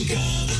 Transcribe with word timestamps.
Muzikale, 0.00 0.56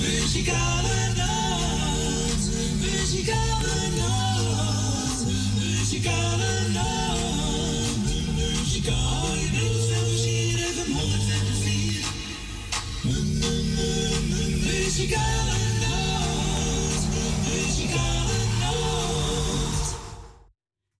muzikale 0.00 1.12
nacht. 1.16 2.44
Muzikale 2.80 3.76
nacht. 3.96 5.26
Muzikale 5.58 6.68
nacht. 6.72 8.06
Muzikale 8.36 9.40
Muzikale 14.64 15.58
nacht. 15.80 17.04
Muzikale 17.48 18.38
nacht. 18.60 19.94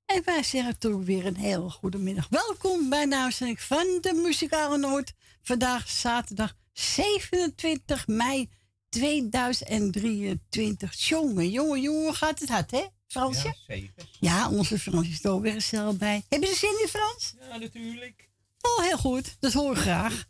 En 0.06 0.22
wij 0.24 0.42
zeggen 0.42 0.78
toch 0.78 1.04
weer 1.04 1.26
een 1.26 1.36
heel 1.36 1.70
goede 1.70 1.98
middag. 1.98 2.28
Welkom 2.30 2.88
bij 2.88 3.04
de 3.04 3.60
van 3.60 3.98
de 4.00 4.12
Muzikale 4.12 4.78
Noord. 4.78 5.12
Vandaag 5.42 5.88
zaterdag 5.88 6.54
27 6.72 8.06
mei 8.06 8.50
2023. 8.88 10.94
Jongen, 10.94 11.50
jongen, 11.50 11.80
jongen, 11.80 12.14
gaat 12.14 12.40
het 12.40 12.48
hard, 12.48 12.70
hè? 12.70 12.84
Fransje? 13.06 13.46
Ja, 13.46 13.54
zeker. 13.66 13.92
Ja, 14.20 14.50
onze 14.50 14.78
Frans 14.78 15.08
is 15.08 15.24
er 15.24 15.30
ook 15.30 15.42
weer 15.42 15.52
gezellig 15.52 15.96
bij. 15.96 16.24
Hebben 16.28 16.48
ze 16.48 16.54
zin 16.54 16.78
in 16.82 16.88
Frans? 16.88 17.34
Ja, 17.40 17.56
natuurlijk. 17.56 18.28
Oh, 18.60 18.84
heel 18.84 18.98
goed. 18.98 19.36
Dat 19.40 19.52
hoor 19.52 19.72
ik 19.72 19.78
graag. 19.78 20.28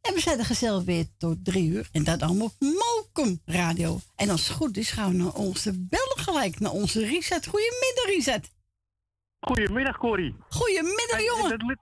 En 0.00 0.14
we 0.14 0.20
zijn 0.20 0.38
er 0.38 0.44
gezellig 0.44 0.84
weer 0.84 1.06
tot 1.18 1.44
drie 1.44 1.70
uur. 1.70 1.88
En 1.92 2.04
dat 2.04 2.22
allemaal 2.22 2.46
op 2.46 2.54
Mokum 2.58 3.40
Radio. 3.44 4.00
En 4.16 4.30
als 4.30 4.48
het 4.48 4.56
goed 4.56 4.76
is, 4.76 4.90
gaan 4.90 5.10
we 5.10 5.16
naar 5.16 5.34
onze 5.34 5.72
bellen 5.72 6.18
gelijk. 6.18 6.60
Naar 6.60 6.72
onze 6.72 7.06
Reset. 7.06 7.46
Goedemiddag, 7.46 8.04
Reset. 8.06 8.50
Goedemiddag, 9.40 9.98
Corrie. 9.98 10.36
Goedemiddag, 10.48 11.24
jongen. 11.24 11.78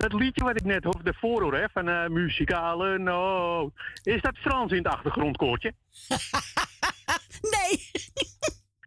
Dat, 0.00 0.12
lied- 0.12 0.20
dat 0.20 0.20
liedje 0.20 0.44
wat 0.44 0.56
ik 0.56 0.64
net 0.64 0.84
hoorde, 0.84 1.02
de 1.02 1.14
voorhoor, 1.14 1.54
hè, 1.54 1.68
van 1.72 1.88
eh, 1.88 2.06
muzikale 2.08 2.98
noot. 2.98 3.72
Is 4.02 4.20
dat 4.22 4.36
Frans 4.38 4.70
in 4.72 4.76
het 4.78 4.86
achtergrondkoortje? 4.86 5.74
Nee, 7.40 7.90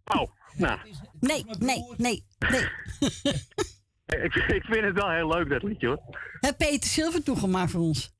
Oh, 0.03 0.31
nou, 0.57 0.79
nee, 1.19 1.45
nee, 1.59 1.83
nee, 1.97 2.23
nee. 2.49 2.61
ik, 4.25 4.35
ik 4.35 4.63
vind 4.63 4.85
het 4.85 4.93
wel 4.93 5.09
heel 5.11 5.27
leuk, 5.27 5.49
dat 5.49 5.63
liedje, 5.63 5.87
hoor. 5.87 5.99
Heb 6.39 6.57
Peter 6.57 6.89
Silver 6.89 7.23
toegemaakt 7.23 7.71
voor 7.71 7.81
ons. 7.81 8.15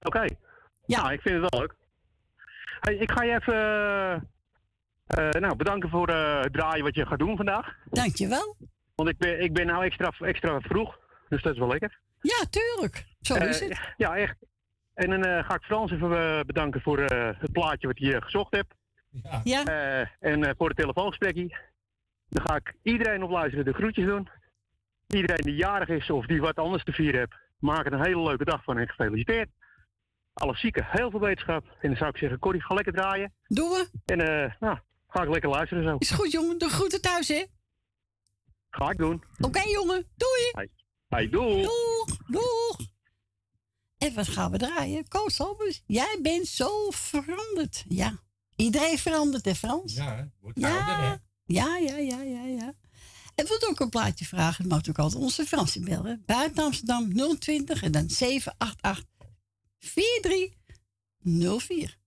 Oké. 0.00 0.24
Ja. 0.86 1.00
Nou, 1.02 1.12
ik 1.12 1.20
vind 1.20 1.42
het 1.42 1.50
wel 1.50 1.60
leuk. 1.60 1.74
Hey, 2.80 2.94
ik 2.94 3.10
ga 3.10 3.22
je 3.22 3.34
even 3.34 3.54
eh, 3.54 4.14
eh, 5.06 5.40
nou, 5.40 5.56
bedanken 5.56 5.88
voor 5.90 6.08
het 6.08 6.52
draaien 6.52 6.84
wat 6.84 6.94
je 6.94 7.06
gaat 7.06 7.18
doen 7.18 7.36
vandaag. 7.36 7.74
Dankjewel. 7.90 8.56
Want 8.94 9.08
ik 9.08 9.18
ben, 9.18 9.40
ik 9.40 9.52
ben 9.52 9.66
nou 9.66 9.84
extra, 9.84 10.12
extra 10.18 10.60
vroeg, 10.60 10.98
dus 11.28 11.42
dat 11.42 11.52
is 11.52 11.58
wel 11.58 11.68
lekker. 11.68 11.98
Ja, 12.20 12.44
tuurlijk. 12.50 13.04
Zo 13.20 13.34
is 13.34 13.60
Eh, 13.60 13.68
het. 13.68 13.78
Ja, 13.96 14.16
echt. 14.16 14.36
En 14.94 15.10
dan 15.10 15.24
eh, 15.24 15.44
ga 15.48 15.54
ik 15.54 15.62
Frans 15.62 15.90
even 15.92 16.12
eh, 16.38 16.40
bedanken 16.44 16.80
voor 16.80 16.98
eh, 16.98 17.40
het 17.40 17.52
plaatje 17.52 17.86
wat 17.86 17.98
je 17.98 18.22
gezocht 18.22 18.52
hebt. 18.54 18.74
Ja. 19.22 19.40
Ja, 19.44 19.64
Eh, 19.64 20.06
en 20.20 20.44
eh, 20.44 20.50
voor 20.56 20.68
het 20.68 20.76
telefoongesprekje. 20.76 21.56
Dan 22.28 22.46
ga 22.46 22.56
ik 22.56 22.74
iedereen 22.82 23.22
op 23.22 23.30
luisteren 23.30 23.64
de 23.64 23.72
groetjes 23.72 24.04
doen. 24.06 24.28
Iedereen 25.06 25.42
die 25.42 25.54
jarig 25.54 25.88
is 25.88 26.10
of 26.10 26.26
die 26.26 26.40
wat 26.40 26.56
anders 26.58 26.84
te 26.84 26.92
vieren 26.92 27.18
heeft, 27.20 27.34
maak 27.58 27.86
er 27.86 27.92
een 27.92 28.04
hele 28.04 28.22
leuke 28.22 28.44
dag 28.44 28.64
van 28.64 28.78
en 28.78 28.88
gefeliciteerd. 28.88 29.48
Alle 30.34 30.56
zieken, 30.56 30.84
heel 30.88 31.10
veel 31.10 31.20
wetenschap. 31.20 31.64
En 31.80 31.88
dan 31.88 31.96
zou 31.96 32.10
ik 32.10 32.16
zeggen, 32.16 32.38
Corrie, 32.38 32.62
ga 32.62 32.74
lekker 32.74 32.92
draaien. 32.92 33.32
doen 33.46 33.68
we. 33.68 33.88
En 34.04 34.20
eh, 34.20 34.52
nou, 34.60 34.78
ga 35.08 35.22
ik 35.22 35.28
lekker 35.28 35.50
luisteren 35.50 35.82
zo. 35.84 35.96
Is 35.98 36.10
goed, 36.10 36.32
jongen. 36.32 36.58
De 36.58 36.68
groeten 36.68 37.00
thuis, 37.00 37.28
hè? 37.28 37.44
Ga 38.70 38.90
ik 38.90 38.96
doen. 38.98 39.22
Oké, 39.40 39.60
jongen. 39.60 40.06
Doei. 40.16 40.68
Hey. 41.08 41.28
Doeg, 41.28 41.68
doeg. 42.28 42.76
En 43.98 44.14
wat 44.14 44.28
gaan 44.28 44.50
we 44.50 44.58
draaien? 44.58 45.08
Koos 45.08 45.40
Albers, 45.40 45.82
jij 45.86 46.18
bent 46.22 46.46
zo 46.46 46.90
veranderd. 46.90 47.84
Ja, 47.88 48.22
iedereen 48.56 48.98
verandert, 48.98 49.44
hè 49.44 49.54
Frans? 49.54 49.94
Ja, 49.94 50.30
wordt 50.40 50.58
Ja. 50.60 50.76
ouder, 50.78 50.96
hè. 51.08 51.14
Ja, 51.44 51.76
ja, 51.76 51.96
ja, 51.96 52.22
ja, 52.22 52.44
ja. 52.44 52.74
En 53.34 53.46
wilt 53.46 53.66
ook 53.68 53.80
een 53.80 53.88
plaatje 53.88 54.24
vragen, 54.24 54.68
dan 54.68 54.78
mag 54.78 54.88
ook 54.88 54.98
altijd 54.98 55.22
onze 55.22 55.46
Fransie 55.46 55.84
bellen. 55.84 56.22
Buiten 56.26 56.64
Amsterdam 56.64 57.12
020 57.38 57.82
en 57.82 57.92
dan 57.92 58.10
788 58.10 59.04
4304. 59.78 61.98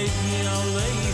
Maar 0.00 0.08
met 0.08 0.42
jouw 0.42 0.74
leven 0.74 1.09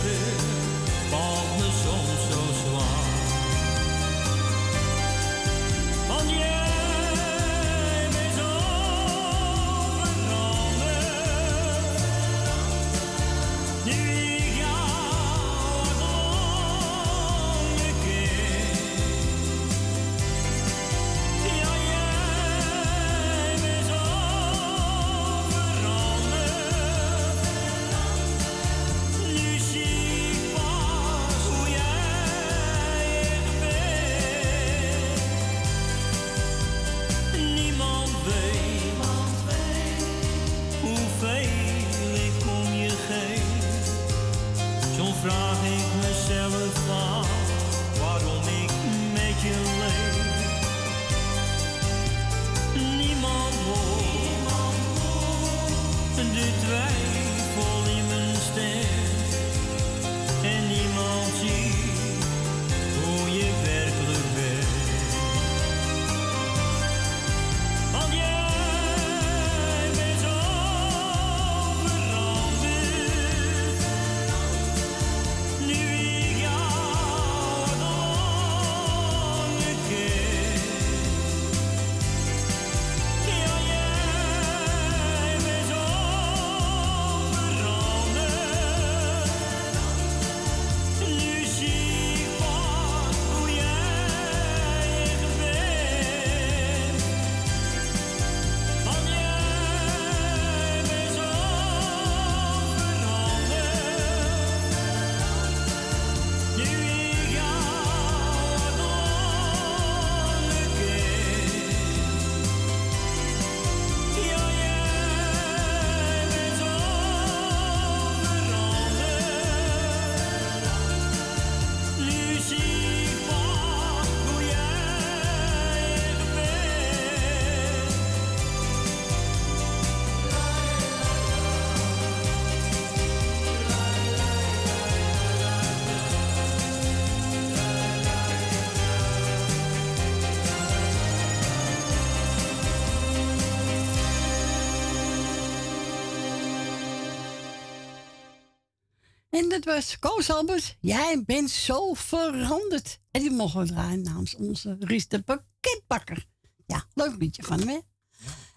En 149.37 149.49
dat 149.49 149.63
was 149.65 149.99
Koos 149.99 150.29
Albers. 150.29 150.77
Jij 150.79 151.23
bent 151.25 151.49
zo 151.49 151.93
veranderd. 151.93 152.99
En 153.11 153.21
die 153.21 153.31
mogen 153.31 153.59
we 153.59 153.67
draaien 153.67 154.01
namens 154.01 154.35
onze 154.35 154.77
Ries 154.79 155.07
de 155.07 155.21
pakketbakker. 155.21 156.27
Ja, 156.65 156.87
leuk 156.93 157.15
liedje 157.17 157.43
van 157.43 157.59
hem, 157.59 157.67
hè? 157.67 157.79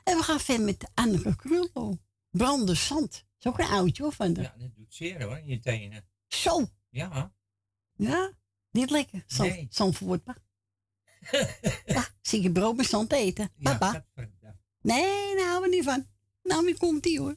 En 0.05 0.17
we 0.17 0.23
gaan 0.23 0.41
verder 0.41 0.65
met 0.65 0.91
Anneke 0.95 1.37
Krullo. 1.37 1.99
Branden 2.31 2.77
zand. 2.77 3.25
is 3.39 3.47
ook 3.47 3.59
een 3.59 3.67
oudje 3.67 4.03
hoor 4.03 4.13
van 4.13 4.33
de. 4.33 4.41
Ja, 4.41 4.55
dat 4.59 4.75
doet 4.75 4.95
zeer 4.95 5.23
hoor, 5.23 5.39
in 5.39 5.47
je 5.47 5.59
tenen. 5.59 6.09
Zo. 6.29 6.69
Ja. 6.89 7.35
Ja, 7.97 8.33
niet 8.71 8.91
lekker. 8.91 9.25
Zand, 9.27 9.51
Nee. 9.51 9.69
Ja, 11.85 12.09
zie 12.23 12.43
je 12.43 12.53
brood 12.53 12.77
met 12.77 12.87
zand 12.87 13.13
eten. 13.13 13.53
Papa. 13.63 14.07
nee, 14.81 15.37
daar 15.37 15.47
houden 15.47 15.71
we 15.71 15.77
niet 15.77 15.85
van. 15.85 16.07
Nou, 16.43 16.65
wie 16.65 16.77
komt 16.77 17.03
die 17.03 17.21
hoor. 17.21 17.37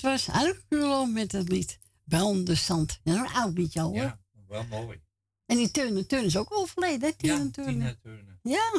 Dat 0.00 0.26
was 0.26 0.54
Krullo 0.68 1.06
met 1.06 1.32
het 1.32 1.48
lied 1.48 1.78
Brandende 2.04 2.54
zand. 2.54 3.00
Ja, 3.04 3.14
een 3.14 3.32
oud 3.32 3.52
liedje 3.58 3.80
al 3.80 3.88
hoor. 3.88 3.96
Ja, 3.96 4.20
wel 4.46 4.64
mooi. 4.64 5.00
En 5.46 5.56
die 5.56 5.70
Turner 5.70 6.06
Turner 6.06 6.26
is 6.26 6.36
ook 6.36 6.52
overleden, 6.52 7.08
hè? 7.08 7.14
Tina 7.16 7.34
Ja, 7.34 7.50
Turner. 7.50 7.72
Tina 7.72 7.96
Turner. 8.02 8.38
Ja. 8.42 8.70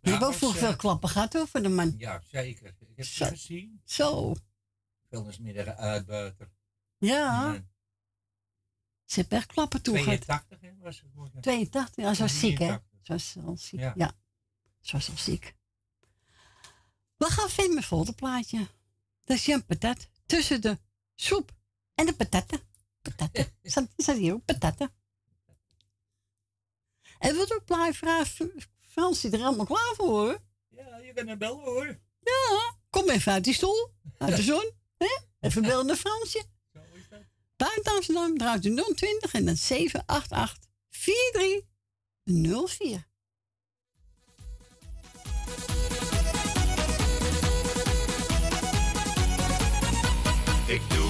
Die 0.00 0.10
hebben 0.12 0.28
ook 0.28 0.32
was, 0.32 0.36
vroeger 0.36 0.60
eh, 0.60 0.66
veel 0.66 0.76
klappen 0.76 1.08
gehad 1.08 1.32
hoor, 1.32 1.48
voor 1.48 1.62
de 1.62 1.68
man. 1.68 1.94
Ja, 1.98 2.22
zeker. 2.30 2.66
Ik 2.66 2.96
heb 2.96 3.06
ze 3.06 3.24
gezien. 3.24 3.80
Zo. 3.84 4.34
Vuilnismiddag 5.08 5.76
uitbuiter. 5.76 6.50
Ja. 6.98 7.54
En, 7.54 7.70
Ze 9.04 9.20
hebben 9.20 9.38
echt 9.38 9.52
klappen 9.52 9.78
eh, 9.78 9.84
toegehad. 9.84 10.20
82 10.20 10.60
hè, 10.60 10.76
was 10.78 11.00
het 11.00 11.10
geworden. 11.10 11.40
82, 11.40 12.04
ja, 12.04 12.14
ze 12.14 12.22
was 12.22 12.38
ziek 12.38 12.58
hè. 12.58 12.66
83. 12.66 12.88
Ze 13.02 13.12
was 13.12 13.46
al 13.46 13.56
ziek, 13.56 13.80
Ja. 13.80 13.92
ja. 13.96 14.12
Ze 14.80 14.92
was 14.92 15.10
al 15.10 15.16
ziek. 15.16 15.54
We 17.16 17.26
gaan 17.26 17.48
verder 17.48 17.74
met 17.74 17.84
volgende 17.84 18.12
plaatje. 18.12 18.66
Dat 19.30 19.38
is 19.38 19.44
Jan 19.44 19.64
Patat. 19.64 20.08
Tussen 20.26 20.60
de 20.60 20.78
soep 21.14 21.52
en 21.94 22.06
de 22.06 22.14
patatten. 22.14 22.60
Patatten. 23.02 23.58
Zat, 23.62 23.88
zat 23.96 24.16
hier 24.16 24.32
ook 24.32 24.44
patatten. 24.44 24.92
En 27.18 27.34
wilt 27.34 27.54
ook 27.54 27.64
plaatje 27.64 27.94
vragen? 27.94 28.52
Frans 28.80 29.20
zit 29.20 29.32
er 29.32 29.38
helemaal 29.38 29.66
klaar 29.66 29.94
voor 29.96 30.06
hoor. 30.06 30.42
Ja, 30.68 30.96
je 30.96 31.12
kan 31.12 31.26
hem 31.26 31.38
bellen 31.38 31.64
hoor. 31.64 31.86
Ja, 32.20 32.74
kom 32.90 33.10
even 33.10 33.32
uit 33.32 33.44
die 33.44 33.54
stoel. 33.54 33.92
Uit 34.18 34.36
de 34.36 34.42
zon. 34.52 34.72
hè? 34.96 35.18
Even 35.40 35.62
bellen 35.62 35.86
naar 35.86 35.96
Fransje. 35.96 36.44
Zo 36.72 36.80
is 36.94 37.08
dat. 37.08 37.20
Buiten 37.56 37.92
Amsterdam 37.92 38.38
draait 38.38 38.64
u 38.64 38.74
020 38.94 39.34
en 39.34 39.44
dan 39.44 39.56
788 39.56 40.68
4304. 40.88 43.08
Ik 50.70 50.80
doe 50.88 51.09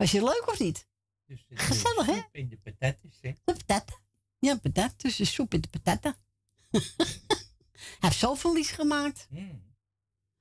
was 0.00 0.10
je 0.10 0.24
leuk 0.24 0.44
of 0.46 0.58
niet? 0.58 0.88
Dus 1.26 1.44
de 1.46 1.56
Gezellig, 1.56 2.06
hè? 2.06 2.20
In 2.32 2.48
de 2.48 2.58
patates, 2.58 3.18
hè? 3.20 3.32
De 3.32 3.40
patata. 3.44 4.00
Ja, 4.38 4.56
patat. 4.56 4.98
Tussen 4.98 5.26
soep 5.26 5.52
en 5.52 5.60
de 5.60 5.68
patata. 5.68 6.16
hij 6.70 6.80
heeft 7.98 8.18
zoveel 8.18 8.54
lies 8.54 8.70
gemaakt. 8.70 9.26
Mm. 9.30 9.74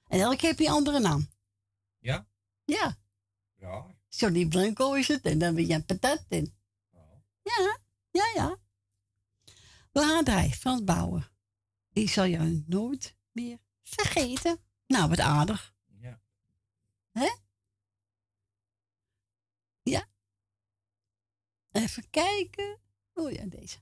En 0.08 0.20
elke 0.20 0.36
keer 0.36 0.50
heb 0.50 0.60
je 0.60 0.66
een 0.66 0.72
andere 0.72 1.00
naam. 1.00 1.30
Ja? 1.98 2.28
Ja. 2.66 2.98
Ja. 3.56 3.96
Johnny 4.10 4.46
Blanco 4.46 4.94
is 4.94 5.08
het. 5.08 5.22
En 5.26 5.40
dan 5.40 5.56
ben 5.56 5.68
je 5.68 5.74
een 5.74 5.86
patat 5.86 6.26
in. 6.28 6.54
Oh. 6.92 7.22
Ja, 7.42 7.80
ja, 8.12 8.32
ja. 8.36 8.58
We 9.92 10.00
gaan 10.00 10.24
draaien. 10.24 10.52
Frans 10.52 10.84
Bouwen. 10.84 11.28
Ik 11.94 12.10
zal 12.10 12.26
jou 12.26 12.64
nooit 12.68 13.16
meer 13.32 13.60
vergeten. 13.82 14.60
Nou, 14.88 15.10
wat 15.10 15.20
aardig. 15.20 15.74
Ja. 15.86 16.22
Hè? 17.12 17.30
Ja. 19.84 20.08
Even 21.80 22.04
kijken. 22.10 22.78
Oh 23.14 23.32
ja, 23.32 23.44
deze. 23.46 23.78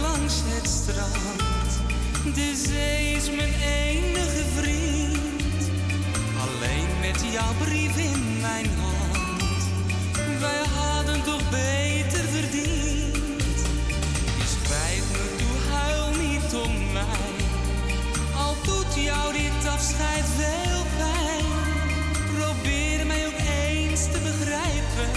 Langs 0.00 0.40
het 0.44 0.68
strand. 0.68 1.80
De 2.34 2.62
zee 2.66 3.12
is 3.12 3.30
mijn 3.30 3.54
enige 3.54 4.44
vriend. 4.56 5.70
Alleen 6.40 7.00
met 7.00 7.32
jouw 7.32 7.54
brief 7.54 7.96
in 7.96 8.40
mijn 8.40 8.66
hand. 8.66 8.97
Wij 10.40 10.64
hadden 10.76 11.22
toch 11.22 11.50
beter 11.50 12.24
verdiend. 12.28 13.58
Je 14.38 14.46
schrijft 14.62 15.10
me 15.10 15.36
toe, 15.38 15.72
huil 15.72 16.10
niet 16.10 16.54
om 16.64 16.92
mij. 16.92 17.34
Al 18.36 18.54
doet 18.62 18.94
jou 18.94 19.32
dit 19.32 19.68
afscheid 19.72 20.24
veel 20.36 20.82
pijn. 20.98 21.46
Probeer 22.36 23.06
mij 23.06 23.26
ook 23.26 23.40
eens 23.60 24.02
te 24.02 24.18
begrijpen. 24.22 25.10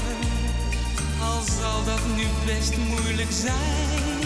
Al 1.22 1.42
zal 1.60 1.84
dat 1.86 2.02
nu 2.16 2.26
best 2.46 2.78
moeilijk 2.78 3.32
zijn. 3.32 4.20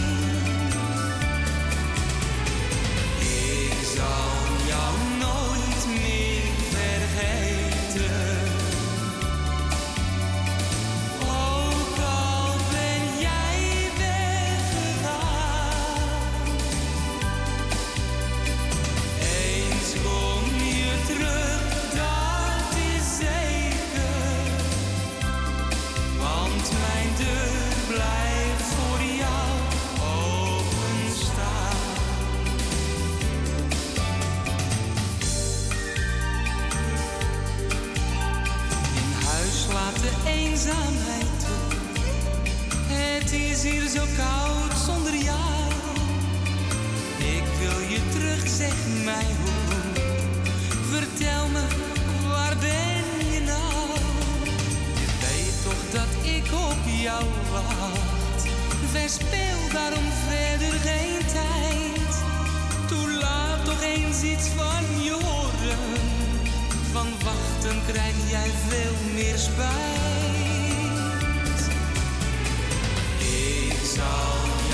Ik 3.19 3.77
zal 3.95 4.31
jou 4.67 4.93
nooit 5.19 5.54
Het 43.25 43.33
is 43.33 43.63
hier 43.63 43.87
zo 43.87 44.03
koud 44.17 44.77
zonder 44.85 45.15
jou. 45.15 45.71
Ik 47.17 47.43
wil 47.59 47.79
je 47.89 47.99
terug, 48.11 48.47
zeg 48.47 48.75
mij 49.03 49.27
hoe. 49.41 50.03
Vertel 50.91 51.47
me, 51.47 51.65
waar 52.27 52.55
ben 52.59 53.31
je 53.33 53.39
nou? 53.39 53.99
Je 54.99 55.07
weet 55.25 55.63
toch 55.63 55.91
dat 55.91 56.11
ik 56.35 56.45
op 56.69 56.81
jou 57.03 57.23
wacht. 57.51 58.47
Verspeel 58.91 59.59
daarom 59.73 60.07
verder 60.27 60.79
geen 60.79 61.25
tijd. 61.33 62.13
Toe 62.87 63.11
laat 63.11 63.65
toch 63.65 63.81
eens 63.81 64.21
iets 64.21 64.47
van 64.47 65.03
je 65.03 65.11
horen. 65.11 65.79
Van 66.91 67.07
wachten 67.23 67.81
krijg 67.87 68.15
jij 68.29 68.49
veel 68.67 69.13
meer 69.13 69.37
spijt. 69.37 70.44
Ik 73.95 74.64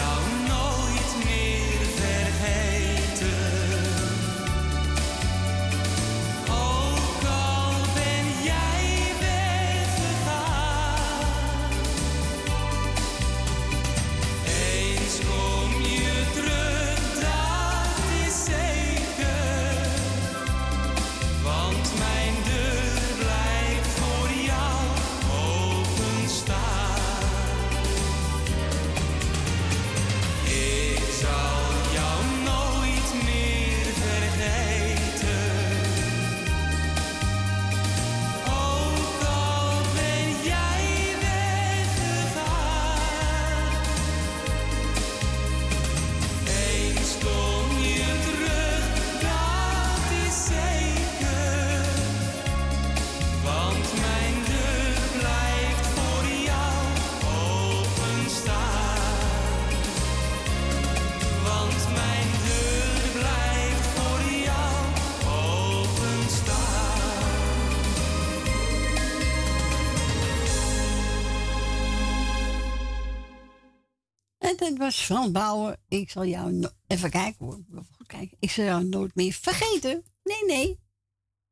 En 74.62 74.70
dat 74.70 74.78
was 74.78 74.96
Frans 75.02 75.32
Bouwen. 75.32 75.80
Ik 75.88 76.10
zal 76.10 76.26
jou... 76.26 76.52
no- 76.52 76.70
Even 76.88 77.10
kijken 77.10 77.46
hoor. 77.46 77.60
Even 77.72 77.88
goed 77.96 78.08
kijken. 78.08 78.38
Ik 78.40 78.52
zal 78.52 78.64
jou 78.66 78.84
nooit 78.86 79.16
meer 79.16 79.34
vergeten. 79.34 80.04
Nee, 80.24 80.46
nee. 80.46 80.80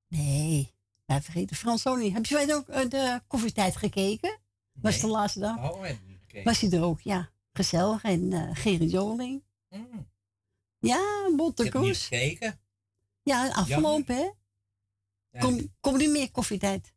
Nee. 0.08 0.74
Nou, 1.06 1.22
vergeten, 1.22 1.56
Fransoni. 1.56 2.14
Heb 2.14 2.26
je 2.26 2.54
ook 2.56 2.70
uh, 2.70 2.90
de 2.90 3.22
koffietijd 3.28 3.76
gekeken? 3.76 4.40
Was 4.74 4.92
Nee. 4.94 5.02
de 5.02 5.08
laatste 5.08 5.40
dag? 5.40 5.72
Oh, 5.72 5.82
niet 5.82 5.98
gekeken. 6.20 6.44
Was 6.44 6.60
hij 6.62 6.72
er 6.72 6.84
ook, 6.84 7.02
ja. 7.02 7.30
Gezellig. 7.54 8.04
En 8.04 8.34
eh 8.34 8.50
Gerrit 8.54 8.92
Joling. 8.92 9.44
Mm, 9.70 10.08
Ja, 10.80 11.28
heb 11.64 11.74
niet 11.74 11.84
Koes. 11.84 12.02
gekeken. 12.08 12.60
Ja, 13.24 13.50
afgelopen, 13.50 14.16
hè? 14.16 14.30
Kom, 15.40 15.74
kom 15.80 15.98
niet 15.98 16.10
meer 16.10 16.32
koffietijd. 16.32 16.94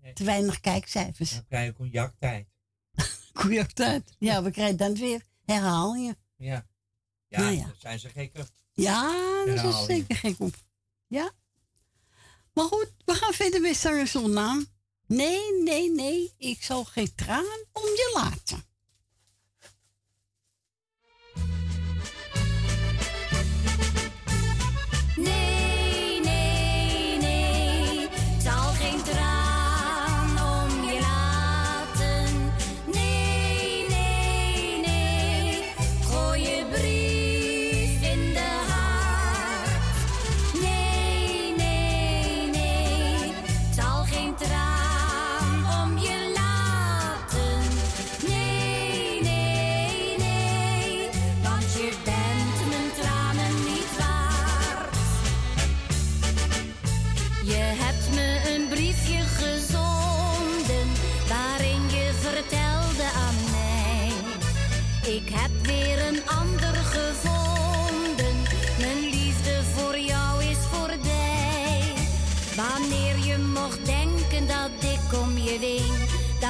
Nee. 0.00 0.12
Te 0.12 0.24
weinig 0.24 0.60
kijkcijfers. 0.60 1.30
Dan 1.32 1.44
krijg 1.44 1.66
je 1.66 1.72
cognactijd. 3.32 3.74
Cognactijd. 4.04 4.16
Ja, 4.18 4.42
we 4.42 4.50
krijgen 4.50 4.76
dan 4.76 4.94
weer 4.94 5.22
herhalingen. 5.44 6.16
Ja. 6.36 6.66
Ja, 7.28 7.40
Nou 7.40 7.52
ja. 7.56 7.72
zijn 7.78 7.98
ze 7.98 8.08
gek 8.08 8.38
op. 8.38 8.48
Ja, 8.72 9.02
daar 9.02 9.46
is 9.46 9.60
Herhalingen. 9.60 9.86
zeker 9.86 10.16
gek 10.16 10.40
op. 10.40 10.54
Ja. 11.06 11.30
Maar 12.54 12.64
goed, 12.64 12.92
we 13.04 13.14
gaan 13.14 13.32
verder 13.32 13.60
met 13.60 13.76
zonder 14.06 14.30
naam. 14.30 14.66
Nee, 15.06 15.62
nee, 15.62 15.90
nee, 15.90 16.34
ik 16.38 16.62
zal 16.62 16.84
geen 16.84 17.14
traan 17.14 17.64
om 17.72 17.82
je 17.82 18.10
laten. 18.14 18.64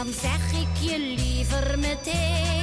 Dan 0.04 0.12
zeg 0.12 0.52
ik 0.52 0.90
je 0.90 0.98
liever 0.98 1.78
meteen. 1.78 2.59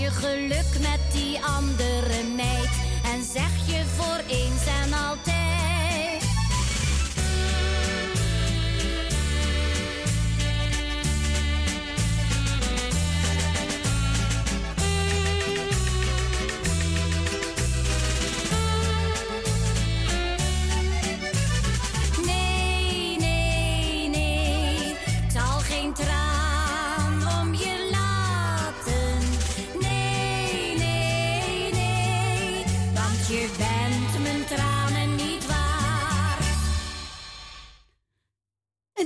Je 0.00 0.10
geluk 0.10 0.80
met 0.80 1.00
die 1.12 1.38
andere 1.44 2.22
meid 2.36 2.70
en 3.04 3.22
zeg 3.32 3.66
je 3.66 3.84
voor 3.96 4.20
eens 4.26 4.66
en 4.66 4.92
altijd. 4.92 5.49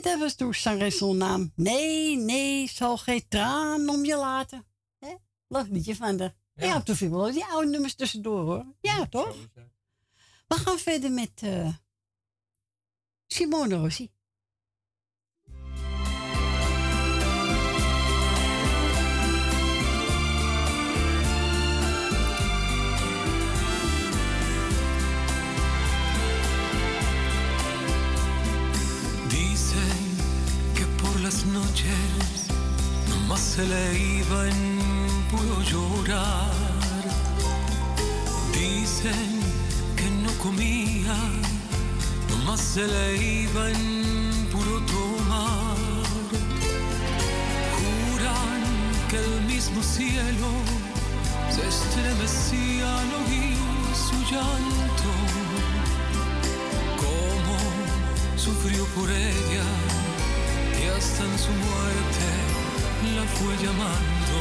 Dat 0.04 0.18
was 0.18 0.34
toen 0.34 0.54
zangeres 0.54 1.00
naam. 1.00 1.52
Nee, 1.56 2.16
nee, 2.16 2.68
zal 2.68 2.96
geen 2.96 3.28
traan 3.28 3.88
om 3.88 4.04
je 4.04 4.16
laten. 4.16 4.66
Hè? 4.98 5.14
Leuk 5.48 5.66
liedje 5.68 5.96
van 5.96 6.16
de... 6.16 6.34
Ja, 6.54 6.66
Ja. 6.66 6.82
toen 6.82 6.96
wel 7.10 7.32
die 7.32 7.44
oude 7.44 7.68
nummers 7.68 7.94
tussendoor 7.94 8.44
hoor. 8.44 8.66
Ja, 8.80 9.06
toch? 9.06 9.36
We 10.46 10.54
gaan 10.54 10.78
verder 10.78 11.10
met 11.12 11.30
eh, 11.42 11.68
Simone 13.26 13.74
Rossi. 13.76 14.10
Nomás 33.34 33.54
se 33.56 33.66
le 33.66 33.98
iba 33.98 34.48
en 34.48 35.26
puro 35.28 35.60
llorar. 35.62 36.52
Dicen 38.52 39.40
que 39.96 40.08
no 40.22 40.30
comía, 40.38 41.16
nomás 42.28 42.60
se 42.60 42.86
le 42.86 43.16
iba 43.42 43.70
en 43.70 44.46
puro 44.52 44.80
tomar. 44.86 45.76
Juran 47.76 48.62
que 49.10 49.16
el 49.16 49.40
mismo 49.52 49.82
cielo 49.82 50.50
se 51.50 51.66
estremecía 51.74 52.86
al 53.00 53.10
oír 53.22 53.58
su 54.06 54.16
llanto 54.30 55.10
cómo 57.02 57.56
sufrió 58.36 58.84
por 58.96 59.10
ella 59.10 59.68
y 60.80 60.86
hasta 60.96 61.24
en 61.24 61.38
su 61.38 61.50
muerte 61.50 62.43
la 63.12 63.24
fue 63.24 63.56
llamando. 63.62 64.36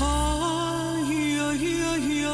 Ay, 0.00 1.38
ay, 1.40 1.82
ay, 1.92 2.24
ay. 2.24 2.33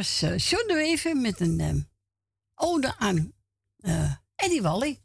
Was 0.00 0.22
eh 0.22 0.38
John 0.38 0.66
de 0.66 0.74
Wever 0.74 1.16
met 1.16 1.40
een 1.40 1.60
eh, 1.60 1.74
ode 2.54 2.96
aan 2.96 3.32
eh, 3.76 4.12
Eddie 4.34 4.62
Wally. 4.62 5.00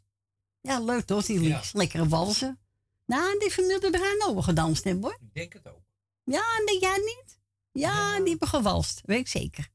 Ja, 0.60 0.80
leuk 0.80 1.04
toch, 1.04 1.24
die 1.24 1.40
Ja. 1.42 1.62
Lekkere 1.72 2.08
walsen. 2.08 2.58
Nou, 3.06 3.38
die 3.38 3.50
familie 3.50 3.94
eraan 3.94 4.28
over 4.28 4.42
gedanst 4.42 4.84
hebben 4.84 5.02
hoor. 5.02 5.18
Ik 5.20 5.34
denk 5.34 5.52
het 5.52 5.68
ook. 5.68 5.82
Ja, 6.24 6.44
nee, 6.64 6.80
jij 6.80 6.96
niet? 6.96 7.38
Ja, 7.72 8.18
die 8.18 8.28
hebben 8.28 8.48
gewalst, 8.48 9.00
weet 9.04 9.18
ik 9.18 9.28
zeker. 9.28 9.68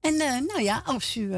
En 0.00 0.20
eh, 0.20 0.40
nou 0.40 0.62
ja, 0.62 0.82
als 0.84 1.16
u 1.16 1.30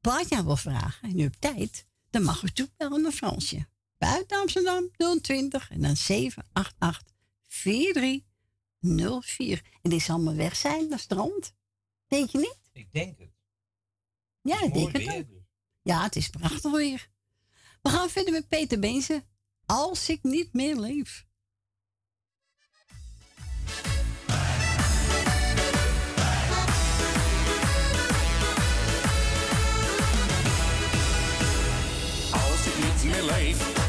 plaatje 0.00 0.44
wil 0.44 0.56
vragen 0.56 1.08
en 1.08 1.18
u 1.18 1.22
hebt 1.22 1.40
tijd, 1.40 1.86
dan 2.10 2.22
mag 2.22 2.42
u 2.42 2.50
toebellen 2.50 3.02
naar 3.02 3.12
Fransje. 3.12 3.66
Buiten 3.98 4.38
Amsterdam 4.38 4.90
020 5.20 5.70
en 5.70 5.80
dan 5.80 5.96
788 5.96 7.14
4304. 8.82 9.62
En 9.82 9.90
die 9.90 10.00
zal 10.00 10.20
maar 10.20 10.36
weg 10.36 10.56
zijn 10.56 10.88
naar 10.88 10.98
strand. 10.98 11.54
Denk 12.06 12.30
je 12.30 12.38
niet? 12.38 12.58
Ik 12.72 12.92
denk 12.92 13.18
het. 13.18 13.30
Ja, 14.40 14.62
ik 14.62 14.74
denk 14.74 14.92
het 14.92 15.16
ook. 15.16 15.28
dus. 15.28 15.42
Ja, 15.82 16.02
het 16.02 16.16
is 16.16 16.28
prachtig 16.28 16.72
weer. 16.72 17.08
We 17.82 17.90
gaan 17.90 18.10
verder 18.10 18.32
met 18.32 18.48
Peter 18.48 18.78
Beense. 18.78 19.24
Als 19.66 20.08
ik 20.08 20.22
niet 20.22 20.52
meer 20.52 20.76
leef. 20.76 21.26
Als 32.32 32.66
ik 32.66 32.78
niet 32.84 33.04
meer 33.04 33.22
leef, 33.22 33.81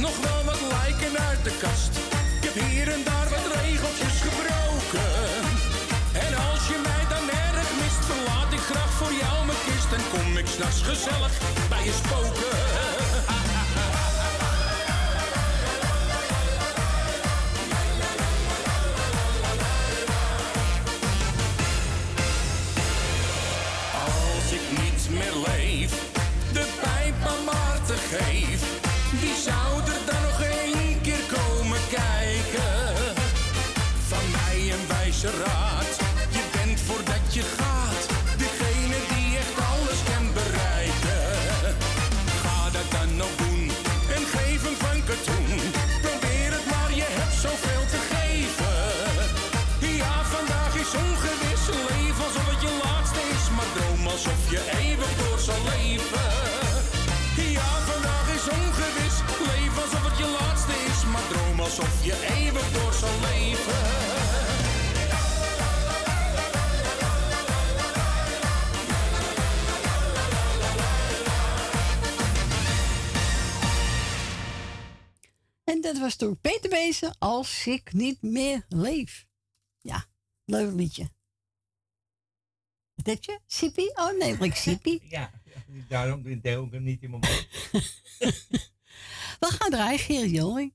nog 0.00 0.16
wel 0.20 0.44
wat 0.44 0.60
lijken 0.68 1.18
uit 1.28 1.44
de 1.44 1.54
kast. 1.60 1.92
Ik 2.36 2.44
heb 2.44 2.54
hier 2.64 2.88
en 2.88 3.02
daar 3.04 3.28
wat 3.34 3.46
regeltjes 3.60 4.16
gebroken. 4.26 5.10
En 6.24 6.32
als 6.50 6.62
je 6.70 6.78
mij 6.88 7.04
dan 7.14 7.26
erg 7.30 7.68
mist, 7.80 8.02
verlaat 8.10 8.52
ik 8.52 8.64
graag 8.70 8.92
voor 9.00 9.12
jou 9.22 9.46
mijn 9.46 9.58
kist. 9.66 9.92
En 9.96 10.04
kom 10.12 10.36
ik 10.36 10.46
s'nachts 10.46 10.82
gezellig 10.82 11.32
bij 11.68 11.84
je 11.84 11.94
spoken. 12.02 12.99
Wijze 35.20 35.42
raad, 35.44 35.96
je 36.30 36.42
bent 36.52 36.80
voordat 36.80 37.34
je 37.34 37.42
gaat. 37.42 38.04
Degene 38.38 38.98
die 39.12 39.36
echt 39.42 39.56
alles 39.72 40.00
kan 40.10 40.26
bereiken. 40.32 41.76
Ga 42.42 42.70
dat 42.76 42.88
dan 42.96 43.16
nog 43.16 43.32
doen 43.42 43.64
en 44.16 44.22
geef 44.34 44.62
hem 44.66 44.76
van 44.86 44.98
katoen. 45.08 45.58
Probeer 46.04 46.50
het 46.56 46.66
maar, 46.72 46.92
je 47.00 47.08
hebt 47.18 47.36
zoveel 47.46 47.84
te 47.94 48.00
geven. 48.12 48.78
Ja, 50.00 50.14
vandaag 50.34 50.74
is 50.84 50.92
ongewis. 51.04 51.62
Leef 51.88 52.16
alsof 52.26 52.46
het 52.52 52.60
je 52.66 52.72
laatste 52.84 53.22
is, 53.36 53.44
maar 53.56 53.70
droom 53.76 54.06
alsof 54.14 54.40
je 54.54 54.60
eeuwig 54.82 55.12
door 55.20 55.38
zal 55.48 55.62
leven. 55.74 56.30
Ja, 57.56 57.70
vandaag 57.90 58.26
is 58.38 58.46
ongewis. 58.58 59.16
Leef 59.50 59.74
alsof 59.82 60.04
het 60.08 60.18
je 60.22 60.28
laatste 60.38 60.76
is, 60.90 61.00
maar 61.12 61.26
droom 61.32 61.60
alsof 61.66 61.94
je 62.08 62.16
eeuwig 62.20 62.39
En 75.80 75.86
dat 75.92 75.98
was 75.98 76.16
door 76.16 76.36
Peter 76.36 76.70
Bezen, 76.70 77.18
Als 77.18 77.66
ik 77.66 77.92
niet 77.92 78.22
meer 78.22 78.64
leef. 78.68 79.26
Ja, 79.78 80.06
leuk 80.44 80.72
liedje. 80.72 81.10
Wat 82.94 83.06
heb 83.06 83.24
je? 83.24 83.92
Oh 83.94 84.18
nee, 84.18 84.36
ik 84.38 84.54
Sippie. 84.54 85.02
Ja, 85.08 85.30
daarom 85.88 86.40
deel 86.40 86.64
ik 86.64 86.72
hem 86.72 86.82
niet 86.82 87.02
in 87.02 87.10
mijn 87.10 87.22
mond. 87.22 87.46
We 89.40 89.46
gaan 89.46 89.70
draaien, 89.70 89.98
Gerrit 89.98 90.30
Joling. 90.30 90.74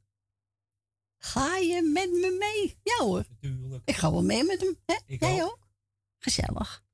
Ga 1.17 1.57
je 1.57 1.81
met 1.81 2.11
me 2.11 2.35
mee? 2.39 2.79
Ja 2.83 3.03
hoor. 3.05 3.25
Natuurlijk. 3.29 3.81
Ik 3.89 3.95
ga 3.95 4.11
wel 4.11 4.23
mee 4.23 4.43
met 4.43 4.59
hem. 4.61 4.77
Hè? 4.85 4.95
Ik 5.05 5.19
Jij 5.19 5.43
ook. 5.43 5.49
ook? 5.51 5.67
Gezellig. 6.17 6.84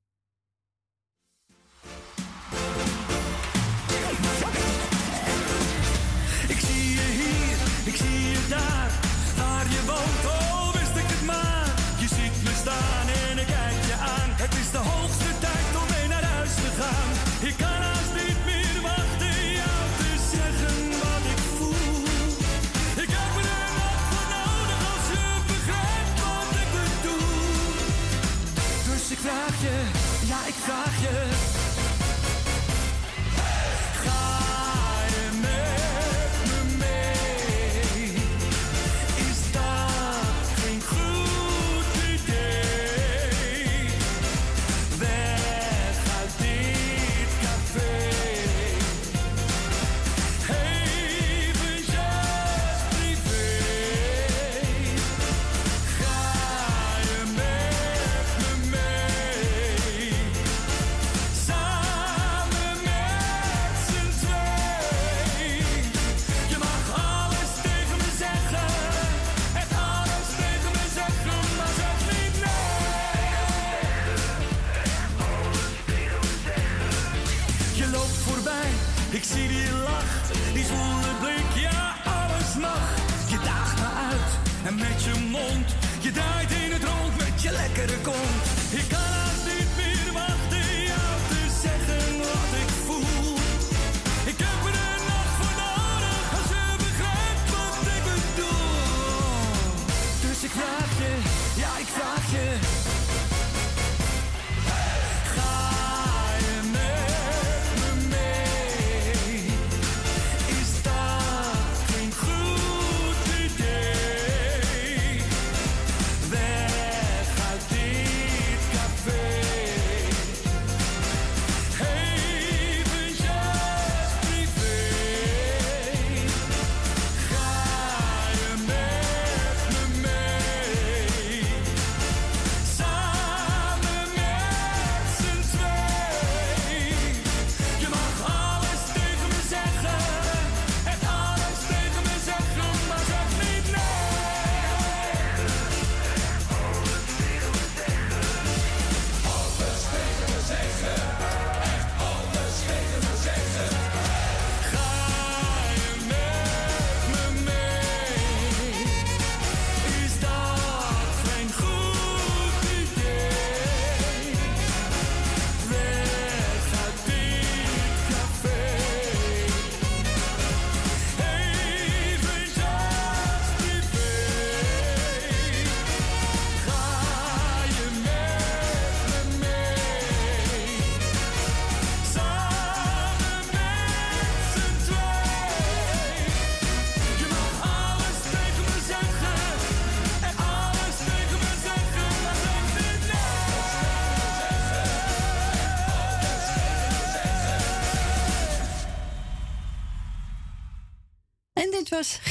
Doctor. 29.22 30.01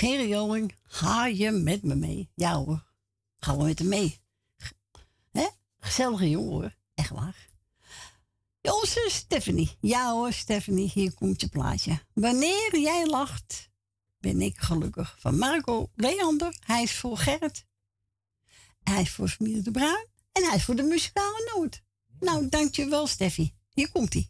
Gerry. 0.01 0.69
Ga 0.83 1.25
je 1.25 1.51
met 1.51 1.83
me 1.83 1.95
mee? 1.95 2.29
Ja 2.35 2.55
hoor. 2.55 2.83
Gaan 3.39 3.57
we 3.57 3.63
met 3.63 3.79
hem 3.79 3.87
mee. 3.87 4.19
Hè? 5.31 5.47
Gezellige 5.79 6.29
jongen 6.29 6.51
hoor. 6.51 6.75
Echt 6.93 7.09
waar. 7.09 7.49
Onze 8.61 9.07
Stephanie. 9.09 9.77
Ja 9.79 10.11
hoor, 10.11 10.33
Stephanie. 10.33 10.91
Hier 10.93 11.13
komt 11.13 11.41
je 11.41 11.47
plaatje. 11.47 11.99
Wanneer 12.13 12.79
jij 12.79 13.07
lacht, 13.07 13.69
ben 14.19 14.41
ik 14.41 14.57
gelukkig. 14.57 15.15
Van 15.19 15.37
Marco 15.37 15.89
Leander. 15.95 16.57
Hij 16.65 16.83
is 16.83 16.95
voor 16.95 17.17
Gerrit. 17.17 17.65
Hij 18.83 19.01
is 19.01 19.11
voor 19.11 19.27
familie 19.27 19.61
de 19.61 19.71
Bruin. 19.71 20.07
En 20.31 20.43
hij 20.43 20.55
is 20.55 20.63
voor 20.63 20.75
de 20.75 20.83
muzikale 20.83 21.51
noot. 21.55 21.81
Nou, 22.19 22.49
dankjewel 22.49 23.07
Steffi. 23.07 23.53
Hier 23.73 23.91
komt 23.91 24.13
hij. 24.13 24.29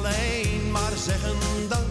alleen 0.00 0.70
maar 0.70 0.92
zeggen 0.96 1.36
dat 1.68 1.84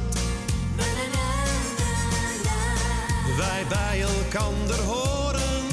wij 3.38 3.66
bij 3.70 4.02
elkander 4.02 4.80
horen. 4.80 5.66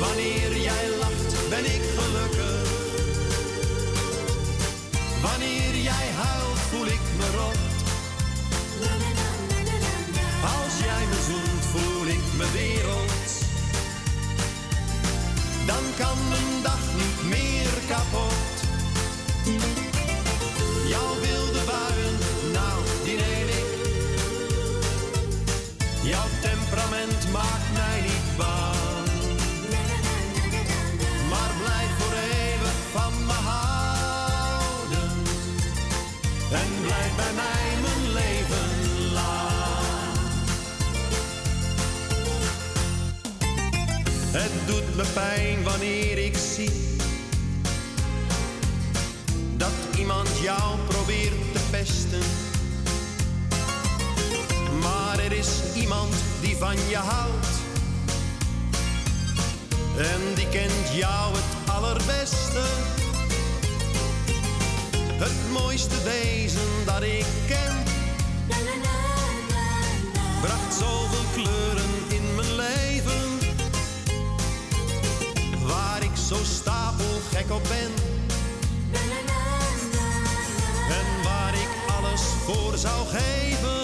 Wanneer 0.00 0.56
jij 0.56 0.88
lacht, 1.00 1.48
ben 1.48 1.64
ik 1.64 1.83
Maar 31.30 31.50
blijf 31.62 31.90
voor 31.98 32.12
eeuwig 32.12 32.78
van 32.92 33.26
me 33.26 33.32
houden. 33.32 35.10
En 36.50 36.68
blijf 36.82 37.16
bij 37.16 37.32
mij 37.34 37.80
mijn 37.82 38.12
leven 38.12 39.12
lang. 39.12 40.16
Het 44.30 44.52
doet 44.66 44.96
me 44.96 45.04
pijn 45.14 45.62
wanneer 45.62 46.18
ik 46.18 46.36
zie 46.36 46.96
dat 49.56 49.72
iemand 49.98 50.28
jou 50.42 50.78
probeert 50.88 51.52
te 51.52 51.60
pesten. 51.70 52.22
Maar 54.80 55.18
er 55.18 55.32
is 55.32 55.48
iemand 55.74 56.14
die 56.40 56.56
van 56.56 56.76
je 56.88 56.96
houdt. 56.96 57.53
En 59.96 60.34
die 60.34 60.48
kent 60.48 60.92
jou 60.92 61.34
het 61.34 61.70
allerbeste. 61.74 62.62
Het 64.96 65.52
mooiste 65.52 66.02
wezen 66.02 66.84
dat 66.84 67.02
ik 67.02 67.26
ken. 67.46 67.82
Bracht 70.40 70.74
zoveel 70.78 71.24
kleuren 71.32 71.90
in 72.08 72.34
mijn 72.34 72.54
leven. 72.54 73.38
Waar 75.66 76.02
ik 76.02 76.16
zo 76.28 76.36
stapelgek 76.44 77.50
op 77.50 77.62
ben. 77.62 77.92
En 80.88 81.22
waar 81.22 81.54
ik 81.54 81.68
alles 81.98 82.20
voor 82.20 82.76
zou 82.76 83.06
geven. 83.06 83.83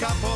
Meer 0.00 0.35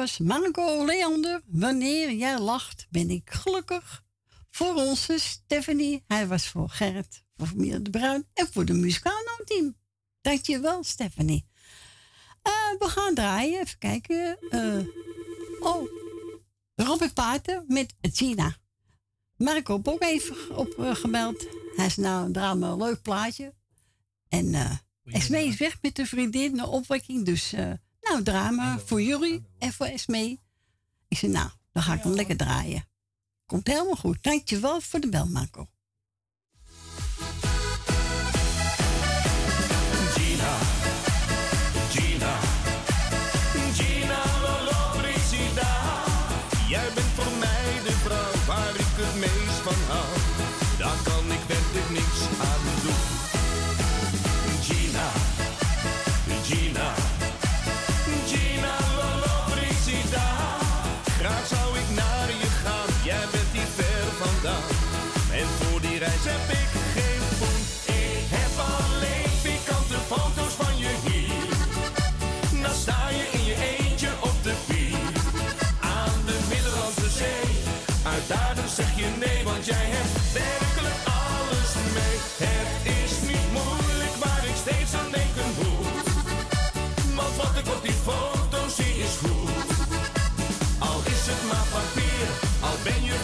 was 0.00 0.18
Marco 0.18 0.84
Leander. 0.84 1.40
Wanneer 1.46 2.12
jij 2.12 2.38
lacht, 2.38 2.86
ben 2.90 3.10
ik 3.10 3.30
gelukkig. 3.30 4.04
Voor 4.50 4.74
onze 4.74 5.18
Stephanie. 5.18 6.04
Hij 6.06 6.26
was 6.26 6.48
voor 6.48 6.68
Gerrit, 6.68 7.24
voor 7.36 7.46
familie 7.46 7.82
De 7.82 7.90
Bruin 7.90 8.26
en 8.34 8.48
voor 8.52 8.64
de 8.64 8.72
Muscano-team. 8.72 9.76
Dankjewel, 10.20 10.84
Stephanie. 10.84 11.46
Eh, 12.42 12.52
we 12.78 12.88
gaan 12.88 13.14
draaien. 13.14 13.60
Even 13.60 13.78
kijken. 13.78 14.38
Eh, 14.50 14.78
oh, 15.60 15.88
Robert 16.74 17.14
Paarten 17.14 17.64
met 17.68 17.94
Gina. 18.00 18.56
Marco 19.36 19.76
heb 19.76 19.88
ook 19.88 20.02
even 20.02 20.56
opgebeld. 20.56 21.46
Hij 21.76 21.86
is 21.86 21.96
nou 21.96 22.32
draai 22.32 22.62
een 22.62 22.76
leuk 22.76 23.02
plaatje. 23.02 23.54
En 24.28 24.54
eh 24.54 24.76
Esmee 25.04 25.46
is 25.46 25.56
weg 25.56 25.82
met 25.82 25.96
de 25.96 26.06
vriendin 26.06 26.54
naar 26.54 26.68
opwekking. 26.68 27.24
Dus 27.24 27.52
eh, 27.52 27.72
nou, 28.10 28.22
drama 28.22 28.78
voor 28.78 29.02
jullie 29.02 29.42
en 29.58 29.72
voor 29.72 29.86
Esmee. 29.86 30.40
Ik 31.08 31.18
zei, 31.18 31.32
nou, 31.32 31.50
dan 31.72 31.82
ga 31.82 31.94
ik 31.94 32.02
hem 32.02 32.12
lekker 32.12 32.36
draaien. 32.36 32.88
Komt 33.46 33.66
helemaal 33.66 33.96
goed. 33.96 34.22
Dankjewel 34.22 34.80
voor 34.80 35.00
de 35.00 35.08
bel, 35.08 35.26
Marco. 35.26 35.66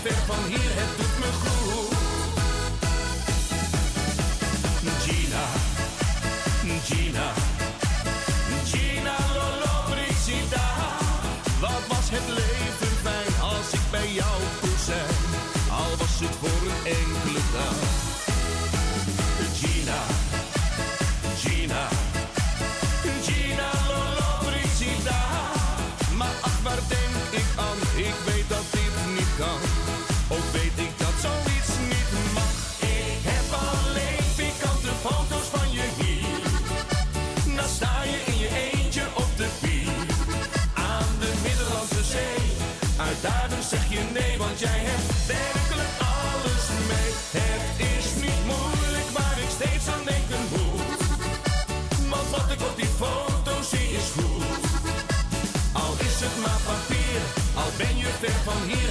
Ver 0.07 0.27
van 0.27 0.45
hier, 0.49 0.66
jij 44.59 44.81
hebt 44.89 45.27
werkelijk 45.27 45.95
alles 46.21 46.65
mee. 46.91 47.11
Het 47.41 47.77
is 47.97 48.07
niet 48.25 48.43
moeilijk, 48.53 49.09
waar 49.19 49.37
ik 49.45 49.51
steeds 49.59 49.87
aan 49.95 50.05
denken 50.13 50.43
moet. 50.55 51.01
Want 52.13 52.29
wat 52.35 52.49
ik 52.55 52.61
op 52.69 52.77
die 52.77 52.93
foto 53.03 53.53
zie 53.71 53.89
is 54.01 54.09
goed. 54.17 54.65
Al 55.83 55.93
is 56.09 56.17
het 56.25 56.37
maar 56.45 56.61
papier, 56.71 57.21
al 57.61 57.71
ben 57.83 57.97
je 58.03 58.11
ver 58.23 58.39
van 58.49 58.61
hier, 58.71 58.86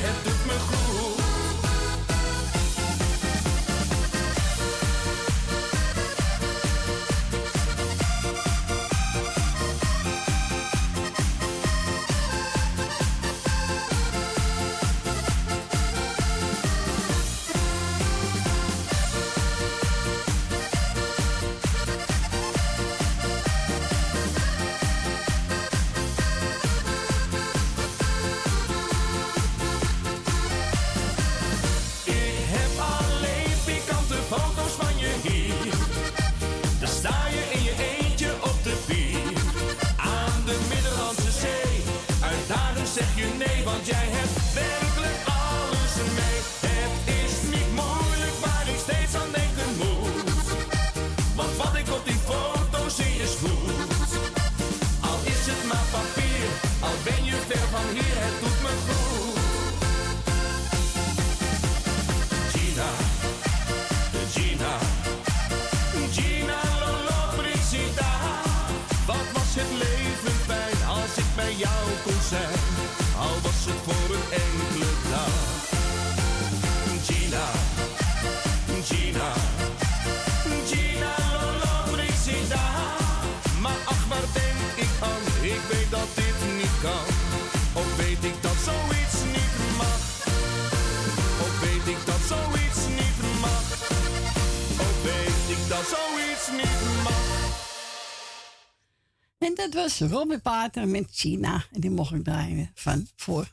Was 99.86 100.00
Robert 100.00 100.42
Pater 100.42 100.88
met 100.88 101.08
China. 101.12 101.64
En 101.72 101.82
die 101.82 101.90
mocht 101.90 102.14
ik 102.14 102.24
draaien 102.24 102.72
van 102.74 103.08
voor 103.16 103.46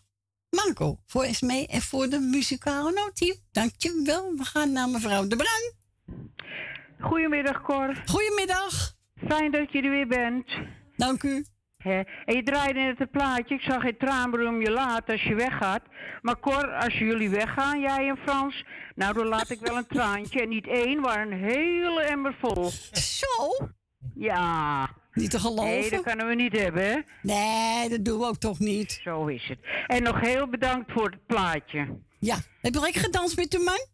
Marco, 0.51 0.99
voor 1.07 1.23
Esmee 1.23 1.67
en 1.67 1.81
voor 1.81 2.09
de 2.09 2.19
muzikale 2.19 2.93
notief. 2.93 3.37
Dankjewel. 3.51 4.35
We 4.37 4.45
gaan 4.45 4.73
naar 4.73 4.89
mevrouw 4.89 5.27
De 5.27 5.37
Bruin. 5.37 5.73
Goedemiddag, 7.01 7.63
Cor. 7.63 8.03
Goedemiddag. 8.07 8.95
Fijn 9.29 9.51
dat 9.51 9.73
je 9.73 9.83
er 9.83 9.91
weer 9.91 10.07
bent. 10.07 10.47
Dank 10.97 11.23
u. 11.23 11.45
En 12.25 12.35
je 12.35 12.43
draaide 12.43 12.81
net 12.81 12.99
het 12.99 13.11
plaatje. 13.11 13.55
Ik 13.55 13.61
zag 13.61 13.83
geen 13.83 13.99
traanbroer 13.99 14.49
om 14.49 14.61
je 14.61 14.71
laat 14.71 15.11
als 15.11 15.23
je 15.23 15.35
weggaat. 15.35 15.83
Maar 16.21 16.41
Cor, 16.41 16.73
als 16.73 16.99
jullie 16.99 17.31
weggaan, 17.31 17.81
jij 17.81 18.09
en 18.09 18.17
Frans, 18.17 18.65
nou 18.95 19.15
dan 19.15 19.27
laat 19.27 19.51
ik 19.51 19.61
wel 19.61 19.77
een 19.77 19.87
traantje. 19.87 20.41
En 20.41 20.49
niet 20.49 20.67
één, 20.67 21.01
maar 21.01 21.27
een 21.27 21.43
hele 21.43 22.03
emmer 22.03 22.37
vol. 22.41 22.71
Zo? 22.93 23.69
Ja. 24.15 24.89
Niet 25.13 25.31
te 25.31 25.39
geloven. 25.39 25.65
Nee, 25.65 25.91
dat 25.91 26.03
kunnen 26.03 26.27
we 26.29 26.35
niet 26.35 26.59
hebben? 26.59 27.05
Nee, 27.23 27.89
dat 27.89 28.05
doen 28.05 28.19
we 28.19 28.27
ook 28.27 28.37
toch 28.37 28.59
niet. 28.59 29.01
Zo 29.03 29.27
is 29.27 29.49
het. 29.49 29.59
En 29.87 30.03
nog 30.03 30.21
heel 30.21 30.49
bedankt 30.49 30.93
voor 30.93 31.11
het 31.11 31.27
plaatje. 31.27 31.99
Ja. 32.19 32.37
Heb 32.61 32.75
je 32.75 32.81
lekker 32.81 33.01
gedanst 33.01 33.37
met 33.37 33.51
de 33.51 33.59
man? 33.59 33.87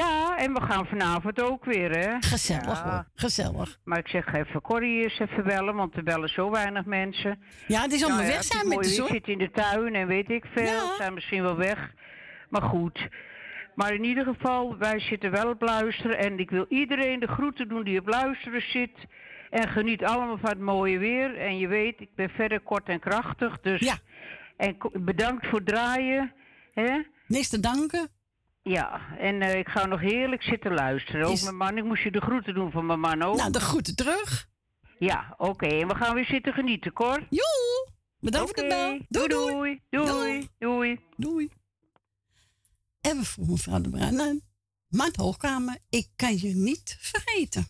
Ja, 0.00 0.36
en 0.38 0.52
we 0.52 0.60
gaan 0.60 0.86
vanavond 0.86 1.42
ook 1.42 1.64
weer, 1.64 1.90
hè? 1.90 2.16
Gezellig 2.20 2.64
Ja. 2.84 2.90
hoor. 2.90 3.04
Gezellig. 3.14 3.78
Maar 3.84 3.98
ik 3.98 4.08
zeg 4.08 4.32
even 4.34 4.60
Corrie 4.60 5.02
eens 5.02 5.18
even 5.18 5.44
bellen, 5.44 5.74
want 5.74 5.96
er 5.96 6.02
bellen 6.02 6.28
zo 6.28 6.50
weinig 6.50 6.84
mensen. 6.84 7.42
Ja, 7.66 7.82
het 7.82 7.92
is 7.92 8.02
allemaal 8.04 8.22
weg 8.22 8.36
het 8.36 8.44
zijn 8.44 8.68
met 8.68 8.82
de 8.82 8.88
zon. 8.88 9.06
zit 9.06 9.28
in 9.28 9.38
de 9.38 9.50
tuin 9.50 9.94
en 9.94 10.06
weet 10.06 10.30
ik 10.30 10.44
veel. 10.54 10.64
Ja. 10.64 10.96
Zijn 10.96 11.14
misschien 11.14 11.42
wel 11.42 11.56
weg. 11.56 11.92
Maar 12.48 12.62
goed. 12.62 13.08
Maar 13.74 13.94
in 13.94 14.04
ieder 14.04 14.24
geval, 14.24 14.76
wij 14.78 15.00
zitten 15.00 15.30
wel 15.30 15.48
op 15.50 15.62
luisteren. 15.62 16.18
En 16.18 16.38
ik 16.38 16.50
wil 16.50 16.66
iedereen 16.68 17.20
de 17.20 17.26
groeten 17.26 17.68
doen 17.68 17.84
die 17.84 17.98
op 18.00 18.08
luisteren 18.08 18.62
zit. 18.62 18.90
En 19.50 19.68
geniet 19.68 20.04
allemaal 20.04 20.38
van 20.38 20.50
het 20.50 20.58
mooie 20.60 20.98
weer. 20.98 21.36
En 21.38 21.58
je 21.58 21.68
weet, 21.68 22.00
ik 22.00 22.14
ben 22.14 22.28
verder 22.30 22.60
kort 22.60 22.88
en 22.88 23.00
krachtig. 23.00 23.60
Dus 23.60 23.80
Ja. 23.80 23.96
En 24.56 24.76
bedankt 24.92 25.46
voor 25.46 25.58
het 25.58 25.66
draaien. 25.68 26.32
Hè? 26.72 27.00
Niks 27.26 27.48
te 27.48 27.60
danken. 27.60 28.08
Ja, 28.62 29.00
en 29.18 29.40
eh, 29.42 29.58
ik 29.58 29.68
ga 29.68 29.86
nog 29.86 30.00
heerlijk 30.00 30.42
zitten 30.42 30.74
luisteren. 30.74 31.26
Ook 31.26 31.32
Is- 31.32 31.42
mijn 31.42 31.56
man, 31.56 31.76
ik 31.78 31.84
moest 31.84 32.02
je 32.02 32.10
de 32.10 32.20
groeten 32.20 32.54
doen 32.54 32.70
van 32.70 32.86
mijn 32.86 33.00
man 33.00 33.22
ook. 33.22 33.36
Nou, 33.36 33.50
de 33.50 33.60
groeten 33.60 33.96
terug. 33.96 34.46
Ja, 34.98 35.34
oké. 35.36 35.66
En 35.66 35.88
we 35.88 35.94
gaan 35.94 36.14
weer 36.14 36.24
zitten 36.24 36.52
genieten, 36.52 36.92
Cor. 36.92 37.26
Joe! 37.30 37.90
Bedankt 38.20 38.50
voor 38.60 38.62
de 38.62 38.68
bel. 38.68 38.94
Oké, 38.94 39.04
Doei, 39.08 39.28
doei, 39.28 39.80
doei. 39.90 40.06
Doei. 40.06 40.48
Doei. 40.58 40.98
Doei. 41.16 41.50
En 43.02 43.18
we 43.18 43.24
vroegen 43.24 43.54
mevrouw 43.54 43.80
de 43.80 43.90
Bruin 43.90 44.20
aan. 44.20 44.40
Maat 44.88 45.16
Hoogkamer, 45.16 45.78
ik 45.88 46.08
kan 46.16 46.38
je 46.38 46.54
niet 46.54 46.96
vergeten. 47.00 47.66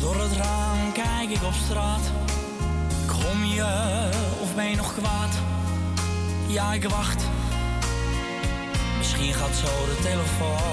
Door 0.00 0.20
het 0.20 0.32
raam 0.32 0.92
kijk 0.92 1.30
ik 1.30 1.42
op 1.42 1.52
straat. 1.52 2.10
Kom 3.06 3.44
je 3.44 4.08
of 4.40 4.54
ben 4.54 4.70
je 4.70 4.76
nog 4.76 4.94
kwaad? 4.94 5.34
Ja, 6.48 6.72
ik 6.72 6.84
wacht. 6.84 7.24
Misschien 9.10 9.34
gaat 9.34 9.56
zo 9.56 9.66
de 9.66 10.02
telefoon. 10.02 10.68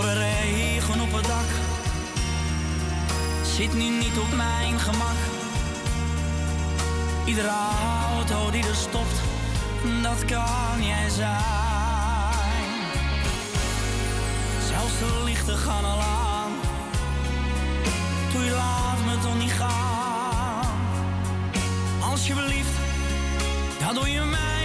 De 0.00 0.12
regen 0.12 1.00
op 1.00 1.12
het 1.12 1.26
dak. 1.26 1.50
Zit 3.42 3.74
nu 3.74 3.84
niet 3.84 4.18
op 4.18 4.36
mijn 4.36 4.78
gemak. 4.78 5.16
Iedere 7.24 7.52
auto 8.12 8.50
die 8.50 8.66
er 8.66 8.74
stopt, 8.74 9.20
dat 10.02 10.24
kan 10.24 10.84
jij 10.84 11.08
zijn. 11.08 11.34
Zelfs 14.68 14.98
de 14.98 15.22
lichten 15.24 15.56
gaan 15.56 15.84
al 15.84 16.00
aan. 16.00 16.52
Doe 18.32 18.44
je 18.44 18.50
laat 18.50 19.04
me 19.04 19.18
toch 19.22 19.38
niet 19.38 19.52
gaan. 19.52 20.78
Alsjeblieft, 22.00 22.78
dat 23.78 23.94
doe 23.94 24.10
je 24.10 24.20
mij 24.20 24.63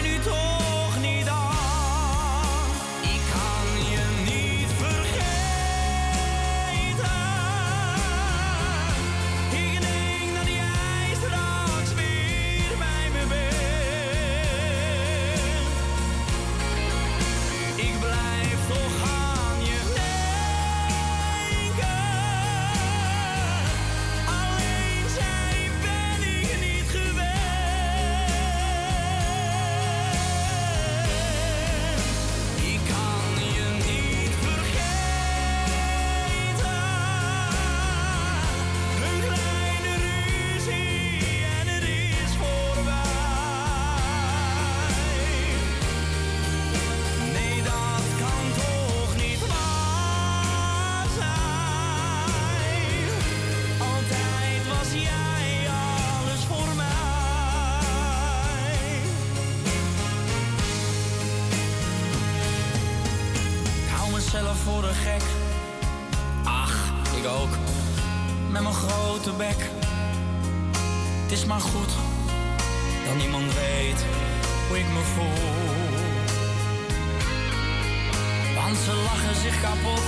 Ze 78.75 78.93
lachen 79.03 79.35
zich 79.35 79.61
kapot. 79.61 80.03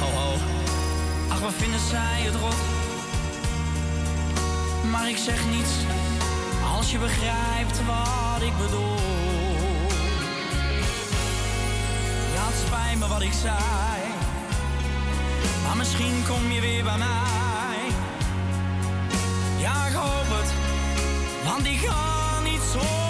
Ho 0.00 0.06
ho, 0.18 0.34
ach 1.28 1.40
wat 1.40 1.52
vinden 1.52 1.80
zij 1.80 2.20
het 2.20 2.34
rot. 2.34 2.56
Maar 4.90 5.08
ik 5.08 5.16
zeg 5.16 5.44
niets 5.50 5.74
als 6.76 6.90
je 6.90 6.98
begrijpt 6.98 7.78
wat 7.86 8.42
ik 8.42 8.56
bedoel. 8.56 8.96
Ja, 12.34 12.44
het 12.46 12.66
spijt 12.66 12.98
me 12.98 13.08
wat 13.08 13.22
ik 13.22 13.32
zei. 13.32 14.02
Maar 15.66 15.76
misschien 15.76 16.24
kom 16.28 16.50
je 16.50 16.60
weer 16.60 16.84
bij 16.84 16.98
mij. 16.98 17.78
Ja, 19.58 19.86
ik 19.86 19.94
hoop 19.94 20.38
het, 20.38 20.52
want 21.44 21.66
ik 21.66 21.78
ga 21.78 22.40
niet 22.40 22.62
zonder 22.72 23.03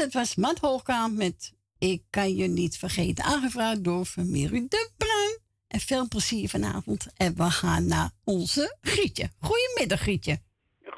dat 0.00 0.12
was 0.12 0.34
Matt 0.36 0.58
Hoogkamp 0.58 1.16
met 1.16 1.52
Ik 1.78 2.02
kan 2.10 2.34
je 2.34 2.46
niet 2.48 2.76
vergeten. 2.78 3.24
Aangevraagd 3.24 3.84
door 3.84 4.04
familie 4.04 4.68
De 4.68 4.90
Bruin. 4.96 5.38
En 5.68 5.80
veel 5.80 6.08
plezier 6.08 6.48
vanavond. 6.48 7.06
En 7.16 7.36
we 7.36 7.50
gaan 7.50 7.86
naar 7.86 8.10
onze 8.24 8.76
Grietje. 8.80 9.28
Goedemiddag, 9.40 10.00
Grietje. 10.00 10.38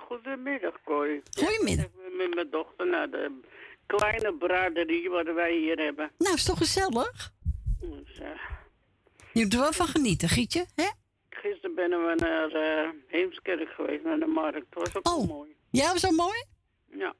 Goedemiddag, 0.09 0.75
Corrie. 0.85 1.23
Goedemiddag. 1.39 1.85
Ik 1.85 1.93
ben 1.95 2.17
met 2.17 2.35
mijn 2.35 2.51
dochter 2.51 2.87
naar 2.87 3.11
de 3.11 3.41
kleine 3.87 4.35
braderie 4.35 5.09
wat 5.11 5.27
wij 5.35 5.57
hier 5.57 5.77
hebben. 5.79 6.11
Nou, 6.19 6.35
is 6.35 6.45
toch 6.45 6.59
gezellig? 6.59 7.33
Dus, 7.81 8.19
eh, 8.19 8.29
Je 9.33 9.43
moet 9.43 9.53
er 9.53 9.59
wel 9.61 9.73
van 9.73 9.87
genieten, 9.87 10.29
Grietje. 10.29 10.67
Hè? 10.75 10.89
gisteren 11.31 11.75
ben 11.75 11.91
we 11.91 12.15
naar 12.17 12.51
eh 12.51 12.89
Heemskerk 13.09 13.69
geweest, 13.69 14.05
naar 14.05 14.19
de 14.19 14.27
markt. 14.27 14.67
Was 14.75 14.95
ook 14.97 15.09
Oh. 15.09 15.29
mooi. 15.29 15.57
Ja, 15.71 15.93
was 15.93 16.01
dat 16.01 16.11
mooi? 16.11 16.45
Ja. 16.91 17.15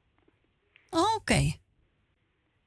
Oh, 0.89 1.15
Oké. 1.15 1.61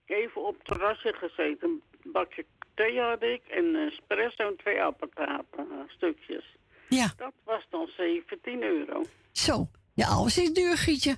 Even 0.07 0.44
op 0.46 0.54
het 0.57 0.64
terrasje 0.64 1.12
gezeten. 1.12 1.82
Een 2.04 2.12
bakje 2.12 2.44
thee 2.74 3.00
had 3.00 3.22
ik 3.22 3.42
en 3.48 3.64
een 3.64 3.90
espresso 3.90 4.48
en 4.48 4.57
twee 4.57 4.82
appeltaarten 4.82 5.66
stukjes. 5.86 6.57
Ja. 6.88 7.12
Dat 7.16 7.32
was 7.44 7.66
dan 7.70 7.88
17 7.96 8.62
euro. 8.62 9.02
Zo. 9.32 9.68
Ja, 9.94 10.07
alles 10.07 10.38
is 10.38 10.52
duur, 10.52 10.76
Grietje. 10.76 11.16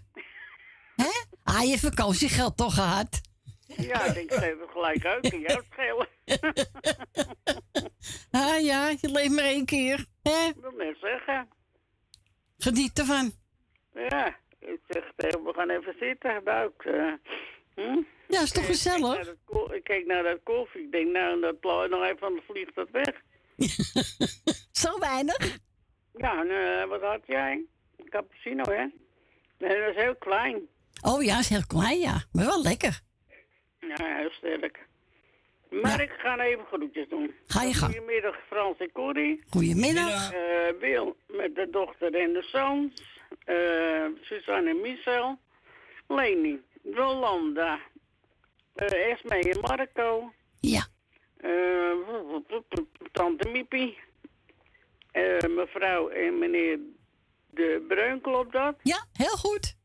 Hè? 1.02 1.10
Ah, 1.44 1.62
je 1.62 1.78
vakantiegeld 1.78 2.56
toch 2.56 2.74
gehad? 2.74 3.20
Ja, 3.66 4.04
ik 4.04 4.14
denk, 4.14 4.32
geef 4.32 4.60
het 4.60 4.70
gelijk 4.70 5.04
uit. 5.04 5.30
Kan 5.30 5.40
jou 5.40 5.52
het 5.58 5.66
schelen. 5.70 6.08
Ah 8.30 8.60
ja, 8.60 8.88
je 8.88 9.10
leeft 9.10 9.30
maar 9.30 9.44
één 9.44 9.64
keer. 9.64 10.06
Hè? 10.22 10.48
Ik 10.48 10.54
wil 10.60 10.70
net 10.70 10.96
zeggen. 11.00 11.48
Geniet 12.58 12.98
ervan. 12.98 13.32
Ja, 13.94 14.36
ik 14.58 14.80
zeg 14.88 15.04
we 15.16 15.52
gaan 15.56 15.70
even 15.70 15.94
zitten, 16.00 16.44
buik. 16.44 16.82
eh, 16.84 17.12
hm? 17.82 18.02
Ja, 18.28 18.42
is 18.42 18.50
toch 18.52 18.62
Ik 18.62 18.68
keek 18.68 18.76
gezellig? 18.76 19.34
Ik 19.70 19.84
keek 19.84 20.06
naar 20.06 20.22
dat 20.22 20.38
koffie. 20.42 20.82
Ik 20.82 20.92
denk, 20.92 21.10
nou, 21.10 21.40
dat 21.40 21.60
plooi 21.60 21.88
nog 21.88 22.02
even, 22.04 22.20
dan 22.20 22.40
vliegt 22.46 22.74
dat 22.74 22.88
weg. 22.90 23.22
Zo 24.82 24.98
weinig? 24.98 25.58
Ja, 26.16 26.40
en, 26.40 26.50
eh, 26.50 26.88
wat 26.88 27.00
had 27.00 27.20
jij? 27.26 27.64
Een 27.96 28.08
cappuccino, 28.08 28.62
hè? 28.62 28.84
Nee, 29.58 29.80
dat 29.80 29.90
is 29.90 30.02
heel 30.02 30.16
klein. 30.16 30.68
Oh 31.02 31.22
ja, 31.22 31.38
is 31.38 31.48
heel 31.48 31.66
klein, 31.66 31.98
ja. 31.98 32.24
Maar 32.32 32.44
wel 32.44 32.62
lekker. 32.62 33.00
Ja, 33.80 34.16
heel 34.16 34.30
sterk. 34.30 34.86
Maar 35.70 36.00
ik 36.00 36.10
ga 36.18 36.38
even 36.38 36.64
groetjes 36.64 37.08
doen. 37.08 37.34
Ga 37.46 37.62
je 37.62 37.74
gang. 37.74 37.92
Goedemiddag, 37.94 38.36
Frans 38.46 38.78
en 38.78 38.92
Corrie. 38.92 39.42
Goedemiddag. 39.50 40.32
Eh, 40.32 40.40
Wil 40.80 41.16
met 41.26 41.54
de 41.54 41.68
dochter 41.70 42.14
en 42.14 42.32
de 42.32 42.42
zoons. 42.42 43.02
Eh, 43.44 44.04
Suzanne 44.20 44.70
en 44.70 44.80
Michel. 44.80 45.38
Leni, 46.08 46.60
Rolanda. 46.94 47.78
eh 48.74 49.12
Esme 49.12 49.38
en 49.38 49.60
Marco. 49.60 50.32
Ja. 50.60 50.86
Eh, 51.36 51.92
Tante 53.12 53.48
Miepie. 53.48 53.98
Eh, 55.12 55.48
mevrouw 55.48 56.08
en 56.08 56.38
meneer 56.38 56.78
De 57.50 57.84
Breun, 57.88 58.20
klopt 58.20 58.52
dat? 58.52 58.76
Ja, 58.82 59.06
heel 59.12 59.36
goed. 59.36 59.76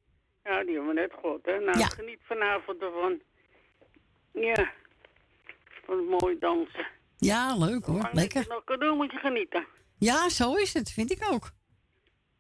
Ja, 0.44 0.64
die 0.64 0.74
hebben 0.76 0.88
we 0.96 1.02
net 1.02 1.14
gehoord, 1.14 1.46
hè? 1.46 1.60
Nou, 1.60 1.80
Ja. 1.80 1.86
geniet 1.86 2.20
vanavond 2.24 2.82
ervan. 2.82 3.20
Ja. 4.32 4.72
Van 5.86 5.98
het 5.98 6.22
mooi 6.22 6.40
dansen. 6.40 6.88
Ja, 7.18 7.56
leuk 7.58 7.86
hoor. 7.86 8.02
Als 8.04 8.10
Lekker. 8.14 8.34
je 8.42 8.46
het 8.46 8.54
nog 8.54 8.64
kan 8.64 8.80
doen, 8.80 8.98
moet 8.98 9.12
je 9.12 9.18
genieten. 9.18 9.68
Ja, 9.98 10.30
zo 10.30 10.54
is 10.56 10.74
het. 10.74 10.92
Vind 10.92 11.12
ik 11.12 11.28
ook. 11.32 11.52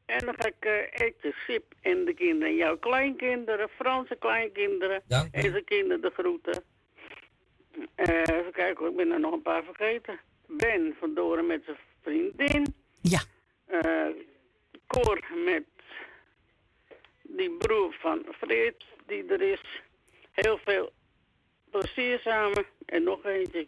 En 0.05 0.25
dan 0.25 0.35
ga 0.37 0.47
ik 0.47 0.65
eh 0.65 1.07
eten, 1.07 1.33
Sip 1.47 1.73
en 1.81 2.05
de 2.05 2.13
kinderen. 2.13 2.55
Jouw 2.55 2.77
kleinkinderen, 2.77 3.69
Franse 3.69 4.15
kleinkinderen. 4.15 5.01
Dank 5.07 5.35
u. 5.35 5.39
En 5.39 5.51
zijn 5.51 5.63
kinderen 5.63 6.01
de 6.01 6.11
groeten. 6.13 6.63
Eh, 7.95 8.37
even 8.37 8.51
kijken 8.51 8.87
ik 8.87 8.95
ben 8.95 9.11
er 9.11 9.19
nog 9.19 9.33
een 9.33 9.41
paar 9.41 9.63
vergeten. 9.63 10.19
Ben 10.47 10.95
van 10.99 11.13
Doren 11.13 11.45
met 11.45 11.61
zijn 11.65 11.77
vriendin. 12.01 12.75
Ja. 13.01 13.21
Eh 13.65 14.07
Cor 14.87 15.23
met 15.45 15.63
die 17.21 17.51
broer 17.51 17.95
van 17.99 18.25
Frits 18.37 18.85
die 19.05 19.25
er 19.25 19.41
is. 19.41 19.81
Heel 20.31 20.57
veel 20.57 20.91
plezier 21.69 22.19
samen. 22.19 22.65
En 22.85 23.03
nog 23.03 23.25
eentje. 23.25 23.67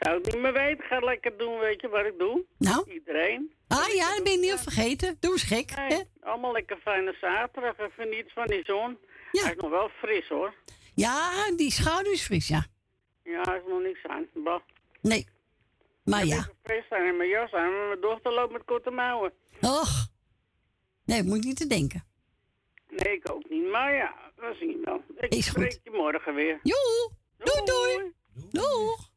Zou 0.00 0.18
ik 0.18 0.24
niet 0.32 0.42
meer 0.42 0.52
weten. 0.52 0.84
Ga 0.84 0.98
lekker 0.98 1.38
doen, 1.38 1.58
weet 1.58 1.80
je 1.80 1.88
wat 1.88 2.06
ik 2.06 2.18
doe? 2.18 2.44
Nou? 2.58 2.90
Iedereen. 2.92 3.52
Ah 3.68 3.88
ja, 3.94 4.14
dat 4.14 4.24
ben 4.24 4.32
je 4.32 4.38
niet 4.38 4.60
vergeten. 4.60 5.16
Doe 5.20 5.32
eens 5.32 5.42
gek. 5.42 5.76
Nee, 5.76 5.88
Hè? 5.88 6.00
allemaal 6.20 6.52
lekker 6.52 6.76
fijne 6.82 7.16
zaterdag. 7.20 7.78
Even 7.78 8.08
niets 8.08 8.32
van 8.32 8.46
die 8.46 8.64
zon. 8.64 8.98
Hij 9.30 9.50
is 9.50 9.56
nog 9.62 9.70
wel 9.70 9.88
fris 9.88 10.28
hoor. 10.28 10.54
Ja, 10.94 11.50
die 11.56 11.70
schouder 11.72 12.12
is 12.12 12.22
fris, 12.22 12.48
ja. 12.48 12.66
Ja, 13.24 13.40
hij 13.42 13.56
is 13.58 13.62
nog 13.68 13.82
niks 13.82 14.04
aan. 14.06 14.26
Bah. 14.34 14.60
Nee. 15.02 15.26
Maar 16.04 16.24
ja. 16.26 16.48
Fris 16.62 16.84
zijn 16.88 17.06
en 17.06 17.16
mijn 17.16 17.28
jas 17.28 17.52
aan, 17.52 17.70
maar 17.72 17.86
mijn 17.86 18.00
dochter 18.00 18.32
loopt 18.32 18.52
met 18.52 18.64
korte 18.64 18.90
mouwen. 18.90 19.32
Och. 19.60 20.08
Nee, 21.04 21.22
moet 21.22 21.44
niet 21.44 21.56
te 21.56 21.66
denken. 21.66 22.04
Nee, 22.88 23.14
ik 23.14 23.30
ook 23.30 23.48
niet. 23.48 23.70
Maar 23.70 23.94
ja, 23.94 24.14
we 24.36 24.56
zien 24.60 24.80
wel. 24.84 25.02
Ik 25.16 25.34
Is 25.34 25.48
goed. 25.48 25.62
spreek 25.72 25.80
je 25.84 25.90
morgen 25.90 26.34
weer. 26.34 26.60
Joe. 26.62 27.10
Doei, 27.38 27.64
doei. 27.64 28.12
Doeg. 28.50 29.09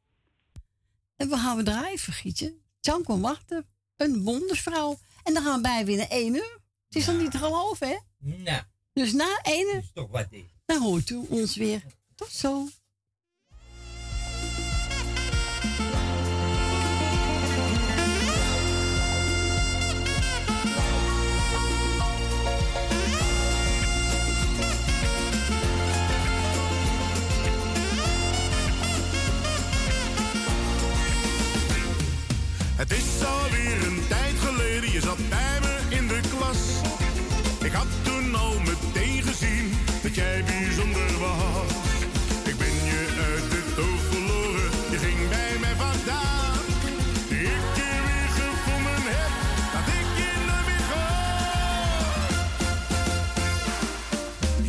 En 1.24 1.30
we 1.30 1.38
gaan 1.38 1.57
we 1.57 1.63
draaien, 1.63 1.99
vergietje. 1.99 2.55
Jan 2.80 3.03
kon 3.03 3.21
wachten. 3.21 3.65
Een 3.95 4.24
wondersvrouw. 4.24 4.99
En 5.24 5.34
dan 5.34 5.43
gaan 5.43 5.86
weer 5.86 5.97
naar 5.97 6.07
1 6.09 6.36
uur. 6.36 6.59
Het 6.88 6.95
is 6.95 7.05
dan 7.05 7.17
niet 7.17 7.32
te 7.32 7.38
geloven, 7.38 7.88
hè? 7.88 7.97
Nou, 8.17 8.61
Dus 8.93 9.13
na 9.13 9.39
1 9.43 9.76
uur, 9.76 9.82
is 9.82 9.91
toch 9.93 10.11
wat 10.11 10.28
is. 10.30 10.43
dan 10.65 10.82
hoort 10.82 11.09
u 11.09 11.15
ons 11.30 11.55
weer. 11.55 11.84
Tot 12.15 12.32
zo. 12.32 12.67
Het 32.84 32.91
is 32.91 33.25
alweer 33.25 33.88
een 33.88 34.01
tijd 34.07 34.36
geleden, 34.39 34.91
je 34.91 35.01
zat 35.01 35.29
bij 35.29 35.59
me 35.61 35.95
in 35.95 36.07
de 36.07 36.19
klas. 36.36 36.57
Ik 37.63 37.71
had 37.71 37.88
toen 38.03 38.36
al 38.36 38.59
meteen 38.59 39.23
gezien 39.23 39.73
dat 40.01 40.15
jij 40.15 40.43
bijzonder 40.43 41.19
was. 41.19 41.71
Ik 42.45 42.57
ben 42.57 42.75
je 42.89 43.01
uit 43.31 43.49
het 43.57 43.79
oog 43.86 44.01
verloren, 44.11 44.69
je 44.91 44.97
ging 44.97 45.29
bij 45.29 45.53
mij 45.59 45.75
vandaan. 45.86 46.63
Ik 47.29 47.65
je 47.79 47.91
weer 48.07 48.29
gevonden 48.39 49.03
heb, 49.15 49.34
dat 49.73 49.88
ik 49.99 50.09
je 50.19 50.31
nooit 50.47 50.65
meer 50.69 50.86
gehad. 50.91 52.29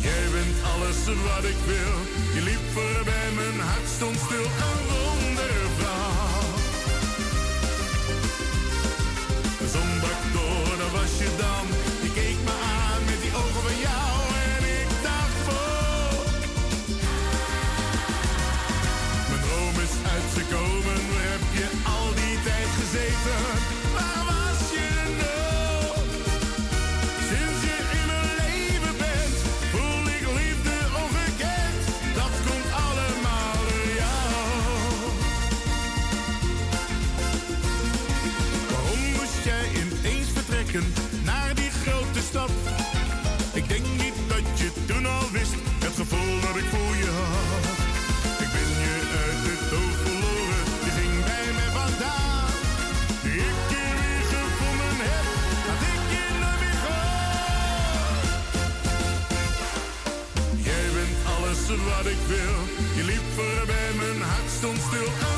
Jij 0.07 0.25
bent 0.35 0.57
alles 0.71 0.99
wat 1.27 1.43
ik 1.53 1.59
wil, 1.71 1.95
je 2.35 2.41
liep 2.49 2.65
voorbij, 2.73 2.94
je 62.27 63.03
liep 63.05 63.23
voorbij, 63.35 63.91
mijn 63.97 64.21
hart 64.21 64.49
stond 64.57 64.77
stil, 64.77 65.34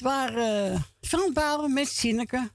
dit 0.00 0.08
waren 0.08 0.84
Frans 1.00 1.72
met 1.72 1.88
Zinneke. 1.88 2.50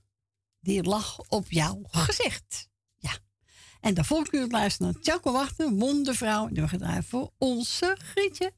Die 0.59 0.83
lag 0.83 1.19
op 1.27 1.51
jouw 1.51 1.81
gezicht. 1.87 2.69
Ja. 2.97 3.11
En 3.81 3.93
daarvoor 3.93 4.17
volgt 4.17 4.33
u 4.33 4.47
luisteren 4.47 4.97
naar 5.03 5.19
Wachten, 5.21 5.79
Wondervrouw. 5.79 6.47
En 6.47 6.53
we 6.53 6.67
gaan 6.67 7.03
voor 7.03 7.31
onze 7.37 7.97
Grietje. 7.99 8.51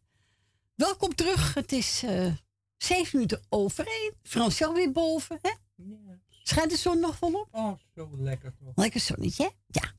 Welkom 0.76 1.16
terug. 1.16 1.54
Het 1.54 1.72
is 1.72 2.04
uh, 2.04 2.34
zeven 2.78 3.10
minuten 3.12 3.42
over 3.50 3.88
één. 3.88 4.14
Fransjo 4.24 4.74
weer 4.74 4.92
boven, 4.92 5.40
hè? 5.42 5.52
Ja. 5.76 6.20
Schijnt 6.44 6.72
de 6.72 6.78
zon 6.78 7.00
nog 7.00 7.18
volop? 7.18 7.48
Oh, 7.52 7.74
zo 7.96 8.10
lekker 8.18 8.54
toch. 8.60 8.76
Lekker 8.76 9.00
zonnetje, 9.00 9.44
hè? 9.44 9.80
Ja. 9.80 9.92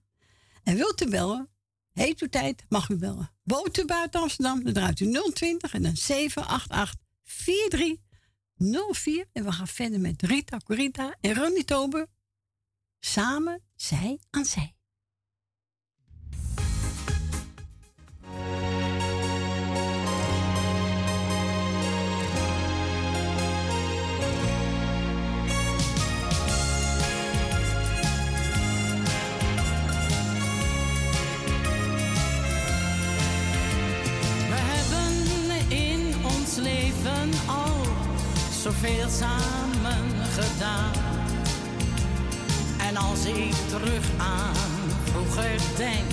En 0.63 0.77
wilt 0.77 1.03
u 1.03 1.09
bellen? 1.09 1.49
Heet 1.93 2.21
u 2.21 2.29
tijd, 2.29 2.65
mag 2.69 2.89
u 2.89 2.97
bellen. 2.97 3.31
Woont 3.43 3.91
Amsterdam, 4.15 4.65
dan 4.65 4.73
draait 4.73 5.01
u 5.01 5.13
020 5.33 5.75
en 5.75 5.83
dan 5.83 5.97
788 5.97 7.07
43 7.23 8.08
04. 8.59 9.27
En 9.33 9.45
we 9.45 9.53
gaan 9.53 9.69
verder 9.69 10.01
met 10.01 10.23
Rita 10.23 10.59
Corita 10.65 11.15
en 11.21 11.35
Ronnie 11.35 11.65
Tober. 11.65 12.07
Samen 13.01 13.63
zij 13.77 14.19
aan 14.31 14.45
zij. 14.45 14.78
Zoveel 38.69 39.09
samen 39.09 40.05
gedaan. 40.39 40.93
En 42.79 42.97
als 42.97 43.25
ik 43.25 43.55
terug 43.69 44.05
aan 44.17 44.55
vroeger 45.05 45.61
denk, 45.77 46.11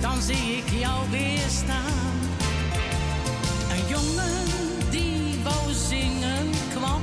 dan 0.00 0.22
zie 0.22 0.56
ik 0.56 0.68
jou 0.80 1.10
weer 1.10 1.48
staan. 1.48 2.14
Een 3.70 3.88
jongen 3.88 4.44
die 4.90 5.40
wou 5.42 5.72
kwam 6.74 7.02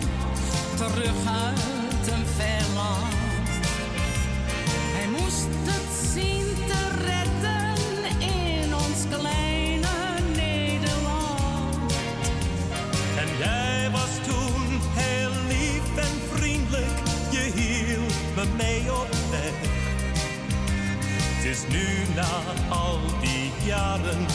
terug 0.76 1.28
uit 1.28 2.08
een 2.08 2.26
ver 2.36 2.66
land. 2.76 3.14
Hij 4.96 5.08
moest 5.10 5.48
het 5.64 6.12
zien 6.14 6.66
te 6.68 6.82
redden 7.06 8.20
in 8.20 8.76
ons 8.76 9.18
kleine 9.18 9.43
Het 21.44 21.52
is 21.52 21.68
nu 21.68 22.14
na 22.16 22.40
al 22.70 23.00
die 23.22 23.52
jaren 23.66 24.26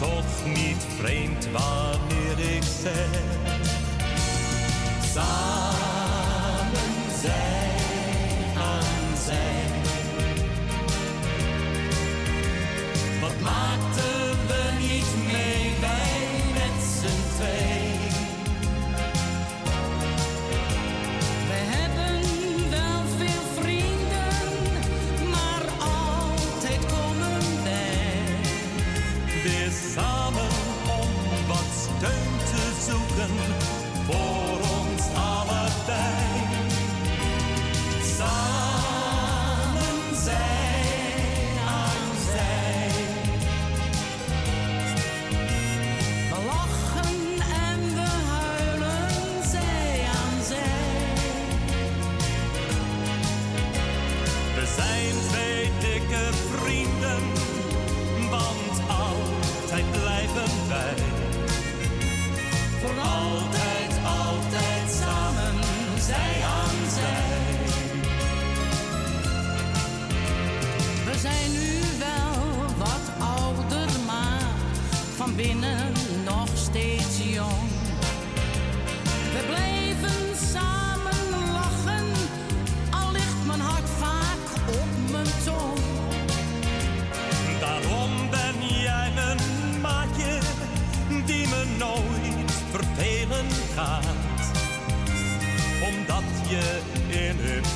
toch 0.00 0.46
niet 0.46 0.86
vreemd 0.98 1.48
wanneer 1.52 2.56
ik 2.56 2.62
zeg. 2.82 3.20
Samen 5.14 6.92
zij 7.22 7.70
aan 8.56 9.16
zij. 9.24 9.64
Wat 13.20 13.40
maakten 13.40 14.46
we 14.46 14.70
niet 14.80 15.32
mee, 15.32 15.65
Weer 29.96 30.25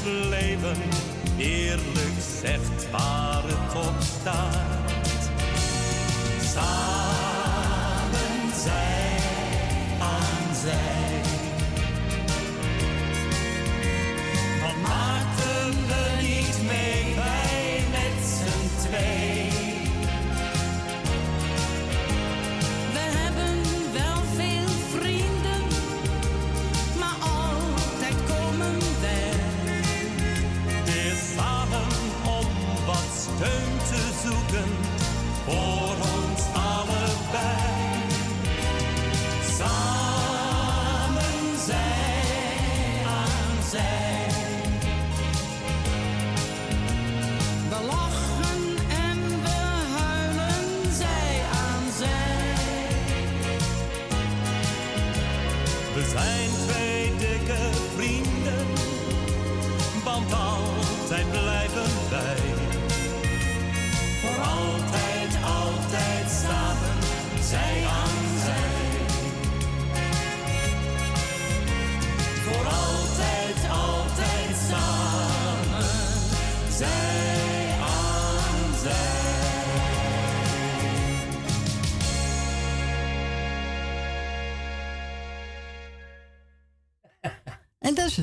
leven 0.04 0.76
eerlijk 1.36 2.20
zegt 2.40 2.90
waar 2.90 3.42
het 3.44 3.86
op 3.86 4.00
staat. 4.00 4.79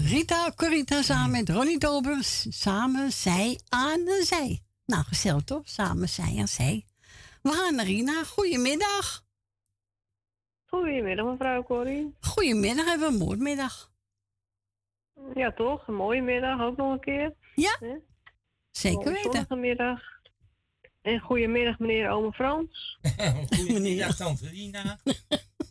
Rita 0.06 0.52
Corita 0.56 1.02
samen 1.02 1.32
met 1.32 1.50
Ronnie 1.50 1.78
Dober. 1.80 2.18
Samen 2.50 3.12
zij 3.12 3.60
aan 3.70 4.00
de 4.06 4.24
zij. 4.26 4.62
Nou, 4.86 5.04
gezellig 5.04 5.44
toch? 5.44 5.70
Samen 5.70 6.10
zij 6.10 6.36
aan 6.40 6.48
zij. 6.48 6.86
We 7.42 7.52
gaan 7.52 7.76
naar 7.76 7.86
Rina. 7.86 8.24
Goedemiddag. 8.24 9.26
Goedemiddag, 10.66 11.26
mevrouw 11.26 11.64
Corrie. 11.64 12.16
Goedemiddag, 12.20 12.86
hebben 12.86 13.08
we 13.08 13.14
een 13.14 13.20
moordmiddag. 13.20 13.92
Ja, 15.36 15.52
toch? 15.52 15.88
Een 15.88 15.96
mooie 15.96 16.22
middag 16.22 16.62
ook 16.62 16.78
nog 16.78 16.92
een 16.92 17.00
keer. 17.00 17.34
Ja, 17.56 17.78
zeker 18.72 18.98
Mooie 18.98 19.12
weten. 19.14 19.32
zonnige 19.32 19.56
middag. 19.56 20.02
En 21.02 21.20
goedemiddag, 21.20 21.80
meneer 21.80 22.10
Ome 22.10 22.32
Frans. 22.32 23.00
Goedemiddag, 23.58 24.16
tante 24.16 24.50
Rina. 24.50 24.98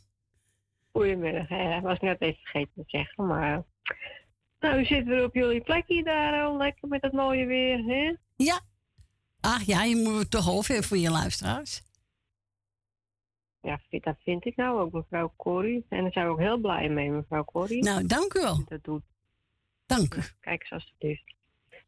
Goedemiddag. 0.93 1.49
hè. 1.49 1.71
Dat 1.75 1.83
was 1.83 1.99
net 1.99 2.21
even 2.21 2.41
vergeten 2.43 2.73
te 2.75 2.85
zeggen, 2.87 3.27
maar... 3.27 3.65
Nou, 4.61 4.79
u 4.81 4.85
zit 4.85 5.05
weer 5.05 5.25
op 5.25 5.35
jullie 5.35 5.61
plekje 5.61 6.03
daar 6.03 6.45
al 6.45 6.57
lekker 6.57 6.89
met 6.89 7.03
het 7.03 7.13
mooie 7.13 7.47
weer, 7.47 7.85
hè? 7.85 8.15
Ja. 8.37 8.61
Ach 9.41 9.63
ja, 9.63 9.83
je 9.85 9.97
moet 9.97 10.19
het 10.19 10.31
toch 10.31 10.51
over 10.51 10.85
voor 10.85 10.97
je 10.97 11.11
luisteraars. 11.11 11.83
Ja, 13.61 13.81
dat 13.91 14.17
vind 14.23 14.45
ik 14.45 14.57
nou 14.57 14.81
ook, 14.81 14.93
mevrouw 14.93 15.33
Corrie. 15.37 15.87
En 15.89 16.03
daar 16.03 16.13
zijn 16.13 16.27
we 16.27 16.33
ook 16.33 16.39
heel 16.39 16.59
blij 16.59 16.89
mee, 16.89 17.11
mevrouw 17.11 17.45
Corrie. 17.45 17.83
Nou, 17.83 18.07
dank 18.07 18.35
u 18.35 18.41
wel. 18.41 18.65
Dat 18.69 18.85
doet. 18.85 19.03
Dank 19.87 20.15
u. 20.15 20.21
Kijk 20.41 20.61
eens 20.61 20.71
alsjeblieft. 20.73 21.35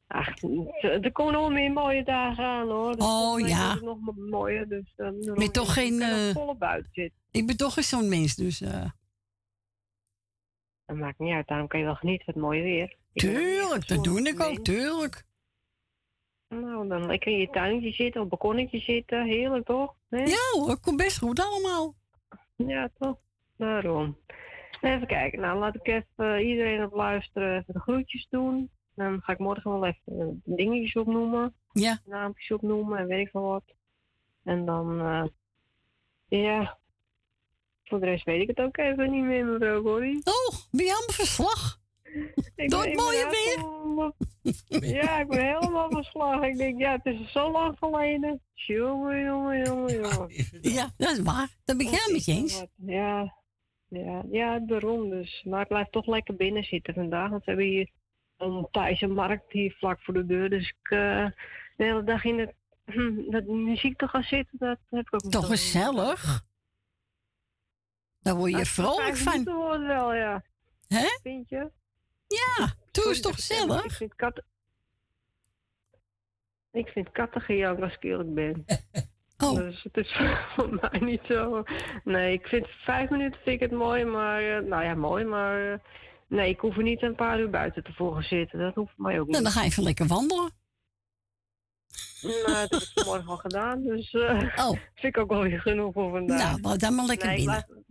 Ach, 0.06 0.42
er 0.82 1.12
komen 1.12 1.32
nog 1.32 1.50
meer 1.50 1.72
mooie 1.72 2.04
dagen 2.04 2.44
aan 2.44 2.68
hoor. 2.68 2.96
Dus 2.96 3.04
Oh, 3.06 3.40
ja. 3.48 3.72
het 3.72 3.82
Nog 3.82 3.98
mooier, 4.16 4.68
dus 4.68 4.92
dan 4.96 5.14
Ben 5.34 5.52
toch 5.52 5.72
geen... 5.72 6.02
volle 6.32 6.54
buiten 6.56 6.90
zitten. 6.92 7.18
ik 7.30 7.46
ben 7.46 7.56
toch 7.56 7.74
geen 7.74 7.84
zo'n 7.84 8.08
mens, 8.08 8.34
dus... 8.34 8.60
eh, 8.60 8.90
Dat 10.88 10.96
maakt 10.96 11.18
niet 11.18 11.34
uit, 11.34 11.46
daarom 11.46 11.66
kan 11.66 11.80
je 11.80 11.86
wel 11.86 11.94
genieten 11.94 12.24
van 12.24 12.34
het 12.34 12.42
mooie 12.42 12.62
weer. 12.62 12.96
Ik 13.12 13.20
tuurlijk, 13.20 13.88
dat 13.88 14.04
doe 14.04 14.22
ik 14.22 14.40
ook, 14.40 14.58
tuurlijk. 14.58 15.24
Nou, 16.48 16.88
dan 16.88 17.06
lekker 17.06 17.32
in 17.32 17.38
je 17.38 17.50
tuintje 17.50 17.92
zitten, 17.92 18.20
op 18.22 18.30
het 18.30 18.40
balkonnetje 18.40 18.78
zitten, 18.78 19.24
heerlijk 19.24 19.66
toch? 19.66 19.94
Ja 20.08 20.36
hoor, 20.52 20.80
komt 20.80 20.96
best 20.96 21.18
goed 21.18 21.40
allemaal. 21.40 21.94
Ja, 22.56 22.90
toch? 22.98 23.16
Daarom. 23.56 24.18
Even 24.80 25.06
kijken, 25.06 25.40
nou 25.40 25.58
laat 25.58 25.74
ik 25.74 25.86
even 25.86 26.46
iedereen 26.46 26.84
op 26.84 26.92
luisteren, 26.92 27.58
even 27.58 27.74
de 27.74 27.80
groetjes 27.80 28.26
doen. 28.30 28.70
Dan 28.94 29.20
ga 29.22 29.32
ik 29.32 29.38
morgen 29.38 29.70
wel 29.70 29.86
even 29.86 30.42
dingetjes 30.44 30.96
opnoemen. 30.96 31.54
Ja. 31.72 31.98
Naampjes 32.04 32.50
opnoemen 32.50 32.98
en 32.98 33.06
weet 33.06 33.26
ik 33.26 33.30
veel 33.30 33.42
wat. 33.42 33.64
En 34.44 34.64
dan, 34.64 35.00
eh, 35.00 35.24
ja, 36.28 36.78
voor 37.88 38.00
de 38.00 38.06
rest 38.06 38.24
weet 38.24 38.40
ik 38.40 38.48
het 38.48 38.60
ook 38.60 38.76
even 38.76 39.10
niet 39.10 39.24
meer, 39.24 39.44
mevrouw 39.44 39.82
Corrie. 39.82 40.20
Oh, 40.24 40.54
allemaal 40.72 41.02
verslag? 41.06 41.78
Ik 42.56 42.70
Door 42.70 42.84
het 42.84 42.94
mooie 42.96 43.26
helemaal- 43.30 44.14
Ja, 45.02 45.20
ik 45.20 45.28
ben 45.28 45.44
helemaal 45.46 45.90
verslagen. 45.90 46.48
Ik 46.48 46.56
denk, 46.56 46.80
ja, 46.80 46.92
het 47.02 47.14
is 47.14 47.32
zo 47.32 47.50
lang 47.50 47.76
geleden. 47.78 48.40
Jongen, 48.54 49.24
jongen, 49.24 49.64
jongen, 49.66 49.94
jongen. 49.94 50.28
Ja, 50.60 50.90
dat 50.96 51.10
is 51.10 51.20
waar. 51.20 51.48
Dat 51.64 51.76
ben 51.76 51.86
ik 51.86 51.92
helemaal 51.92 52.12
met 52.12 52.24
je 52.24 52.32
eens. 52.32 52.64
Ja, 52.76 53.34
ja, 53.88 54.22
ja, 54.30 54.58
daarom 54.58 55.10
dus. 55.10 55.42
Maar 55.48 55.60
ik 55.60 55.68
blijf 55.68 55.88
toch 55.90 56.06
lekker 56.06 56.36
binnen 56.36 56.64
zitten 56.64 56.94
vandaag. 56.94 57.30
Want 57.30 57.44
we 57.44 57.50
hebben 57.50 57.68
hier 57.68 57.90
een 58.36 58.68
Thaise 58.70 59.06
markt 59.06 59.52
hier 59.52 59.74
vlak 59.78 59.98
voor 60.02 60.14
de 60.14 60.26
deur. 60.26 60.50
Dus 60.50 60.68
ik 60.68 60.90
eh, 60.90 61.26
de 61.76 61.84
hele 61.84 62.04
dag 62.04 62.24
in 62.24 62.38
het, 62.38 62.54
dat 63.34 63.46
muziek 63.46 63.98
te 63.98 64.08
gaan 64.08 64.22
zitten, 64.22 64.58
dat 64.58 64.78
heb 64.90 65.06
ik 65.06 65.14
ook 65.14 65.22
niet 65.22 65.32
Toch 65.32 65.46
gezellig? 65.46 66.46
Daar 68.28 68.36
word 68.36 68.50
je 68.50 68.56
Nou, 68.56 68.66
vrolijk 68.66 69.16
van. 69.16 69.32
minuten 69.32 69.54
worden 69.54 69.86
wel, 69.86 70.14
ja. 70.14 70.42
Hè? 70.88 71.06
Vind 71.22 71.48
je? 71.48 71.70
Ja, 72.26 72.74
doe 72.90 73.08
eens 73.08 73.20
toch 73.20 73.32
Ik 73.32 73.38
gezellig? 73.38 73.96
vind 73.96 74.14
katten... 74.14 74.44
Ik 76.72 76.88
vind 76.88 77.12
als 77.82 77.94
ik 77.94 78.02
eerlijk 78.02 78.34
ben. 78.34 78.64
Oh. 79.44 79.54
Dus 79.54 79.82
het 79.82 79.96
is 79.96 80.12
voor 80.56 80.78
mij 80.80 80.98
niet 81.00 81.20
zo... 81.28 81.62
Nee, 82.04 82.32
ik 82.32 82.46
vind 82.46 82.66
vijf 82.68 83.10
minuten 83.10 83.40
vind 83.42 83.62
ik 83.62 83.70
het 83.70 83.78
mooi, 83.78 84.04
maar... 84.04 84.42
eh, 84.56 84.62
nou 84.64 84.84
ja, 84.84 84.94
mooi, 84.94 85.24
maar... 85.24 85.72
eh, 85.72 85.78
nee, 86.28 86.48
ik 86.50 86.60
hoef 86.60 86.76
er 86.76 86.82
niet 86.82 87.02
een 87.02 87.14
paar 87.14 87.40
uur 87.40 87.50
buiten 87.50 87.82
te 87.84 87.92
volgen 87.92 88.22
zitten. 88.24 88.58
Dat 88.58 88.74
hoeft 88.74 88.92
mij 88.96 89.20
ook 89.20 89.24
niet. 89.26 89.30
Nou, 89.30 89.42
dan 89.42 89.52
ga 89.52 89.60
je 89.60 89.66
even 89.66 89.82
lekker 89.82 90.06
wandelen. 90.06 90.50
Nou, 92.22 92.42
dat 92.44 92.70
heb 92.70 92.80
ik 92.80 92.90
vanmorgen 92.94 93.28
al 93.28 93.36
gedaan, 93.36 93.82
dus... 93.82 94.12
eh 94.12 94.52
oh. 94.56 94.70
Vind 95.00 95.16
ik 95.16 95.18
ook 95.18 95.30
wel 95.30 95.42
weer 95.42 95.60
genoeg 95.60 95.92
voor 95.92 96.10
vandaag. 96.10 96.60
Nou, 96.60 96.76
dan 96.78 96.94
maar 96.94 97.06
lekker 97.06 97.26
Nee, 97.28 97.38
ik 97.38 97.44
binnen. 97.44 97.84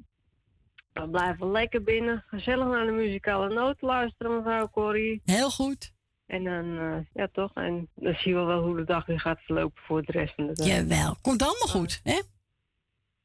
We 1.01 1.09
blijven 1.09 1.51
lekker 1.51 1.83
binnen. 1.83 2.23
Gezellig 2.27 2.67
naar 2.67 2.85
de 2.85 2.91
muzikale 2.91 3.53
noot 3.53 3.81
luisteren, 3.81 4.35
mevrouw 4.35 4.69
Corrie. 4.69 5.21
Heel 5.25 5.49
goed. 5.49 5.95
En 6.25 6.43
dan, 6.43 6.77
eh, 6.77 6.97
ja 7.13 7.27
toch, 7.31 7.51
en 7.53 7.89
dan 7.95 8.13
zien 8.13 8.35
we 8.35 8.41
wel 8.41 8.63
hoe 8.63 8.75
de 8.75 8.83
dag 8.83 9.05
weer 9.05 9.19
gaat 9.19 9.39
verlopen 9.41 9.81
voor 9.83 10.03
de 10.03 10.11
rest 10.11 10.35
van 10.35 10.47
de 10.47 10.53
dag. 10.53 10.67
Jawel, 10.67 11.15
komt 11.21 11.41
allemaal 11.41 11.67
goed, 11.67 11.99
hè? 12.03 12.21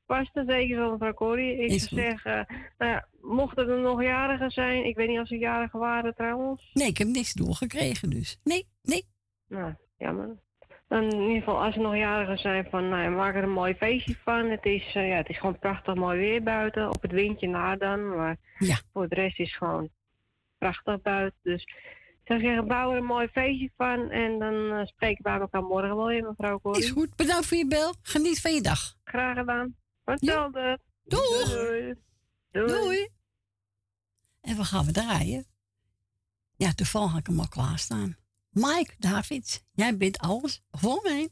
Vast 0.07 0.37
en 0.37 0.47
zeker 0.47 0.77
zo, 0.77 0.91
mevrouw 0.91 1.15
Corrie. 1.15 1.57
Ik 1.57 1.81
zou 1.81 2.01
zeggen, 2.01 2.47
nou 2.79 2.91
ja, 2.91 3.07
mochten 3.21 3.69
er 3.69 3.81
nog 3.81 4.03
jarigen 4.03 4.51
zijn, 4.51 4.85
ik 4.85 4.97
weet 4.97 5.09
niet 5.09 5.19
of 5.19 5.27
ze 5.27 5.39
jarigen 5.39 5.79
waren 5.79 6.15
trouwens. 6.15 6.71
Nee, 6.73 6.89
ik 6.89 6.99
heb 6.99 7.09
niks 7.09 7.33
doorgekregen, 7.33 8.11
dus. 8.11 8.41
Nee, 8.45 8.67
nee. 8.83 9.05
Nou, 9.49 9.75
jammer. 9.99 10.37
Dan 10.93 11.03
in 11.13 11.21
ieder 11.21 11.39
geval, 11.39 11.63
als 11.65 11.75
er 11.75 11.81
nog 11.81 11.97
jarigen 11.97 12.39
zijn, 12.39 12.67
van, 12.71 12.89
nou 12.89 13.03
ja, 13.03 13.09
maak 13.09 13.35
er 13.35 13.43
een 13.43 13.51
mooi 13.51 13.75
feestje 13.75 14.17
van. 14.25 14.51
Het 14.51 14.65
is, 14.65 14.95
eh, 14.95 15.09
ja, 15.09 15.17
het 15.17 15.29
is 15.29 15.39
gewoon 15.39 15.59
prachtig 15.59 15.95
mooi 15.95 16.19
weer 16.19 16.43
buiten, 16.43 16.89
op 16.89 17.03
het 17.03 17.11
windje 17.13 17.49
na 17.49 17.77
dan. 17.77 18.17
Maar 18.17 18.37
Ja. 18.59 18.77
voor 18.93 19.09
de 19.09 19.15
rest 19.15 19.39
is 19.39 19.49
het 19.49 19.57
gewoon 19.57 19.89
prachtig 20.59 21.03
buiten. 21.03 21.39
Dus 21.43 21.63
ik 21.63 22.21
zou 22.25 22.41
zeggen, 22.41 22.67
bouw 22.67 22.91
er 22.91 22.97
een 22.97 23.05
mooi 23.05 23.29
feestje 23.29 23.71
van. 23.77 24.11
En 24.11 24.39
dan 24.39 24.73
eh, 24.73 24.87
spreken 24.87 25.25
wij 25.25 25.39
elkaar 25.39 25.63
morgen 25.63 25.97
wel 25.97 26.07
weer, 26.07 26.23
mevrouw 26.25 26.61
Corrie. 26.61 26.83
Is 26.83 26.91
goed. 26.91 27.17
Bedankt 27.17 27.47
voor 27.47 27.57
je 27.57 27.67
bel. 27.67 27.95
Geniet 28.03 28.41
van 28.41 28.55
je 28.55 28.61
dag. 28.61 28.95
Graag 29.05 29.37
gedaan. 29.39 29.77
Hetzelfde. 30.05 30.79
Doeg. 31.05 31.49
Doei. 31.55 31.95
Doei. 32.51 32.67
Doei. 32.67 33.09
En 34.41 34.57
we 34.57 34.65
gaan 34.65 34.85
we 34.85 34.93
draaien. 34.93 35.45
Ja, 36.57 36.73
toevallig 36.73 37.11
had 37.11 37.21
ik 37.21 37.27
hem 37.27 37.39
al 37.41 37.49
klaarstaan. 37.49 38.17
Mike 38.53 38.95
Davids, 38.99 39.63
jij 39.73 39.97
bent 39.97 40.19
alles 40.19 40.63
voor 40.71 41.01
mij. 41.03 41.29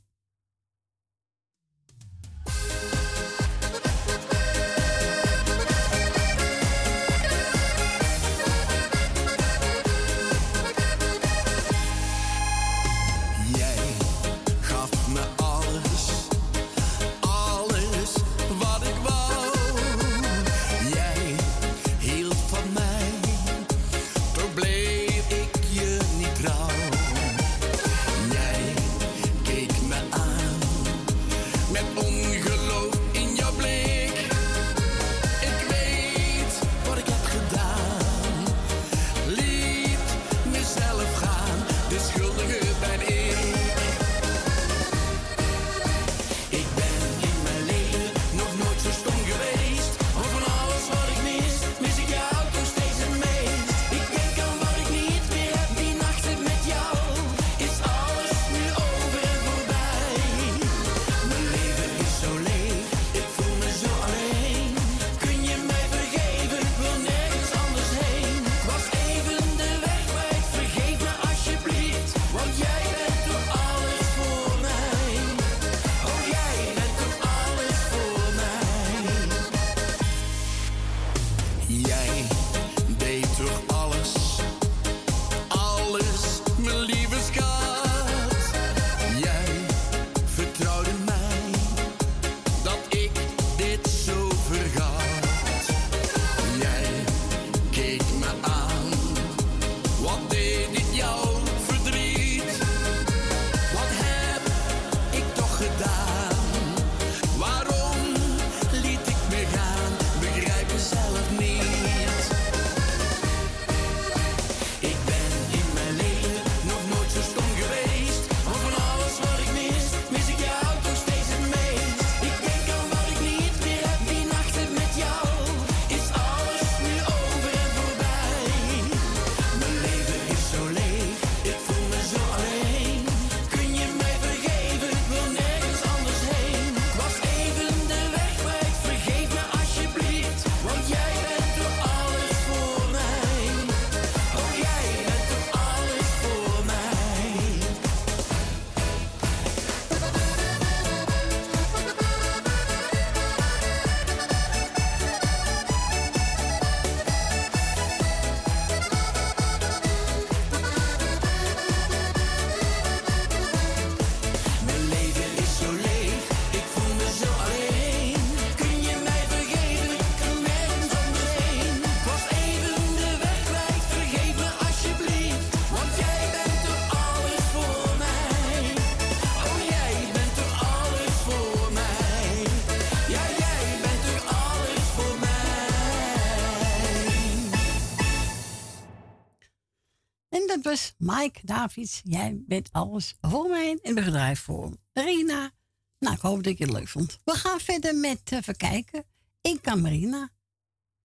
Was 190.70 190.94
Mike 190.98 191.40
Davids. 191.42 192.00
Jij 192.04 192.42
bent 192.46 192.68
alles 192.72 193.16
voor 193.20 193.48
mij 193.48 193.78
en 193.82 193.94
bedrijf 193.94 194.40
voor 194.40 194.76
Rina. 194.92 195.50
Nou, 195.98 196.14
ik 196.14 196.20
hoop 196.20 196.42
dat 196.42 196.58
je 196.58 196.64
het 196.64 196.72
leuk 196.72 196.88
vond. 196.88 197.20
We 197.24 197.34
gaan 197.34 197.60
verder 197.60 197.94
met 197.94 198.32
uh, 198.32 198.38
even 198.38 198.56
kijken. 198.56 199.04
In 199.40 199.60
Camarina. 199.60 200.28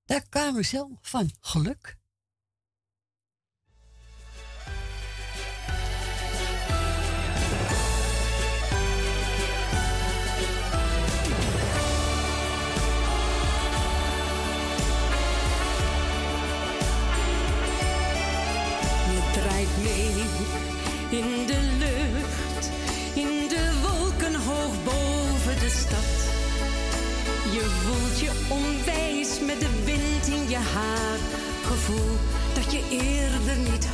De 0.03 0.21
carousel 0.29 0.97
van 1.01 1.31
geluk. 1.39 1.97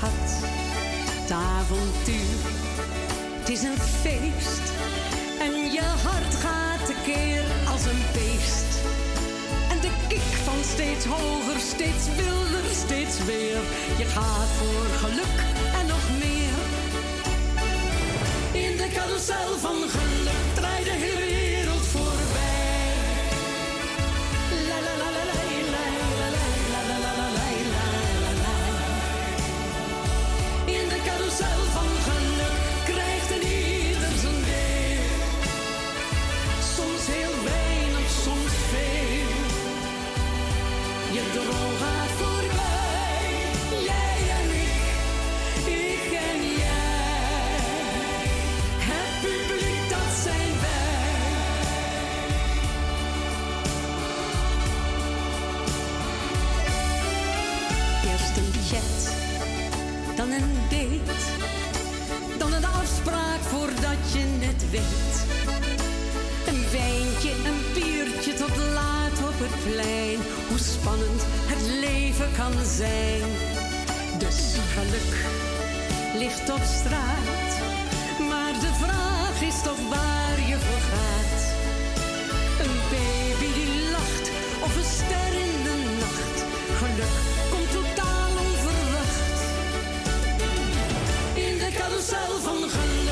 Het 0.03 1.31
avontuur, 1.31 2.39
het 3.39 3.49
is 3.49 3.63
een 3.63 3.77
feest 3.77 4.65
en 5.39 5.71
je 5.71 5.81
hart 5.81 6.35
gaat 6.35 6.85
tekeer 6.85 7.43
als 7.71 7.85
een 7.85 8.03
beest. 8.13 8.71
En 9.69 9.79
de 9.81 9.91
kick 10.07 10.31
van 10.43 10.63
steeds 10.63 11.05
hoger, 11.05 11.59
steeds 11.59 12.05
wilder, 12.15 12.65
steeds 12.71 13.23
weer. 13.25 13.61
Je 13.97 14.05
gaat 14.05 14.51
voor 14.59 14.85
geluk 15.03 15.37
en 15.79 15.85
nog 15.87 16.05
meer. 16.23 16.57
In 18.63 18.77
de 18.77 18.89
carousel 18.93 19.57
van 19.59 19.89
geluk 19.89 20.40
Een 64.73 66.63
wijntje, 66.71 67.31
een 67.31 67.61
biertje 67.73 68.33
tot 68.33 68.57
laat 68.73 69.17
op 69.29 69.37
het 69.43 69.73
plein. 69.73 70.19
Hoe 70.49 70.57
spannend 70.57 71.21
het 71.51 71.63
leven 71.85 72.29
kan 72.37 72.53
zijn. 72.65 73.21
Dus 74.19 74.39
geluk 74.75 75.15
ligt 76.21 76.49
op 76.49 76.63
straat. 76.79 77.51
Maar 78.29 78.53
de 78.65 78.73
vraag 78.83 79.41
is 79.41 79.61
toch 79.61 79.81
waar 79.89 80.37
je 80.49 80.57
voor 80.65 80.83
gaat. 80.91 81.41
Een 82.63 82.77
baby 82.93 83.49
die 83.59 83.73
lacht 83.91 84.25
of 84.65 84.75
een 84.75 84.91
ster 84.99 85.31
in 85.45 85.55
de 85.67 85.75
nacht. 85.99 86.37
Geluk 86.81 87.17
komt 87.51 87.71
totaal 87.71 88.31
onverwacht. 88.45 89.39
In 91.33 91.57
de 91.57 91.69
carousel 91.77 92.33
van 92.47 92.69
geluk 92.69 93.10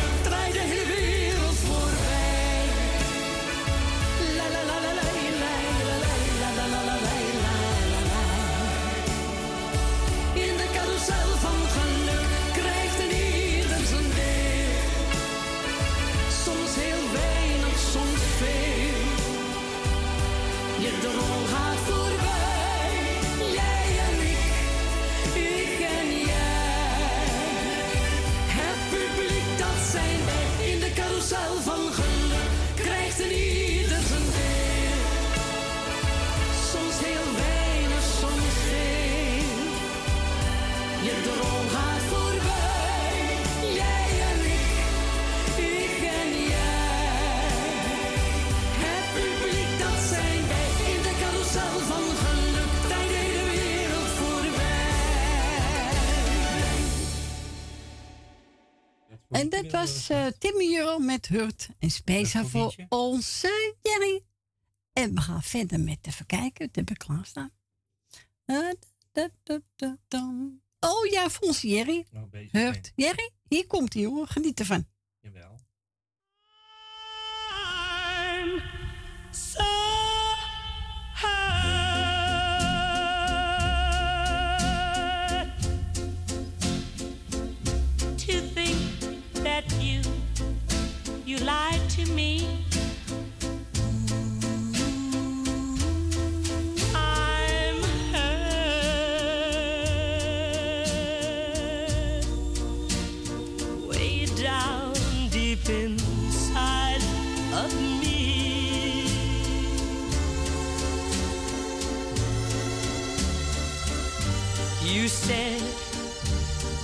En 59.39 59.49
dat 59.49 59.71
was 59.71 60.09
eh 60.09 60.25
Timmy 60.25 60.75
Euro 60.77 60.99
met 60.99 61.27
Hurt. 61.27 61.69
En 61.79 61.91
speciaal 61.91 62.45
voor 62.47 62.75
onze 62.89 63.75
Jerry. 63.81 64.23
En 64.93 65.15
we 65.15 65.21
gaan 65.21 65.43
verder 65.43 65.79
met 65.79 65.97
even 66.01 66.25
kijken. 66.25 66.65
Dat 66.65 66.75
heb 66.75 66.89
ik 66.89 66.97
klaarstaan. 66.97 67.51
Eh, 68.45 68.69
da. 70.07 70.33
Oh 70.79 71.05
ja, 71.05 71.29
voor 71.29 71.47
onze 71.47 71.67
Jerry. 71.67 72.05
Nou, 72.11 72.47
Hurt. 72.51 72.91
Jerry, 72.95 73.29
hier 73.47 73.67
komt 73.67 73.93
hij 73.93 74.05
hoor. 74.05 74.27
Geniet 74.27 74.59
ervan. 74.59 74.87
Jawel. 75.19 75.58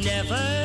never, 0.00 0.62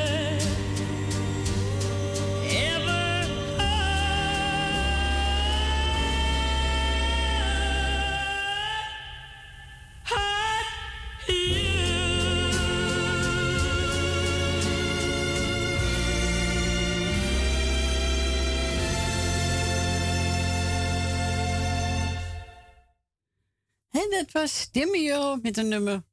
dat 24.17 24.31
was 24.31 24.67
Timio 24.71 25.35
met 25.41 25.57
een 25.57 25.67
nummer. 25.67 26.03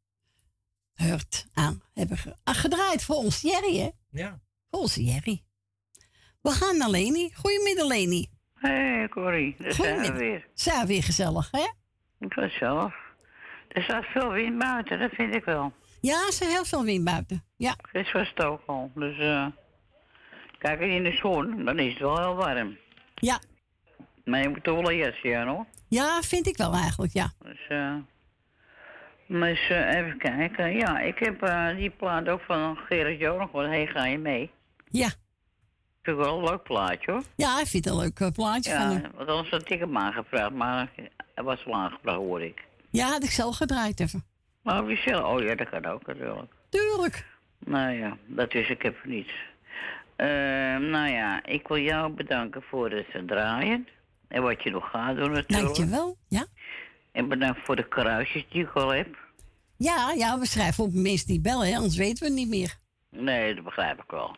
Hurt 0.95 1.47
aan. 1.55 1.83
Hebben 1.95 2.17
ge- 2.17 2.37
ah, 2.45 2.55
gedraaid 2.55 3.05
voor 3.05 3.17
ons 3.17 3.41
Jerry, 3.41 3.79
hè? 3.79 3.89
Ja. 4.11 4.41
Voor 4.71 4.81
onze 4.81 5.05
Jerry. 5.05 5.43
We 6.43 6.51
gaan 6.51 6.77
naar 6.79 6.91
Leni. 6.91 7.31
Goedemiddag, 7.35 7.87
Leni. 7.87 8.29
Hé, 8.55 8.71
hey, 8.71 9.09
Corrie, 9.09 9.55
daar 9.59 9.73
zijn 9.73 9.87
we 9.89 9.95
Goedemiddag. 10.05 10.19
weer. 10.19 10.49
Zijn 10.55 10.87
weer 10.87 11.03
gezellig, 11.03 11.51
hè? 11.51 11.67
Gezellig. 12.29 12.95
Er 13.69 13.83
staat 13.83 14.05
veel 14.05 14.31
wind 14.31 14.59
buiten, 14.59 14.99
dat 14.99 15.11
vind 15.11 15.35
ik 15.35 15.45
wel. 15.45 15.73
Ja, 16.01 16.21
er 16.23 16.29
is 16.29 16.39
heel 16.41 16.65
veel 16.65 16.85
wind 16.85 17.05
buiten. 17.05 17.45
Ja. 17.57 17.77
Gisteren 17.83 18.21
was 18.21 18.29
het 18.37 18.45
ook 18.45 18.63
al. 18.67 18.91
Dus 18.95 19.19
eh 19.19 19.47
kijk 20.59 20.81
in 20.81 21.03
de 21.03 21.13
zon, 21.13 21.65
dan 21.65 21.79
is 21.79 21.93
het 21.93 22.03
wel 22.03 22.19
heel 22.19 22.35
warm. 22.35 22.77
Ja. 23.15 23.41
Maar 24.25 24.41
je 24.43 24.49
moet 24.49 24.65
toch 24.65 24.75
wel 24.81 24.91
een 24.91 24.97
jasje 24.97 25.37
aan, 25.37 25.49
hoor. 25.49 25.67
Ja, 25.89 26.23
vind 26.23 26.47
ik 26.47 26.57
wel 26.57 26.73
eigenlijk, 26.73 27.13
ja. 27.13 27.33
Dus, 27.43 27.67
eh 27.69 27.95
dus 29.27 29.69
eh, 29.69 29.95
even 29.95 30.19
kijken. 30.19 30.73
Ja, 30.77 31.01
ik 31.01 31.19
heb 31.19 31.43
eh, 31.43 31.77
die 31.77 31.91
plaat 31.91 32.29
ook 32.29 32.41
van 32.41 32.77
Gerard 32.77 33.19
Jonig 33.19 33.51
gehoord. 33.51 33.67
Hey, 33.67 33.87
ga 33.87 34.07
je 34.07 34.19
mee? 34.19 34.51
Ja. 34.89 35.09
Vind 36.03 36.19
ik 36.19 36.25
wel 36.25 36.39
een 36.39 36.45
leuk 36.45 36.63
plaatje, 36.63 37.11
hoor. 37.13 37.23
Ja, 37.37 37.61
ik 37.61 37.67
vind 37.67 37.85
het 37.85 37.95
een 37.95 38.01
leuk 38.01 38.21
eh, 38.21 38.31
plaatje 38.31 38.71
van 38.71 38.81
Ja, 38.91 39.01
hem. 39.01 39.11
want 39.15 39.29
anders 39.29 39.51
had 39.51 39.71
ik 39.71 39.79
hem 39.79 39.97
aangevraagd, 39.99 40.53
maar 40.53 40.91
hij 41.35 41.45
was 41.45 41.65
wel 41.65 41.75
aangevraagd, 41.75 42.19
hoor 42.19 42.43
ik. 42.43 42.65
Ja, 42.91 43.07
had 43.07 43.25
ik 43.25 43.31
zelf 43.31 43.57
gedraaid 43.57 44.01
even. 44.01 44.25
Maar 44.63 44.85
wie 44.87 44.97
zelf? 44.97 45.25
Oh 45.25 45.43
ja, 45.43 45.55
dat 45.55 45.69
kan 45.69 45.85
ook 45.87 46.07
natuurlijk. 46.07 46.53
Tuurlijk. 46.69 47.27
Nou 47.59 47.93
ja, 47.93 48.17
dat 48.27 48.55
is 48.55 48.69
ik 48.69 48.85
even 48.85 49.09
niets. 49.11 49.33
Eh, 50.17 50.27
nou 50.77 51.09
ja, 51.09 51.45
ik 51.45 51.69
wil 51.69 51.79
jou 51.79 52.13
bedanken 52.13 52.63
voor 52.63 52.91
het 52.91 53.07
draaien. 53.27 53.89
En 54.29 54.43
wat 54.43 54.63
je 54.63 54.71
nog 54.71 54.91
gaat 54.91 55.17
doen 55.17 55.31
natuurlijk. 55.31 55.75
Dankjewel. 55.75 56.17
Ja. 56.29 56.47
En 57.15 57.29
bedankt 57.29 57.61
voor 57.65 57.77
de 57.77 57.89
kruisjes 57.89 58.47
die 58.49 58.63
ik 58.63 58.73
al 58.73 58.89
heb. 58.89 59.17
Ja, 59.77 60.13
ja, 60.17 60.39
we 60.39 60.47
schrijven 60.47 60.85
op 60.85 60.93
mensen 60.93 61.27
die 61.27 61.41
bellen, 61.41 61.69
hè, 61.69 61.77
anders 61.77 61.97
weten 61.97 62.19
we 62.19 62.25
het 62.25 62.35
niet 62.35 62.49
meer. 62.49 62.75
Nee, 63.11 63.55
dat 63.55 63.65
begrijp 63.65 64.03
ik 64.03 64.11
wel. 64.11 64.37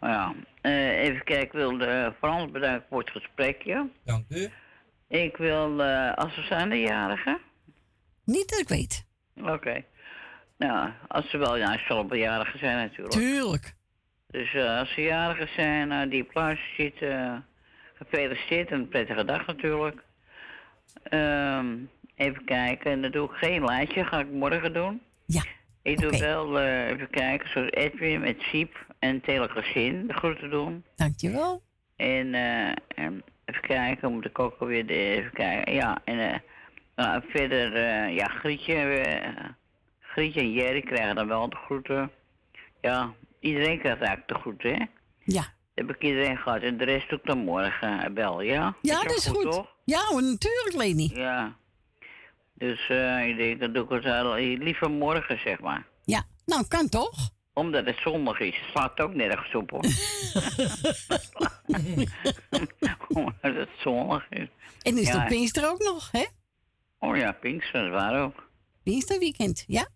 Maar 0.00 0.10
ja, 0.10 0.34
eh, 0.60 0.98
even 0.98 1.24
kijken. 1.24 1.44
Ik 1.44 1.52
wil 1.52 1.78
de 1.78 2.12
Frans 2.18 2.50
bedanken 2.50 2.86
voor 2.88 3.00
het 3.00 3.10
gesprekje. 3.10 3.88
Dank 4.04 4.24
u. 4.28 4.50
Ik 5.08 5.36
wil, 5.36 5.82
eh 5.82 6.14
als 6.14 6.36
we 6.36 6.42
zijn 6.42 6.68
de 6.68 6.80
jarigen. 6.80 7.38
Niet 8.24 8.48
dat 8.48 8.58
ik 8.58 8.68
weet. 8.68 9.06
Oké. 9.36 9.84
Nou, 10.58 10.90
als 11.08 11.30
ze 11.30 11.38
wel, 11.38 11.56
ja, 11.56 11.72
ze 11.72 11.84
zullen 11.88 12.08
wel 12.08 12.18
jarigen 12.18 12.58
zijn 12.58 12.76
natuurlijk. 12.76 13.14
Tuurlijk. 13.14 13.74
Dus 14.30 14.54
eh, 14.54 14.78
als 14.78 14.92
ze 14.94 15.00
jarigen 15.00 15.48
zijn, 15.54 15.92
eh, 15.92 16.10
die 16.10 16.26
luister 16.32 16.74
zitten, 16.76 17.10
eh, 17.10 17.36
gefeliciteerd 17.94 18.70
en 18.70 18.78
een 18.78 18.88
prettige 18.88 19.24
dag 19.24 19.46
natuurlijk. 19.46 20.02
Ehm, 21.02 21.76
even 22.14 22.44
kijken, 22.44 22.90
en 22.90 23.02
dan 23.02 23.10
doe 23.10 23.28
ik 23.28 23.34
geen 23.34 23.64
lijstje, 23.64 24.04
ga 24.04 24.18
ik 24.18 24.30
morgen 24.30 24.72
doen. 24.72 25.00
Ja. 25.26 25.42
Ik 25.82 26.00
doe 26.00 26.18
wel, 26.18 26.60
eh, 26.60 26.88
even 26.88 27.10
kijken, 27.10 27.48
zoals 27.48 27.70
Edwin 27.70 28.20
met 28.20 28.40
Siep 28.40 28.86
en 28.98 29.14
het 29.14 29.26
hele 29.26 29.48
gezin 29.48 30.06
de 30.06 30.12
groeten 30.12 30.50
doen. 30.50 30.84
Dankjewel. 30.96 31.62
En, 31.96 32.34
eh, 32.34 32.68
en 32.94 33.22
even 33.44 33.60
kijken, 33.60 34.12
moet 34.12 34.24
ik 34.24 34.38
ook 34.38 34.56
alweer, 34.58 34.86
de, 34.86 34.94
even 34.94 35.32
kijken, 35.32 35.74
ja, 35.74 36.00
en 36.04 36.18
eh, 36.18 36.38
nou, 36.96 37.22
verder, 37.28 37.78
ja, 38.08 38.26
Grietje, 38.26 39.22
Grietje 40.00 40.40
en 40.40 40.52
Jerry 40.52 40.80
krijgen 40.80 41.14
dan 41.14 41.28
wel 41.28 41.48
de 41.48 41.56
groeten. 41.56 42.10
Ja, 42.80 43.12
iedereen 43.40 43.78
krijgt 43.78 44.00
eigenlijk 44.00 44.28
de 44.28 44.34
groeten, 44.34 44.74
hè? 44.74 44.84
Ja. 45.24 45.44
Heb 45.80 45.90
ik 45.90 46.02
iedereen 46.02 46.36
gehad 46.36 46.62
en 46.62 46.76
de 46.76 46.84
rest 46.84 47.08
doe 47.08 47.18
ik 47.18 47.24
dan 47.26 47.38
morgen 47.38 48.00
eh, 48.04 48.10
wel, 48.14 48.40
ja? 48.40 48.76
Ja, 48.82 48.96
ook 48.96 49.08
dat 49.08 49.16
is 49.16 49.26
goed. 49.26 49.62
Ja, 49.84 50.04
hoor, 50.04 50.22
natuurlijk, 50.22 50.74
Leni. 50.76 51.10
Ja. 51.14 51.56
Dus 52.54 52.88
eh, 52.88 53.28
ik 53.28 53.36
denk, 53.36 53.60
dan 53.60 53.72
doe 53.72 53.84
ik 53.84 53.90
het 53.90 54.04
wel 54.04 54.34
liever 54.36 54.90
morgen, 54.90 55.38
zeg 55.40 55.60
maar. 55.60 55.86
Ja, 56.04 56.24
nou, 56.46 56.64
kan 56.68 56.88
toch? 56.88 57.30
Omdat 57.52 57.86
het 57.86 57.96
zondag 57.98 58.38
is. 58.40 58.54
Het 58.56 58.70
slaat 58.70 59.00
ook 59.00 59.14
nergens 59.14 59.54
op, 59.54 59.70
hoor. 59.70 59.80
Omdat 63.08 63.54
het 63.56 63.68
zondag 63.78 64.26
is. 64.30 64.48
En 64.82 64.98
is 64.98 65.08
Ja. 65.08 65.18
het 65.18 65.28
Pinkster 65.28 65.68
ook 65.70 65.78
nog, 65.82 66.08
hè? 66.10 66.24
Oh 66.98 67.16
ja, 67.16 67.32
Pinkster, 67.32 67.82
dat 67.82 67.90
waar 68.00 68.22
ook. 68.22 68.48
Pinksterweekend, 68.82 69.64
ja. 69.66 69.88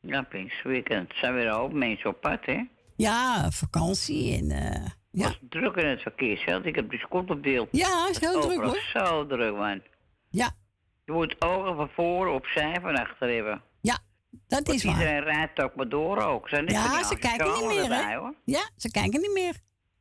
Ja, 0.00 0.22
Pinksterweekend. 0.22 1.10
Er 1.10 1.16
zijn 1.18 1.34
weer 1.34 1.46
een 1.46 1.54
hoop 1.54 1.72
mensen 1.72 2.10
op 2.10 2.20
pad, 2.20 2.38
hè? 2.44 2.62
Ja, 2.96 3.50
vakantie 3.50 4.36
en... 4.38 4.50
eh, 4.50 4.90
ja. 5.14 5.24
Was 5.24 5.38
druk 5.48 5.76
in 5.76 5.86
het 5.86 6.02
verkeersveld. 6.02 6.66
Ik 6.66 6.74
heb 6.74 6.90
de 6.90 6.98
scot 6.98 7.30
op 7.30 7.42
beeld. 7.42 7.68
Ja, 7.70 8.08
is 8.10 8.20
heel 8.20 8.40
druk, 8.40 8.62
Overal 8.62 8.76
Zo 8.92 9.26
druk, 9.26 9.56
man. 9.56 9.82
Ja. 10.30 10.50
Je 11.04 11.12
moet 11.12 11.36
ogen 11.38 11.76
van 11.76 11.88
voren, 11.88 12.32
opzij, 12.34 12.78
van 12.80 12.96
achter 12.96 13.34
hebben. 13.34 13.62
Ja, 13.80 13.98
dat 14.30 14.66
Want 14.66 14.68
is 14.68 14.84
waar. 14.84 14.92
Iedereen 14.92 15.22
rijdt 15.22 15.60
ook 15.62 15.74
maar 15.74 15.88
door 15.88 16.18
ook. 16.18 16.48
Zijn 16.48 16.66
Ja, 16.66 17.02
ze 17.02 17.18
kijken 17.18 17.52
niet 17.52 17.66
meer, 17.66 17.82
erbij, 17.82 18.10
hè? 18.10 18.16
hoor. 18.16 18.34
Ja, 18.44 18.70
ze 18.76 18.90
kijken 18.90 19.20
niet 19.20 19.32
meer. 19.32 19.54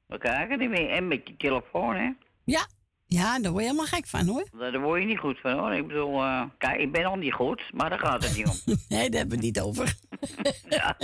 We 0.08 0.18
kijken 0.18 0.60
niet 0.60 0.70
meer. 0.70 0.90
En 0.90 1.08
met 1.08 1.28
je 1.28 1.38
telefoon, 1.38 1.96
hè? 1.96 2.10
Ja, 2.44 2.68
ja, 3.06 3.40
daar 3.40 3.52
word 3.52 3.64
je 3.64 3.70
helemaal 3.70 3.90
gek 3.92 4.08
van, 4.08 4.28
hoor. 4.28 4.48
Daar 4.60 4.80
word 4.82 5.02
je 5.02 5.08
niet 5.08 5.20
goed 5.20 5.40
van, 5.40 5.60
hoor. 5.60 5.74
Ik 5.74 5.88
bedoel, 5.88 6.22
eh, 6.22 6.44
kijk, 6.58 6.80
ik 6.80 6.92
ben 6.92 7.06
al 7.06 7.16
niet 7.16 7.34
goed, 7.34 7.62
maar 7.74 7.90
daar 7.90 8.00
gaat 8.00 8.24
het 8.24 8.38
niet 8.38 8.48
om. 8.48 8.56
nee, 8.90 9.10
daar 9.10 9.20
hebben 9.20 9.40
we 9.40 9.46
het 9.46 9.56
niet 9.56 9.60
over. 9.62 9.96
ja, 10.78 10.98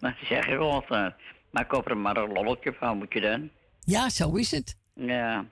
maar 0.00 0.18
zeg 0.24 0.46
je 0.46 0.58
wel 0.58 0.84
Maar 1.50 1.64
ik 1.64 1.70
hoop 1.70 1.88
er 1.88 1.96
maar 1.96 2.16
een 2.16 2.32
lolletje 2.32 2.72
van, 2.78 2.98
moet 2.98 3.12
je 3.12 3.20
dan? 3.20 3.50
Ja, 3.80 4.08
zo 4.08 4.34
is 4.34 4.50
het. 4.50 4.76
Ja. 4.94 5.44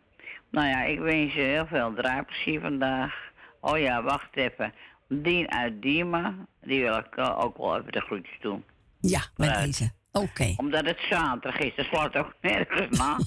Nou 0.50 0.66
ja, 0.68 0.82
ik 0.84 0.98
wens 0.98 1.34
je 1.34 1.40
heel 1.40 1.66
veel 1.66 1.94
draaiplezier 1.94 2.60
vandaag. 2.60 3.14
Oh 3.60 3.78
ja, 3.78 4.02
wacht 4.02 4.36
even. 4.36 4.72
Dien 5.08 5.50
uit 5.52 5.82
Diemen, 5.82 6.46
die 6.62 6.82
wil 6.82 6.96
ik 6.96 7.16
eh, 7.16 7.38
ook 7.38 7.56
wel 7.56 7.78
even 7.78 7.92
de 7.92 8.00
groetjes 8.00 8.36
doen. 8.40 8.64
Ja, 9.00 9.20
bij 9.36 9.46
Right. 9.48 9.64
deze. 9.64 9.90
Oké. 10.12 10.54
Omdat 10.56 10.84
het 10.86 10.98
zaterdag 11.10 11.60
is, 11.60 11.74
dat 11.74 11.86
slaat 11.86 12.16
ook 12.16 12.34
nergens 12.40 12.98
na. 12.98 13.18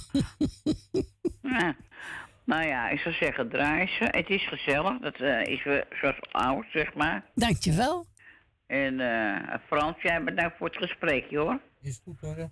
ja. 1.60 1.76
Nou 2.44 2.68
ja, 2.68 2.90
ik 2.90 3.00
zou 3.00 3.16
zeggen, 3.16 3.50
draai 3.50 3.88
ze. 3.88 4.04
Het 4.04 4.30
is 4.30 4.48
gezellig. 4.48 5.00
Dat 5.00 5.16
eh, 5.16 5.42
is 5.42 5.64
weer 5.64 5.86
zoals 6.02 6.20
oud, 6.32 6.66
zeg 6.74 6.94
maar. 6.94 7.24
Dankjewel. 7.36 8.06
En 8.68 9.00
eh 9.00 9.56
Frans, 9.68 10.02
jij 10.02 10.24
bedankt 10.24 10.58
voor 10.58 10.68
het 10.68 10.78
gesprek, 10.78 11.26
hoor. 11.36 11.60
Is 11.82 12.02
goed 12.04 12.20
hoor. 12.20 12.50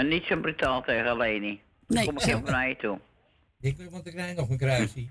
Maar 0.00 0.08
niet 0.08 0.24
zo 0.24 0.40
brutaal 0.40 0.82
tegen 0.82 1.16
Leni. 1.16 1.60
Nee, 1.86 2.06
kom 2.06 2.16
ik 2.16 2.22
even 2.22 2.44
naar 2.44 2.68
je 2.68 2.76
toe. 2.76 3.00
Ik 3.60 3.76
wil, 3.76 3.90
want 3.90 4.06
ik 4.06 4.12
krijg 4.12 4.36
nog 4.36 4.48
een 4.48 4.58
kruisje. 4.58 5.00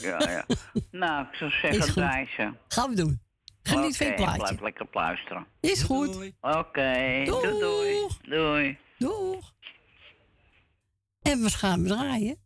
Ja, 0.00 0.30
ja. 0.30 0.46
Nou, 0.90 1.26
ik 1.26 1.34
zou 1.34 1.50
zeggen. 1.50 2.58
Gaan 2.68 2.90
we 2.90 2.96
doen. 2.96 3.20
Geniet 3.62 3.96
van 3.96 4.06
je 4.06 4.12
Oké, 4.12 4.22
plaatje. 4.22 4.42
Blijf 4.42 4.60
lekker 4.60 4.86
luisteren. 4.92 5.46
Is 5.60 5.82
goed. 5.82 6.32
Oké, 6.40 7.22
doei. 7.24 7.58
doei. 7.58 8.06
Doei. 8.22 8.78
Doeg. 8.98 9.52
En 11.22 11.42
wat 11.42 11.54
gaan 11.54 11.82
we 11.82 11.88
draaien? 11.88 12.36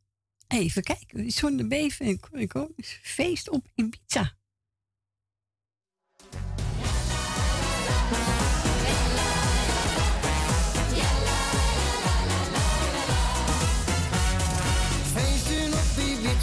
Even 0.48 0.82
kijken. 0.82 1.30
Zonder 1.30 1.68
Beven 1.68 2.06
en 2.06 2.20
Corrico. 2.20 2.68
Feest 3.02 3.51
op 3.51 3.66
Ibiza. 3.74 4.36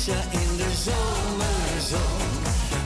ja 0.04 0.22
in 0.32 0.58
de 0.58 0.72
zomerzon. 0.86 2.28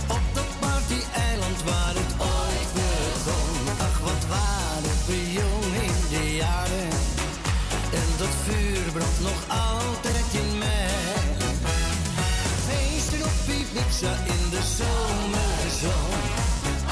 Op 0.07 0.25
dat 0.33 0.51
party-eiland 0.59 1.63
waar 1.63 1.93
het 2.01 2.13
ooit 2.17 2.71
begon. 2.79 3.55
Ach, 3.87 3.99
wat 3.99 4.23
waren 4.27 4.97
we 5.07 5.31
jong 5.31 5.73
in 5.87 5.97
de 6.09 6.35
jaren. 6.35 6.89
En 8.01 8.09
dat 8.17 8.33
vuur 8.45 8.91
brandt 8.91 9.21
nog 9.29 9.39
altijd 9.47 10.27
in 10.41 10.57
mij. 10.57 10.89
Feesten 12.67 13.21
op 13.31 13.39
die 13.45 13.65
pizza 13.73 14.13
in 14.35 14.43
de 14.55 14.63
zomerzon. 14.77 16.19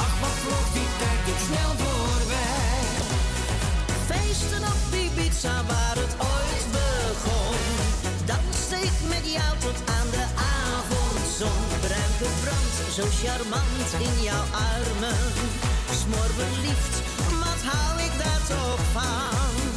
Ach, 0.05 0.15
wat 0.21 0.37
vloog 0.43 0.67
die 0.73 0.89
tijd 1.01 1.21
toch 1.27 1.41
snel 1.47 1.71
voorbij. 1.81 2.85
Feesten 4.09 4.63
op 4.73 4.81
die 4.91 5.09
Ibiza 5.09 5.63
waar 5.67 5.96
zo 12.97 13.03
charmant 13.03 13.93
in 13.99 14.23
jouw 14.23 14.45
armen. 14.51 15.17
Smoor 16.01 16.29
verliefd, 16.37 16.95
wat 17.29 17.61
hou 17.71 18.01
ik 18.01 18.11
daar 18.17 18.41
toch 18.47 18.79
van? 18.91 19.73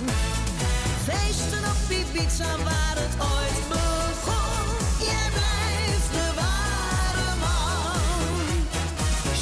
Feesten 1.04 1.64
op 1.72 1.90
Ibiza 1.90 2.56
waar 2.64 2.96
het 3.02 3.14
ooit 3.32 3.68
begon. 3.68 4.66
Jij 5.08 5.28
blijft 5.36 6.10
de 6.12 6.28
ware 6.40 7.30
man. 7.44 8.56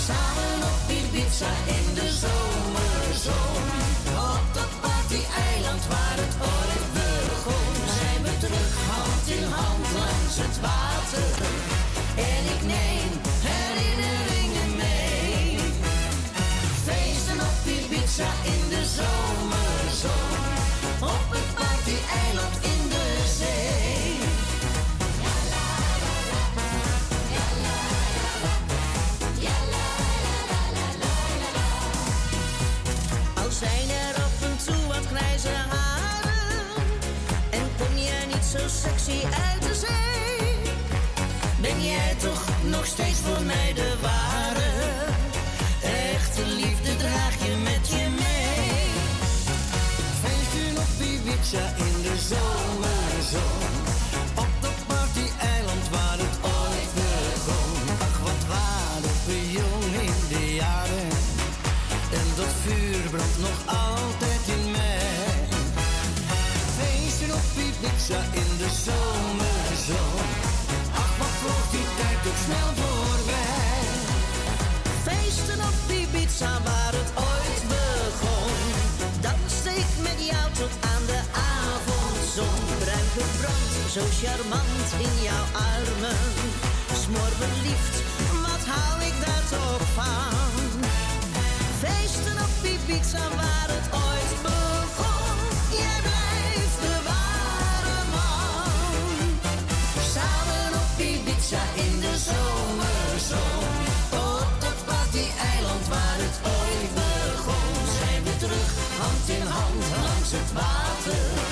Samen 0.06 0.60
op 0.72 0.90
Ibiza 0.90 1.52
in 1.66 1.94
de 1.94 2.08
zomerzon. 2.20 2.47
Ibiza 18.18 18.32
in 18.44 18.68
de 18.68 18.84
zomerzon. 18.96 20.38
Op 21.00 21.26
het 21.30 21.54
party-eiland 21.54 22.54
in 22.62 22.88
de 22.88 23.06
zee. 23.38 24.18
Al 33.34 33.50
zijn 33.50 33.88
er 33.90 34.22
af 34.22 34.42
en 34.42 34.56
toe 34.64 34.86
wat 34.86 35.06
grijze 35.06 35.48
haren 35.48 36.66
En 37.50 37.68
kom 37.78 37.98
jij 37.98 38.26
niet 38.26 38.44
zo 38.44 38.58
sexy 38.68 39.24
uit 39.24 39.62
de 39.62 39.74
zee 39.74 40.72
Ben 41.60 41.84
jij 41.84 42.14
toch 42.14 42.44
nog 42.62 42.86
steeds 42.86 43.18
voor 43.18 43.44
mij 43.44 43.72
de 43.74 43.94
ware 44.00 44.77
In 51.52 52.02
de 52.02 52.16
zomerzon. 52.28 53.70
Op 54.34 54.48
dat 54.60 54.86
party-eiland 54.86 55.88
waar 55.90 56.18
het 56.18 56.36
ooit 56.42 56.90
begon. 56.94 57.96
Ach, 58.00 58.18
wat 58.22 58.44
waren 58.48 59.14
we 59.26 59.50
jong 59.50 60.02
in 60.06 60.18
de 60.28 60.54
jaren. 60.54 61.08
En 62.12 62.26
dat 62.36 62.52
vuur 62.62 63.10
brandt 63.10 63.38
nog 63.38 63.58
altijd 63.66 64.42
in 64.46 64.70
mij. 64.70 65.48
Feesten 66.76 67.34
op 67.34 67.46
Ibiza 67.56 68.20
in 68.32 68.56
de 68.58 68.68
zomerzon. 68.84 69.27
Zo 83.98 84.04
charmant 84.26 84.88
in 84.98 85.22
jouw 85.22 85.46
armen. 85.70 86.18
Smoor 87.02 87.32
verliefd, 87.42 87.96
wat 88.44 88.64
hou 88.72 88.94
ik 89.08 89.16
daar 89.24 89.44
toch 89.50 89.86
van? 89.98 90.60
Feesten 91.82 92.36
op 92.46 92.54
Ibiza 92.72 93.24
waar 93.40 93.68
het 93.76 93.88
ooit 94.06 94.32
begon. 94.46 95.36
Jij 95.80 95.98
blijft 96.06 96.78
de 96.84 96.96
ware 97.08 97.98
man. 98.14 98.72
Samen 100.14 100.70
op 100.82 100.92
Ibiza 101.10 101.64
in 101.84 101.94
de 102.04 102.14
zomerzon. 102.28 103.66
Op 104.34 104.50
dat 104.64 104.78
party-eiland 104.90 105.84
waar 105.94 106.18
het 106.26 106.38
ooit 106.58 106.90
begon. 107.00 107.72
Zijn 107.98 108.22
we 108.26 108.34
terug, 108.42 108.70
hand 109.02 109.26
in 109.38 109.46
hand 109.56 109.84
langs 110.06 110.30
het 110.36 110.50
water. 110.58 111.47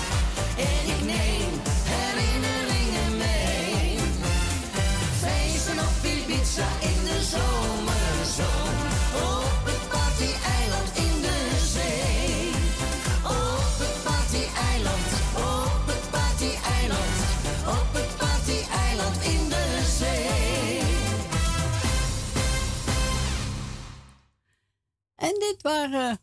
En 25.27 25.35
dit 25.39 25.63
waren, 25.63 26.19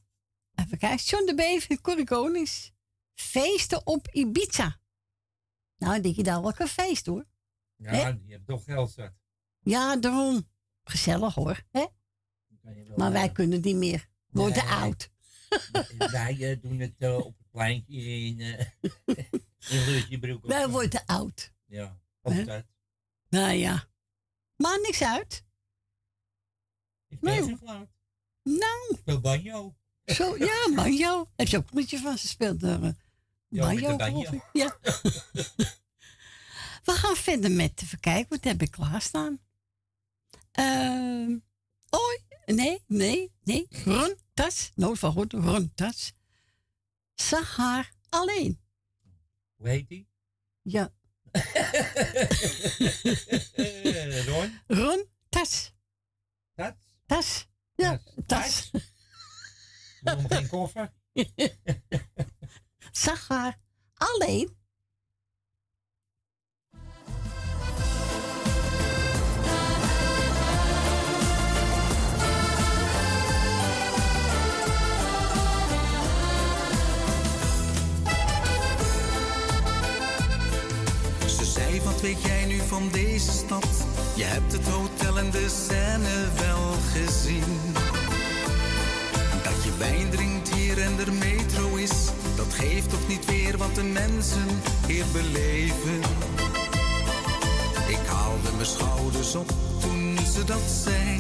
even 0.56 0.78
kijken, 0.78 1.06
John 1.06 1.26
de 1.26 1.36
Beef 1.36 1.70
en 1.70 1.82
Corrie 1.82 2.06
Konings. 2.06 2.72
Feesten 3.14 3.88
op 3.88 4.08
Ibiza. 4.12 4.80
Nou, 5.78 6.02
denk 6.02 6.16
je 6.16 6.24
daar 6.24 6.42
wel 6.42 6.54
een 6.58 6.68
feest 6.68 7.06
hoor. 7.06 7.26
Ja, 7.76 8.08
je 8.26 8.32
hebt 8.32 8.48
toch 8.48 8.64
geld 8.64 8.92
zat. 8.92 9.14
Ja, 9.60 9.96
daarom. 9.96 10.50
Gezellig 10.84 11.34
hoor. 11.34 11.64
Hè? 11.72 11.86
Maar 12.96 13.12
wij 13.12 13.28
eh, 13.28 13.34
kunnen 13.34 13.62
niet 13.62 13.76
meer. 13.76 14.10
Worden 14.28 14.66
Nee. 14.66 14.74
oud. 14.74 15.12
Wij 16.12 16.52
eh, 16.52 16.62
doen 16.62 16.80
het 16.80 16.96
eh, 16.98 17.16
op 17.18 17.38
het 17.38 17.50
pleintje 17.52 18.02
in, 18.02 18.40
in 19.74 19.86
Lutjebroek. 19.86 20.46
Wij 20.46 20.70
worden 20.70 21.06
oud. 21.06 21.54
Ja, 21.66 22.00
altijd. 22.22 22.66
Nou 23.30 23.52
ja. 23.54 23.88
Maar 24.56 24.80
niks 24.82 25.02
uit. 25.02 25.46
Ik 27.08 27.20
ben 27.20 27.46
Nee. 27.46 27.92
Nou. 28.44 28.96
Speel 28.98 29.20
banjo. 29.20 29.76
Zo, 30.06 30.38
ja, 30.38 30.70
banjo. 30.76 31.30
Heb 31.36 31.48
je 31.48 31.58
ook 31.58 31.70
een 31.70 31.76
beetje 31.76 32.00
van 32.00 32.18
gespeeld? 32.18 32.64
Uh, 32.64 32.90
Ja, 33.48 33.72
met 33.72 33.86
de 33.86 33.96
banjo. 33.96 34.30
Ja. 34.54 34.78
We 36.86 36.92
gaan 36.92 37.16
verder 37.16 37.52
met 37.52 37.82
even 37.84 38.00
kijken. 38.00 38.30
Wat 38.30 38.44
heb 38.44 38.62
ik 38.62 38.72
klaarstaan? 38.72 39.40
Ehm 40.52 41.38
oh, 41.90 42.18
nee, 42.46 42.84
nee, 42.88 43.32
nee. 43.44 43.66
Runtas. 43.70 44.72
Nooit 44.76 45.00
van 45.00 45.12
goed. 45.12 45.34
Runtas. 45.34 46.14
Zag 47.16 47.56
haar 47.56 47.94
alleen. 48.10 48.60
Hoe 49.56 49.68
heet 49.70 49.88
die? 49.90 50.08
Ja. 50.62 50.94
Eh, 51.32 51.46
Ron? 54.28 54.60
Ron 54.68 55.06
Tas. 55.30 55.74
Tas? 56.56 56.74
Tas. 57.06 57.48
Ja, 57.84 58.00
tas. 58.26 58.72
Waarom 60.02 60.28
geen 60.28 60.48
koffer? 60.48 60.94
Zag 62.92 63.28
haar 63.28 63.60
alleen. 63.94 64.58
Ze 81.28 81.46
zei, 81.46 81.82
wat 81.82 82.02
weet 82.02 82.22
jij 82.22 82.43
van 82.74 82.90
deze 82.92 83.32
stad? 83.32 83.68
Je 84.16 84.24
hebt 84.24 84.52
het 84.52 84.68
hotel 84.68 85.18
en 85.18 85.32
de 85.32 85.50
scène 85.50 86.16
wel 86.46 86.72
gezien. 86.94 87.74
Dat 89.44 89.64
je 89.64 89.72
wijn 89.78 90.10
drinkt 90.10 90.54
hier 90.54 90.82
en 90.82 91.00
er 91.00 91.14
metro 91.14 91.76
is, 91.76 92.10
dat 92.36 92.54
geeft 92.54 92.90
toch 92.90 93.08
niet 93.08 93.26
weer 93.26 93.58
wat 93.58 93.76
de 93.76 93.84
mensen 93.84 94.48
hier 94.88 95.06
beleven. 95.12 96.00
Ik 97.88 98.06
haalde 98.08 98.52
mijn 98.56 98.66
schouders 98.66 99.36
op 99.36 99.50
toen 99.80 100.18
ze 100.34 100.44
dat 100.44 100.66
zei. 100.84 101.20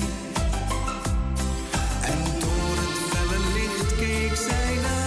En 2.01 2.19
door 2.39 2.75
het 2.83 2.97
felle 3.09 3.39
licht 3.53 3.95
keek 3.95 4.35
zij 4.35 4.75
naar 4.81 5.02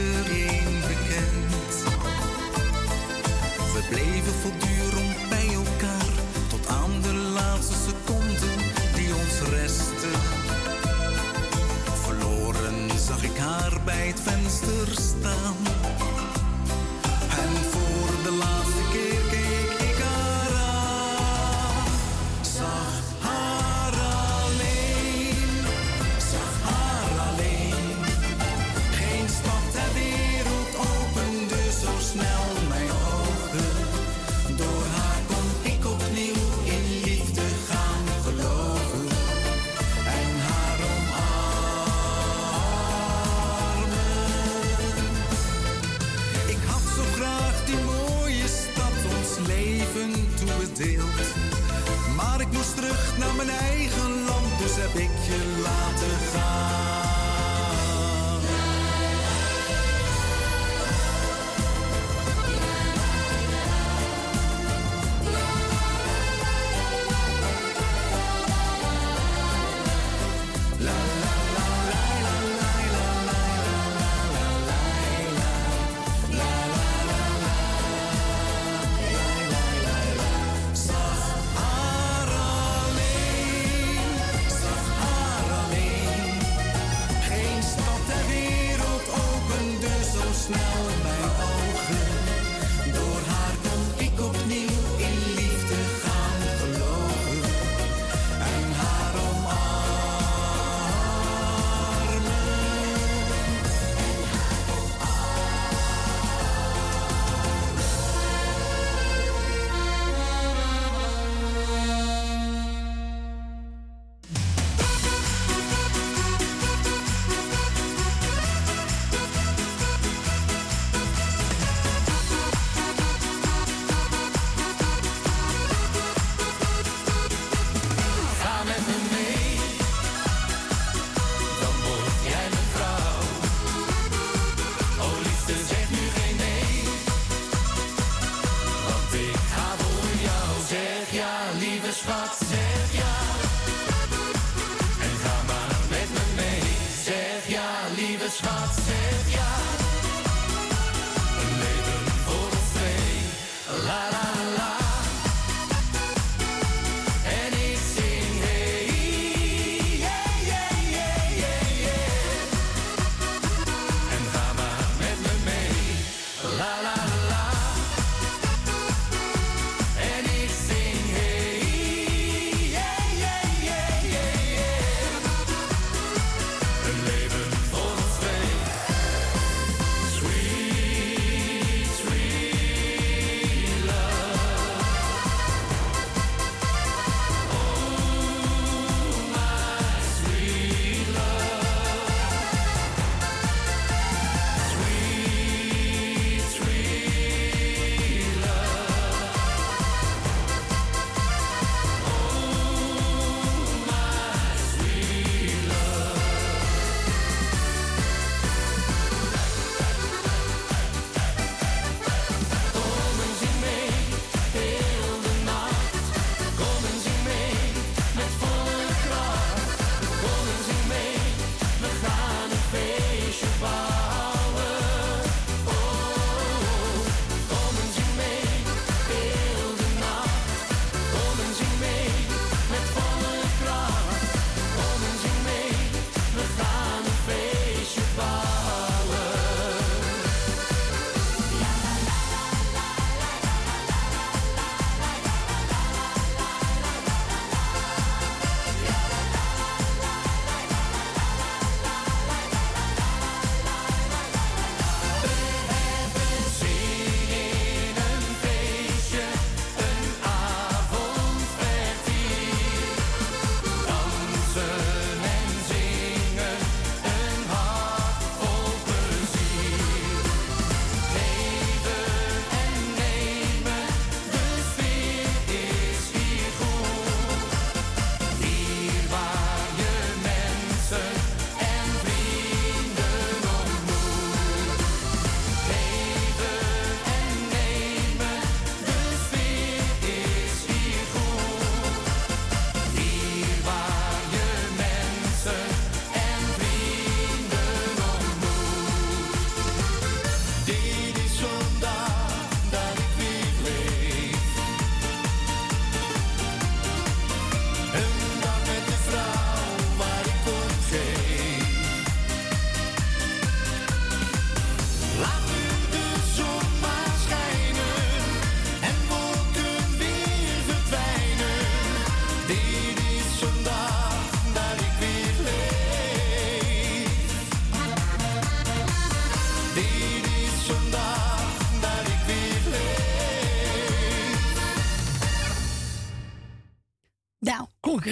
iedereen 0.00 0.80
bekend. 0.80 1.74
We 3.74 3.82
bleven 3.88 4.32
voortdurend 4.42 5.28
bij 5.28 5.48
elkaar 5.54 6.12
tot 6.48 6.66
aan 6.66 7.02
de 7.02 7.14
laatste 7.14 7.74
seconden 7.88 8.58
die 8.94 9.14
ons 9.14 9.50
resten. 9.50 10.20
Verloren 12.04 12.98
zag 13.06 13.22
ik 13.22 13.36
haar 13.36 13.80
bij 13.84 14.06
het 14.06 14.20
venster 14.20 14.88
staan. 14.92 15.56
En 17.42 17.52
voor 17.70 18.22
de 18.22 18.32
laatste 18.38 18.79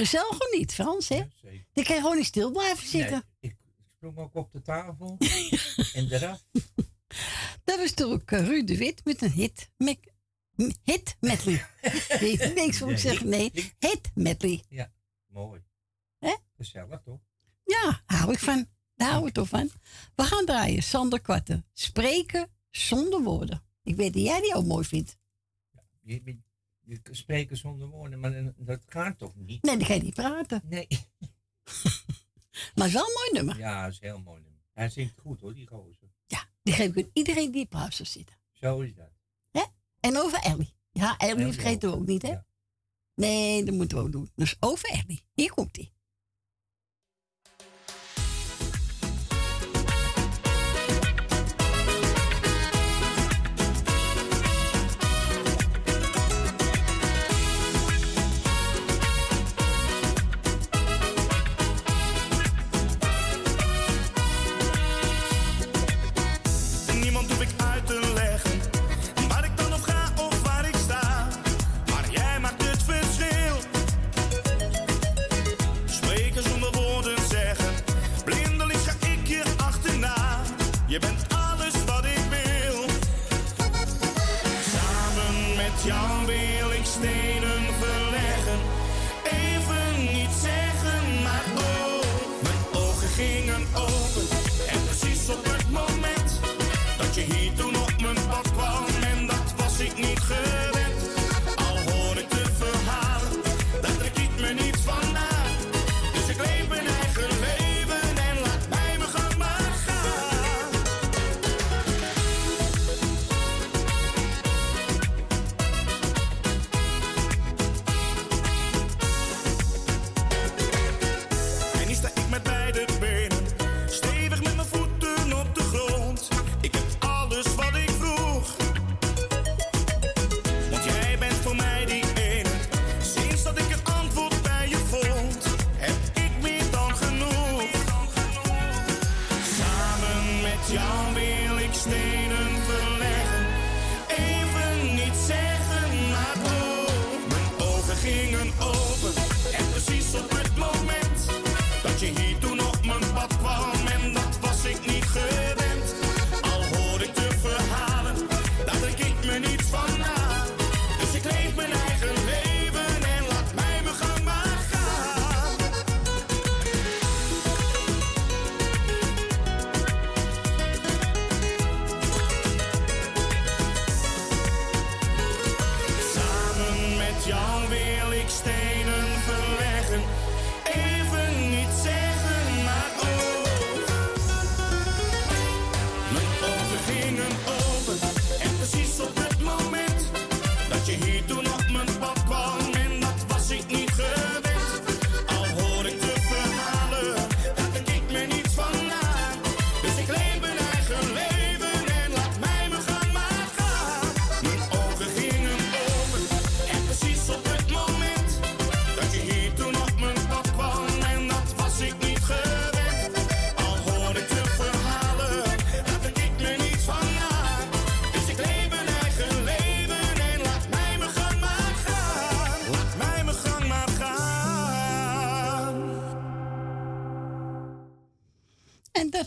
gewoon 0.06 0.58
niet, 0.58 0.74
Frans, 0.74 1.08
hè? 1.08 1.22
Die 1.72 1.84
kan 1.84 1.96
gewoon 1.96 2.16
niet 2.16 2.26
stil 2.26 2.50
blijven 2.50 2.88
zitten. 2.88 3.24
ik 3.40 3.56
sprong 3.96 4.18
ook 4.18 4.34
op 4.34 4.52
de 4.52 4.62
tafel 4.62 5.16
en 5.94 6.12
eraf. 6.12 6.44
Dat 7.64 7.78
was 7.78 7.92
toch 7.92 8.12
ook 8.12 8.30
eh, 8.30 8.46
Ruud 8.46 8.66
de 8.66 8.76
Wit 8.76 9.04
met 9.04 9.22
een 9.22 9.30
hit. 9.30 9.70
Met, 9.76 9.98
hit 10.82 11.16
medley. 11.20 11.66
nee, 12.20 12.36
niks 12.36 12.80
moet 12.80 12.90
ik 12.90 12.98
zeggen. 12.98 13.28
Nee, 13.28 13.50
hit 13.78 14.10
medley. 14.14 14.62
Ja, 14.68 14.92
mooi. 15.26 15.62
Hè? 16.18 16.36
Gezellig, 16.56 17.00
toch? 17.04 17.20
Ja, 17.64 18.02
hou 18.06 18.32
ik 18.32 18.38
van. 18.38 18.66
Daar 18.94 19.10
hou 19.10 19.26
ik 19.26 19.32
toch 19.32 19.48
van. 19.48 19.70
We 20.14 20.22
gaan 20.22 20.44
draaien. 20.44 20.82
Sander 20.82 21.20
Kwarten. 21.20 21.66
Spreken 21.72 22.50
zonder 22.70 23.22
woorden. 23.22 23.62
Ik 23.82 23.96
weet 23.96 24.12
dat 24.12 24.22
jij 24.22 24.40
die 24.40 24.54
ook 24.54 24.66
mooi 24.66 24.84
vindt. 24.84 25.18
Je, 26.00 26.20
je, 26.24 26.38
je 26.88 27.00
spreken 27.10 27.56
zonder 27.56 27.88
woorden, 27.88 28.20
maar 28.20 28.52
dat 28.56 28.80
gaat 28.86 29.18
toch 29.18 29.36
niet? 29.36 29.62
Nee, 29.62 29.76
dan 29.76 29.86
ga 29.86 29.94
je 29.94 30.02
niet 30.02 30.14
praten. 30.14 30.62
Nee. 30.64 30.88
Maar 32.74 32.86
het 32.86 32.96
is 32.96 33.00
wel 33.00 33.06
een 33.06 33.14
mooi 33.14 33.30
nummer. 33.32 33.58
Ja, 33.58 33.82
dat 33.82 33.92
is 33.92 34.00
een 34.00 34.06
heel 34.06 34.20
mooi 34.20 34.40
nummer. 34.40 34.60
Hij 34.72 34.88
zingt 34.88 35.18
goed 35.18 35.40
hoor, 35.40 35.54
die 35.54 35.66
gozer. 35.66 36.08
Die 36.62 36.76
geef 36.76 36.94
ik 36.94 37.10
iedereen 37.12 37.50
die 37.50 37.68
op 37.70 37.88
zitten. 37.90 38.36
Zo 38.52 38.80
is 38.80 38.94
dat. 38.94 39.10
Hè? 39.50 39.62
En 40.00 40.16
over 40.16 40.38
Ellie. 40.38 40.74
Ja, 40.92 41.16
Ellie 41.16 41.52
vergeten 41.52 41.90
we 41.90 41.96
ook 41.96 42.06
niet, 42.06 42.22
hè? 42.22 42.34
Nee, 43.14 43.64
dat 43.64 43.74
moeten 43.74 43.98
we 43.98 44.04
ook 44.04 44.12
doen. 44.12 44.30
Dus 44.34 44.56
over 44.60 44.88
Ellie. 44.88 45.24
Hier 45.34 45.52
komt 45.52 45.76
ie. 45.76 45.92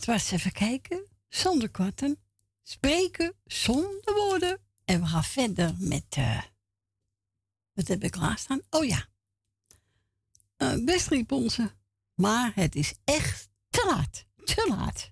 Dat 0.06 0.16
was 0.16 0.32
even 0.32 0.52
kijken. 0.52 1.08
Zonder 1.30 1.70
kwarten. 1.70 2.20
Spreken 2.64 3.36
zonder 3.46 4.14
woorden. 4.14 4.60
En 4.86 5.02
we 5.02 5.08
gaan 5.08 5.24
verder 5.24 5.76
met. 5.78 6.06
eh 6.10 6.42
wat 7.74 7.88
heb 7.88 8.04
ik 8.04 8.12
klaarstaan? 8.12 8.62
Oh 8.70 8.86
ja. 8.86 9.08
Eh 10.58 10.84
best 10.86 11.08
riep 11.08 11.32
onze. 11.32 11.72
Maar 12.16 12.52
het 12.56 12.76
is 12.76 12.94
echt 13.04 13.50
te 13.70 13.86
laat. 13.88 14.26
Te 14.44 14.66
laat. 14.70 15.12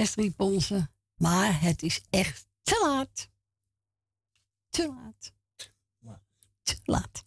Leslie 0.00 0.30
Ponsen. 0.30 0.90
Maar 1.16 1.60
het 1.60 1.82
is 1.82 2.00
echt 2.10 2.46
te 2.62 2.80
laat. 2.84 3.28
Te 4.68 4.86
laat. 4.88 5.32
Te 6.62 6.76
laat. 6.84 7.24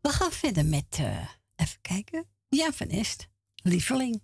We 0.00 0.08
gaan 0.08 0.32
verder 0.32 0.66
met, 0.66 0.98
uh, 1.00 1.28
even 1.56 1.80
kijken, 1.80 2.28
Jan 2.48 2.72
van 2.72 2.88
Est, 2.88 3.28
lieveling. 3.54 4.22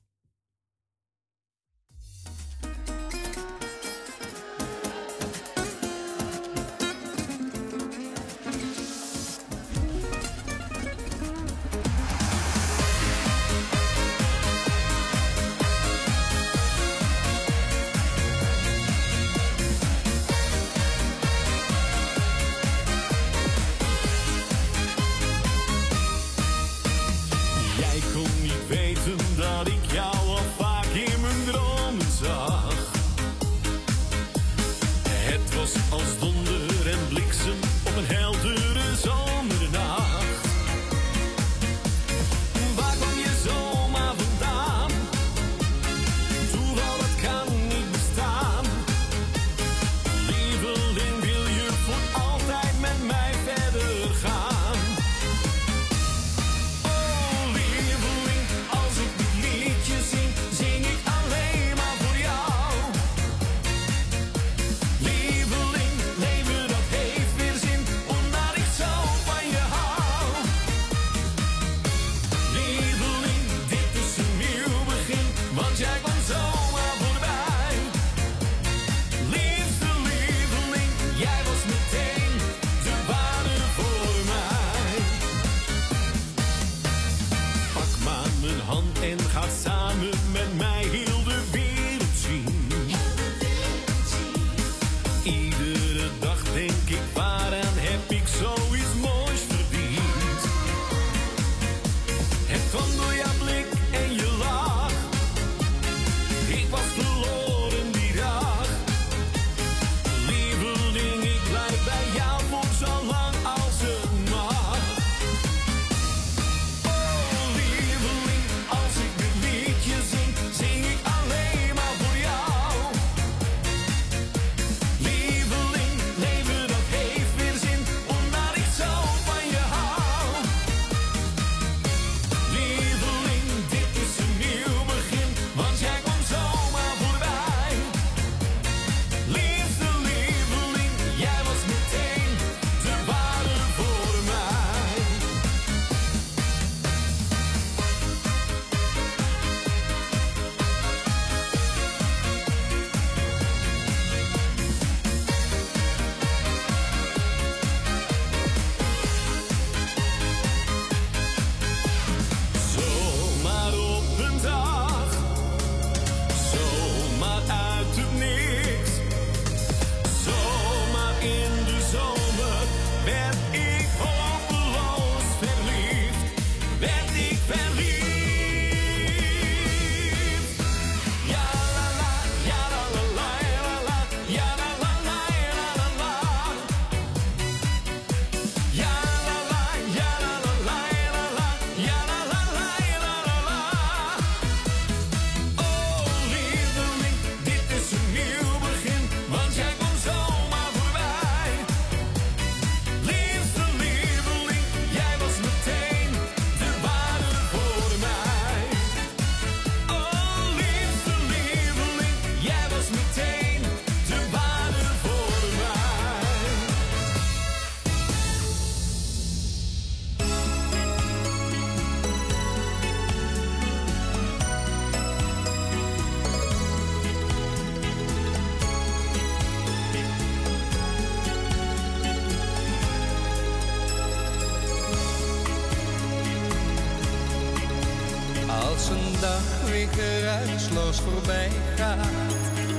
Als 240.76 241.00
voorbij 241.00 241.50
gaat 241.76 242.06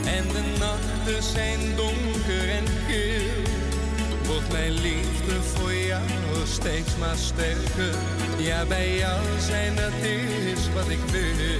en 0.06 0.28
de 0.28 0.44
nachten 0.60 1.24
zijn 1.24 1.60
donker 1.76 2.49
en 2.49 2.68
geel, 2.88 3.44
wordt 4.26 4.52
mijn 4.52 4.72
liefde 4.72 5.41
voor 5.44 5.74
jou 5.74 6.02
steeds 6.45 6.98
maar 6.99 7.15
sterker. 7.15 7.95
Ja, 8.38 8.65
bij 8.65 8.98
jou 8.98 9.22
zijn 9.40 9.76
dat 9.76 9.94
is 10.02 10.74
wat 10.74 10.90
ik 10.90 11.03
wil. 11.11 11.60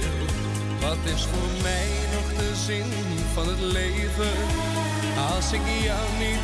Wat 0.80 1.12
is 1.14 1.22
voor 1.22 1.62
mij 1.62 1.88
nog 2.14 2.38
de 2.38 2.54
zin 2.66 2.90
van 3.34 3.48
het 3.48 3.60
leven 3.60 4.36
als 5.34 5.52
ik 5.52 5.60
jou 5.82 6.06
niet 6.18 6.37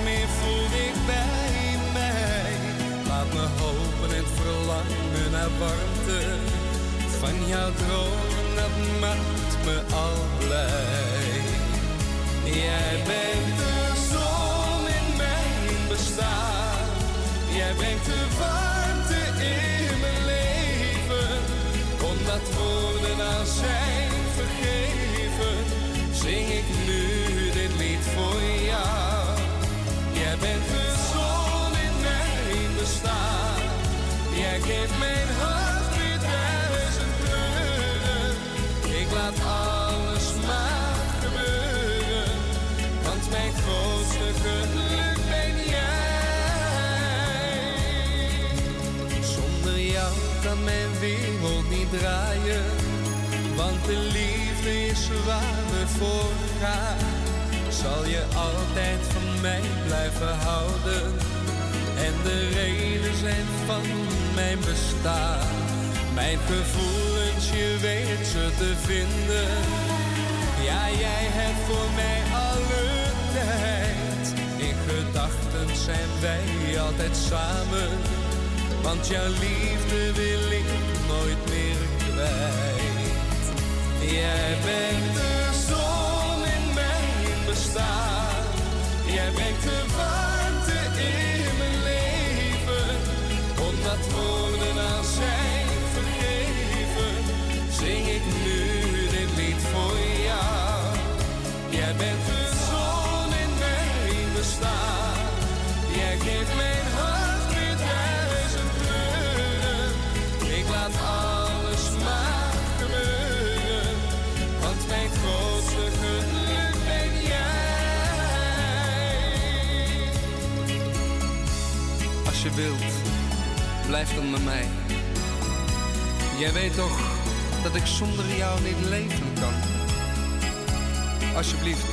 alsjeblieft, 131.45 131.87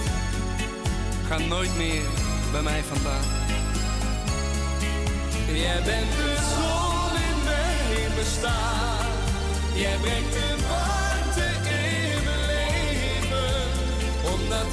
ga 1.27 1.37
nooit 1.37 1.77
meer 1.77 2.01
bij 2.51 2.61
mij 2.61 2.83
vandaan. 2.83 3.23
Jij 5.53 5.81
bent 5.83 6.11
de 6.11 6.35
zon 6.53 7.13
in 7.29 7.43
mijn 7.43 8.11
bestaan. 8.15 9.05
Jij 9.73 9.97
brengt 10.01 10.33
de 10.33 10.55
warmte 10.69 11.47
in 11.69 12.23
mijn 12.23 12.45
leven. 12.53 13.53
Omdat 14.33 14.67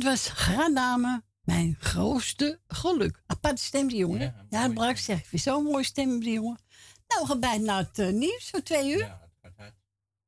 dit 0.00 0.08
was 0.08 0.28
Graname, 0.28 1.22
mijn 1.40 1.76
grootste 1.78 2.60
geluk. 2.68 3.22
Apart 3.26 3.60
stem, 3.60 3.88
die 3.88 3.96
jongen. 3.96 4.46
Ja, 4.50 4.64
ja 4.64 4.74
zeg 4.76 4.98
zegt 4.98 5.30
weer 5.30 5.40
zo'n 5.40 5.64
mooie 5.64 5.84
stem, 5.84 6.20
die 6.20 6.32
jongen. 6.32 6.60
Nou, 7.08 7.22
we 7.22 7.26
gaan 7.26 7.40
bijna 7.40 7.64
naar 7.64 7.78
het 7.78 7.98
eh, 7.98 8.08
nieuws 8.08 8.50
voor 8.50 8.62
twee 8.62 8.92
uur. 8.92 8.98
Ja, 8.98 9.28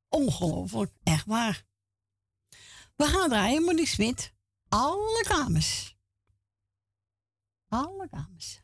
Ongelooflijk, 0.08 0.92
echt 1.02 1.26
waar. 1.26 1.64
We 2.96 3.04
gaan 3.04 3.28
draaien, 3.28 3.62
Monique 3.62 3.86
Smit. 3.86 4.32
Alle 4.68 5.24
dames 5.28 5.96
Alle 7.68 8.06
dames 8.10 8.62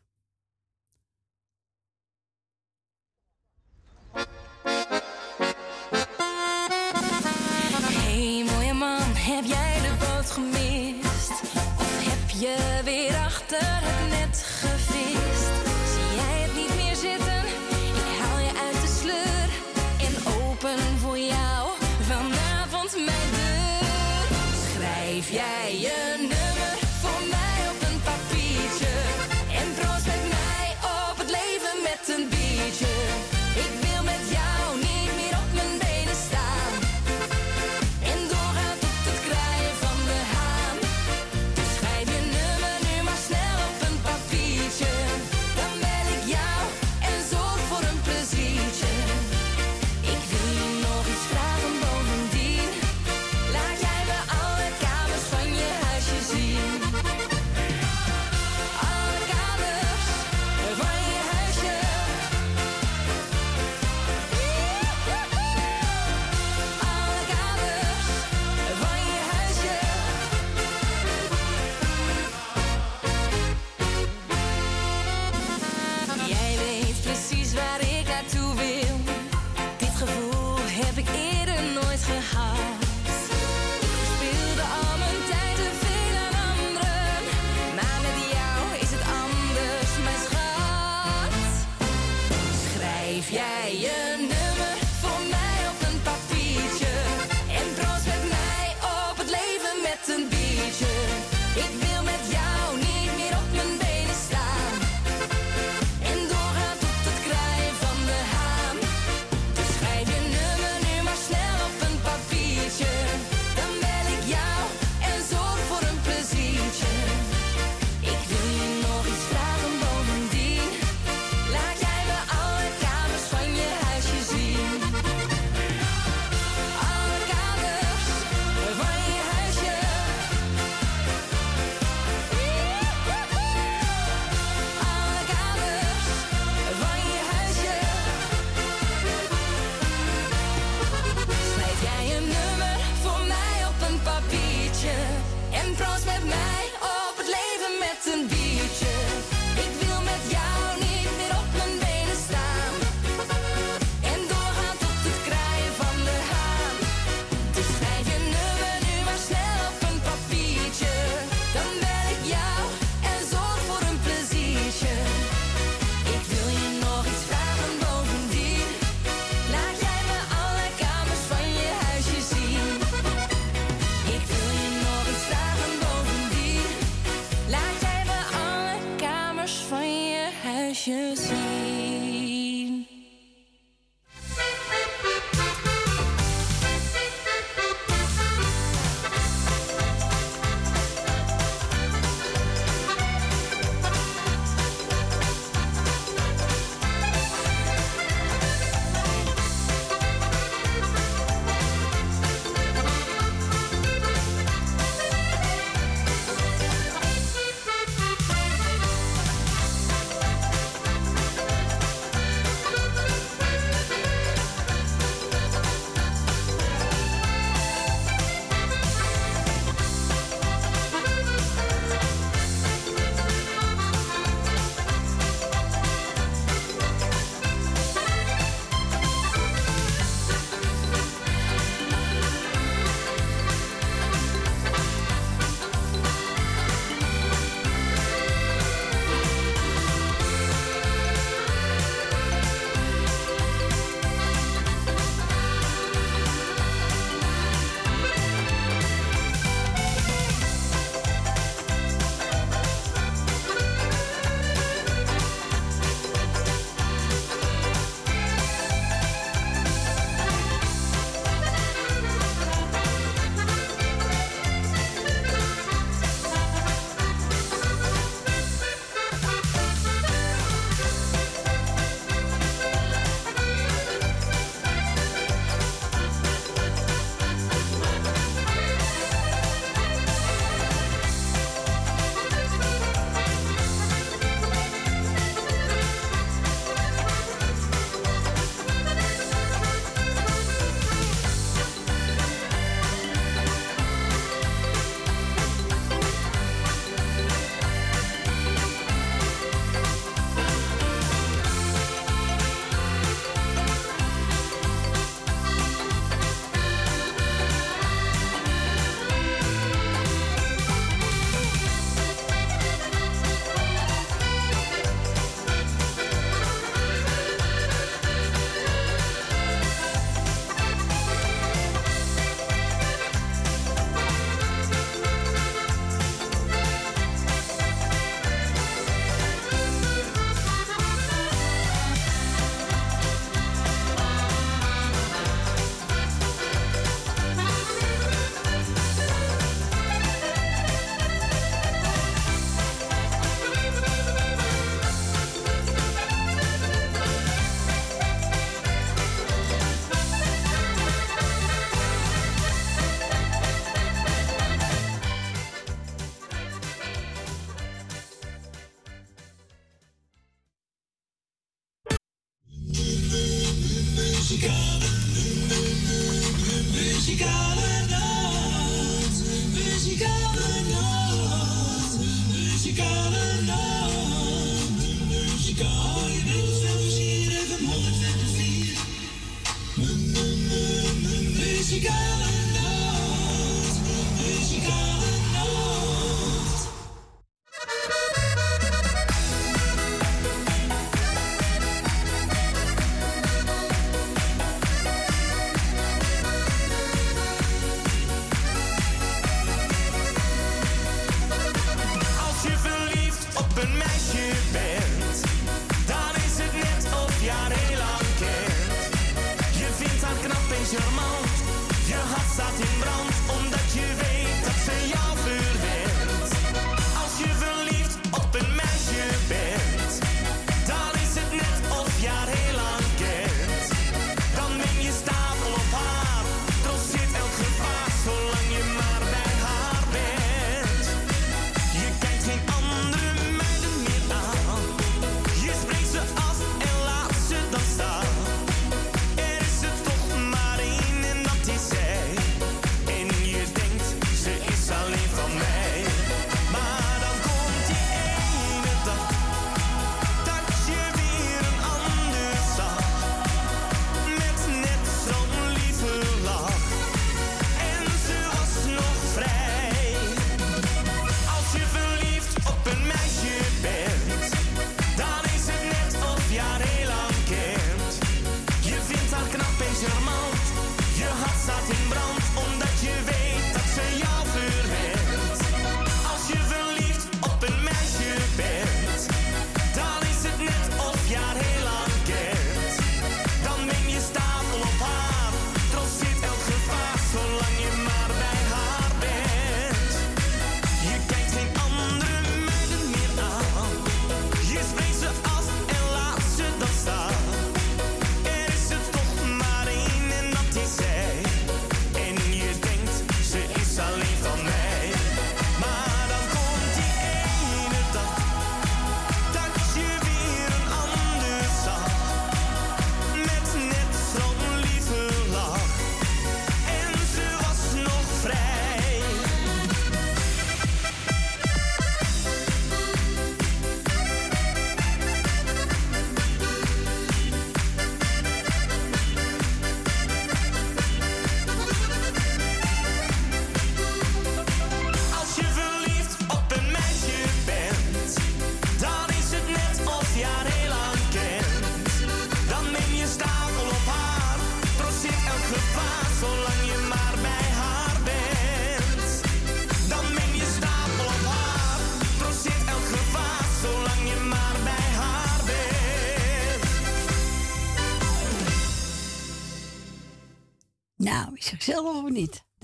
heb 9.29 9.45
jij 9.45 9.81
de 9.81 9.93
boot 9.99 10.31
gemist? 10.31 11.31
Of 11.79 12.05
heb 12.05 12.31
je 12.41 12.81
weer 12.85 13.17
achter 13.17 13.59
het 13.61 14.11
net? 14.11 14.28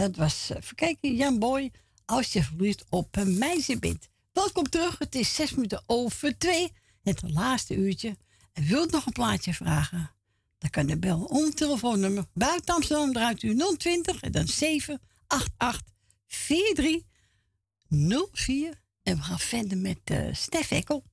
Dat 0.04 0.16
was, 0.16 0.50
eh, 0.50 0.56
even 0.56 0.74
kijken, 0.74 1.14
Jan 1.14 1.38
Boy, 1.38 1.72
als 2.04 2.32
je 2.32 2.42
verliefd 2.42 2.84
op 2.88 3.16
een 3.16 3.38
meisje 3.38 3.78
bent. 3.78 4.08
Welkom 4.32 4.68
terug, 4.68 4.98
het 4.98 5.14
is 5.14 5.34
zes 5.34 5.54
minuten 5.54 5.82
over 5.86 6.38
twee, 6.38 6.72
het 7.02 7.22
laatste 7.22 7.74
uurtje. 7.74 8.16
En 8.52 8.64
wilt 8.64 8.90
nog 8.90 9.06
een 9.06 9.12
plaatje 9.12 9.54
vragen? 9.54 10.10
Dan 10.58 10.70
kan 10.70 10.88
je 10.88 10.96
bel 10.96 11.24
om 11.24 11.54
telefoonnummer 11.54 12.24
buiten 12.34 12.74
Amsterdam, 12.74 13.12
draait 13.12 13.42
u 13.42 13.56
020 13.76 14.20
en 14.20 14.32
dan 14.32 14.46
788 14.46 15.92
4304. 16.26 18.82
En 19.02 19.16
we 19.16 19.22
gaan 19.22 19.38
verder 19.38 19.78
met 19.78 20.00
uh, 20.10 20.34
Stef 20.34 20.70
Ekkel. 20.70 21.04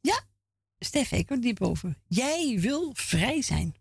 Ja, 0.00 0.20
Stef 0.78 1.12
Ekkel, 1.12 1.40
die 1.40 1.54
boven. 1.54 1.96
Jij 2.06 2.60
wil 2.60 2.90
vrij 2.94 3.42
zijn. 3.42 3.74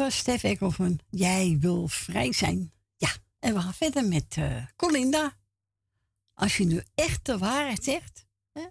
was 0.00 0.16
Stef 0.16 0.42
Ekkel 0.42 0.70
van 0.70 1.00
Jij 1.10 1.56
wil 1.60 1.88
vrij 1.88 2.32
zijn. 2.32 2.72
Ja, 2.96 3.16
en 3.38 3.54
we 3.54 3.60
gaan 3.60 3.74
verder 3.74 4.04
met 4.04 4.36
eh, 4.36 4.66
Colinda. 4.76 5.36
Als 6.34 6.56
je 6.56 6.64
nu 6.64 6.82
echt 6.94 7.26
de 7.26 7.38
waarheid 7.38 7.84
zegt, 7.84 8.26
hè, 8.52 8.66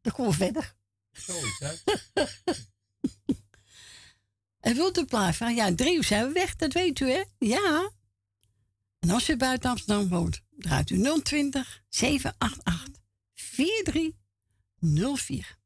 dan 0.00 0.12
komen 0.12 0.30
we 0.30 0.36
verder. 0.36 0.74
Zo 1.12 1.32
is 1.32 1.58
en 4.68 4.74
wilt 4.74 4.98
u 4.98 5.04
plaatsen? 5.04 5.54
Ja, 5.54 5.74
drie 5.74 5.96
uur 5.96 6.04
zijn 6.04 6.26
we 6.26 6.32
weg, 6.32 6.56
dat 6.56 6.72
weet 6.72 7.00
u 7.00 7.10
hè? 7.10 7.22
Ja. 7.38 7.90
En 8.98 9.10
als 9.10 9.28
u 9.28 9.36
buiten 9.36 9.70
Amsterdam 9.70 10.08
woont, 10.08 10.42
draait 10.50 10.90
u 10.90 11.22
020 11.22 11.82
788 11.88 13.02
4304. 13.34 15.56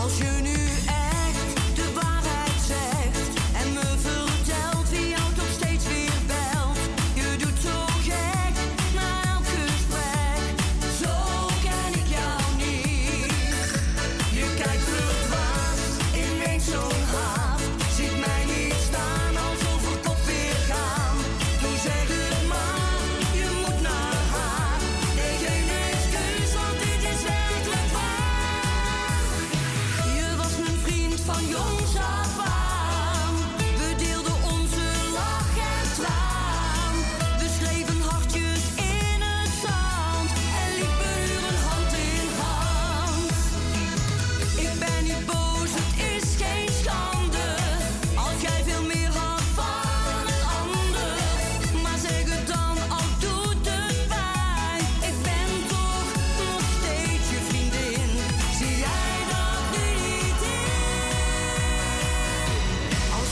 Als 0.00 0.16
shoot. 0.16 0.39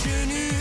In? 0.07 0.29
Als 0.29 0.58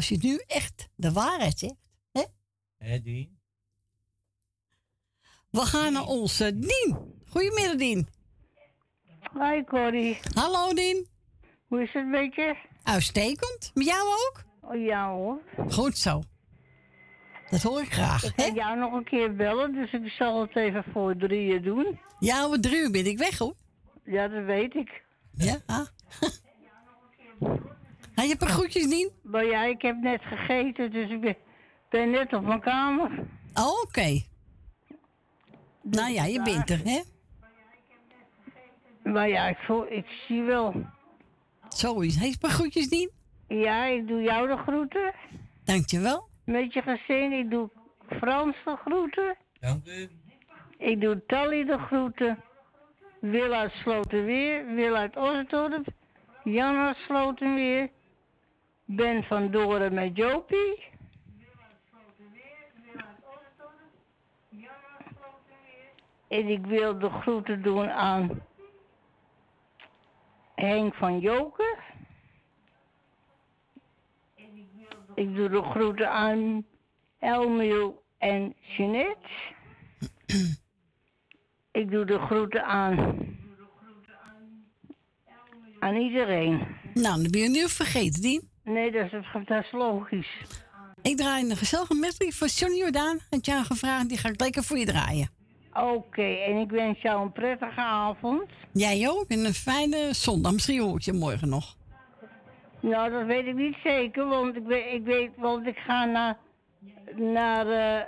Als 0.00 0.08
je 0.08 0.18
nu 0.20 0.40
echt 0.46 0.88
de 0.94 1.12
waarheid 1.12 1.58
zegt. 1.58 1.74
Hè? 2.12 2.22
Hé, 2.78 3.00
die? 3.00 3.38
We 5.50 5.60
gaan 5.60 5.92
naar 5.92 6.06
onze 6.06 6.58
Dien. 6.58 6.96
Goedemiddag, 7.28 7.76
Dien. 7.76 8.08
Hoi 9.32 9.64
Corrie. 9.64 10.18
Hallo, 10.34 10.74
Dien. 10.74 11.06
Hoe 11.66 11.82
is 11.82 11.92
het 11.92 12.06
met 12.06 12.34
je? 12.34 12.56
Uitstekend. 12.82 13.70
Met 13.74 13.86
jou 13.86 14.06
ook? 14.08 14.44
Oh, 14.60 14.84
ja 14.84 15.10
hoor. 15.10 15.38
Goed 15.68 15.98
zo. 15.98 16.22
Dat 17.50 17.62
hoor 17.62 17.80
ik 17.80 17.92
graag. 17.92 18.24
Ik 18.24 18.32
ga 18.36 18.50
jou 18.52 18.78
nog 18.78 18.92
een 18.92 19.04
keer 19.04 19.36
bellen, 19.36 19.72
dus 19.72 19.92
ik 19.92 20.08
zal 20.08 20.40
het 20.40 20.56
even 20.56 20.84
voor 20.92 21.16
drieën 21.16 21.62
doen. 21.62 22.00
Ja, 22.18 22.48
om 22.48 22.60
drie 22.60 22.76
uur 22.76 22.90
ben 22.90 23.06
ik 23.06 23.18
weg 23.18 23.38
hoor. 23.38 23.54
Ja, 24.04 24.28
dat 24.28 24.44
weet 24.44 24.74
ik. 24.74 25.04
Ja? 25.32 25.58
Ah. 25.66 25.86
Heb 28.14 28.24
je 28.24 28.30
een 28.30 28.38
paar 28.38 28.48
groetjes, 28.48 28.88
Dien? 28.88 29.10
Maar 29.22 29.44
ja, 29.44 29.64
ik 29.64 29.82
heb 29.82 29.96
net 29.96 30.22
gegeten, 30.22 30.92
dus 30.92 31.10
ik 31.10 31.20
ben, 31.20 31.36
ben 31.88 32.10
net 32.10 32.32
op 32.32 32.42
mijn 32.42 32.60
kamer. 32.60 33.10
Oh, 33.54 33.82
oké. 33.82 34.22
Nou 35.82 36.10
ja, 36.12 36.24
je 36.24 36.42
bent 36.42 36.70
er, 36.70 36.80
hè? 36.84 37.00
Maar 39.10 39.28
ja, 39.28 39.48
ik, 39.48 39.58
voel, 39.58 39.92
ik 39.92 40.06
zie 40.26 40.42
wel. 40.42 40.74
Zo 41.68 42.00
is. 42.00 42.16
Heeft 42.16 42.40
paar 42.40 42.50
groetjes, 42.50 42.88
Dien? 42.88 43.10
Ja, 43.48 43.84
ik 43.84 44.08
doe 44.08 44.22
jou 44.22 44.48
de 44.48 44.56
groeten. 44.56 45.14
Dankjewel. 45.64 46.28
Met 46.44 46.72
je 46.72 46.82
gezin, 46.82 47.32
ik 47.32 47.50
doe 47.50 47.70
Frans 48.08 48.56
de 48.64 48.76
groeten. 48.84 49.36
Dank 49.60 49.86
u. 49.86 50.08
Ik 50.78 51.00
doe 51.00 51.22
Tally 51.26 51.64
de 51.64 51.78
groeten. 51.78 52.38
Wil 53.20 53.52
uit 53.52 53.72
Sloterweer, 53.72 54.74
Wil 54.74 54.94
uit 54.96 55.16
Osdorp, 55.16 55.86
Jan 56.44 56.76
uit 56.76 56.96
Sloterweer. 56.96 57.90
Ben 58.92 59.22
van 59.24 59.50
Doren 59.50 59.94
met 59.94 60.16
Jopie. 60.16 60.82
En 66.28 66.48
ik 66.48 66.66
wil 66.66 66.98
de 66.98 67.10
groeten 67.10 67.62
doen 67.62 67.90
aan 67.90 68.42
Henk 70.54 70.94
van 70.94 71.20
Joker. 71.20 71.78
Ik 75.14 75.34
doe 75.34 75.48
de 75.48 75.62
groeten 75.62 76.10
aan 76.10 76.66
Elmiel 77.18 78.02
en 78.18 78.54
Jeanette. 78.60 79.28
Ik 81.70 81.90
doe 81.90 82.04
de 82.04 82.18
groeten 82.18 82.64
aan. 82.64 83.18
Aan 85.78 85.96
iedereen. 85.96 86.58
Nou, 86.94 87.22
dan 87.22 87.30
ben 87.30 87.40
je 87.40 87.48
nu 87.48 87.68
vergeten, 87.68 88.22
Dien. 88.22 88.49
Nee, 88.72 88.90
dat 88.90 89.12
is, 89.12 89.26
dat 89.44 89.64
is 89.64 89.72
logisch. 89.72 90.42
Ik 91.02 91.16
draai 91.16 91.50
een 91.50 91.56
gezellige 91.56 91.94
medley 91.94 92.30
voor 92.32 92.46
Johnny 92.46 92.78
Jordaan. 92.78 93.18
Je 93.40 93.52
aan 93.52 93.64
gevraagd, 93.64 94.08
die 94.08 94.18
ga 94.18 94.28
ik 94.28 94.40
lekker 94.40 94.62
voor 94.62 94.78
je 94.78 94.86
draaien. 94.86 95.28
Oké, 95.72 96.22
en 96.22 96.56
ik 96.56 96.70
wens 96.70 97.00
jou 97.02 97.22
een 97.22 97.32
prettige 97.32 97.80
avond. 97.80 98.48
Jij 98.72 99.08
ook, 99.08 99.28
en 99.28 99.44
een 99.44 99.54
fijne 99.54 100.08
zondag. 100.10 100.52
Misschien 100.52 100.80
hoor 100.80 100.96
ik 100.96 101.02
je 101.02 101.12
morgen 101.12 101.48
nog. 101.48 101.76
Nou, 102.80 103.10
dat 103.10 103.26
weet 103.26 103.46
ik 103.46 103.54
niet 103.54 103.76
zeker, 103.84 104.26
want 104.26 104.56
ik 104.56 104.64
weet, 104.66 104.92
ik 104.92 105.04
weet 105.04 105.30
want 105.36 105.66
ik 105.66 105.76
ga 105.76 106.04
naar, 106.04 106.36
naar 107.16 107.66
eh, 107.66 108.06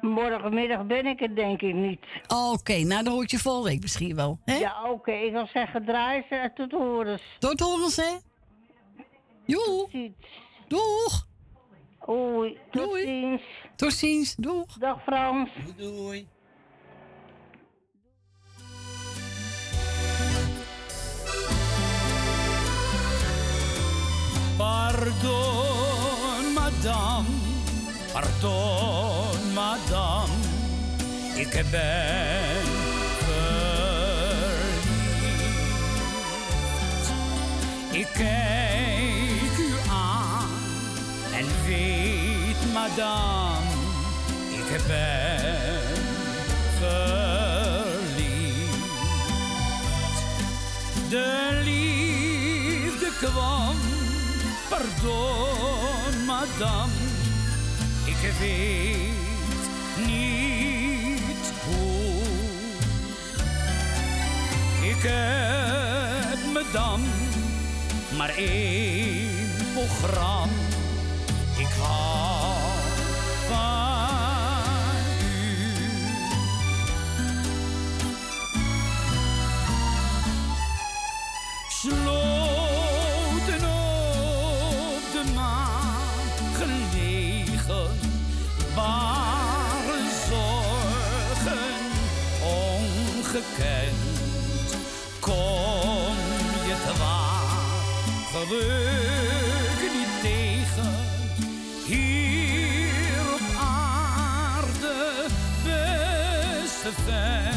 morgenmiddag 0.00 0.86
ben 0.86 1.06
ik 1.06 1.20
het 1.20 1.36
denk 1.36 1.60
ik 1.62 1.74
niet. 1.74 2.00
Oké, 2.52 2.78
nou 2.78 3.04
dan 3.04 3.12
hoor 3.12 3.22
ik 3.22 3.30
je 3.30 3.38
volgende 3.38 3.68
week 3.68 3.80
misschien 3.80 4.14
wel. 4.14 4.38
Hè? 4.44 4.56
Ja, 4.56 4.90
oké, 4.90 5.12
ik 5.12 5.32
wil 5.32 5.46
zeggen 5.52 5.84
draai 5.84 6.24
ze 6.28 6.34
en 6.34 6.54
tot 6.54 6.70
horens. 6.70 7.22
Tot 7.38 7.60
horens, 7.60 7.96
hè? 7.96 8.16
Joe. 9.44 10.12
Doeg. 10.68 11.26
Oei, 12.08 12.58
tot 12.70 12.98
ziens. 13.02 13.42
Tot 13.76 13.92
ziens, 13.92 14.34
doeg. 14.34 14.78
Dag 14.78 15.02
Frans. 15.02 15.50
Doei. 15.76 16.28
Pardon, 24.56 26.54
madame, 26.54 27.26
pardon, 28.12 29.52
madame, 29.54 30.32
ik 31.34 31.64
ben 31.70 32.62
verliefd. 33.24 33.68
Ik 37.90 38.06
kijk 38.12 39.58
u 39.58 39.74
aan 39.90 40.48
en 41.32 41.46
weet, 41.66 42.72
madame, 42.72 43.70
ik 44.50 44.86
ben 44.86 45.80
verliefd. 46.78 48.18
De 51.08 51.60
liefde 51.64 53.10
kwam, 53.20 53.76
pardon, 54.68 56.24
madame, 56.26 56.92
ik 58.22 58.32
weet 58.38 58.98
niet 60.06 61.52
hoe. 61.64 62.22
Ik 64.88 65.02
heb 65.02 66.52
me 66.52 66.64
dan 66.72 67.00
maar 68.16 68.34
één 68.36 69.28
programma. 69.74 70.46
Ik 71.56 71.68
hou 71.80 72.56
van 73.48 74.09
ongekend. 93.40 93.96
Kom 95.20 96.16
je 96.66 96.74
te 96.86 96.98
waar 96.98 97.38
geluk 98.32 99.92
niet 99.92 100.20
tegen. 100.22 100.94
Hier 101.86 103.34
op 103.34 103.40
aarde, 103.60 105.26
beste 105.64 106.92
vent. 107.04 107.49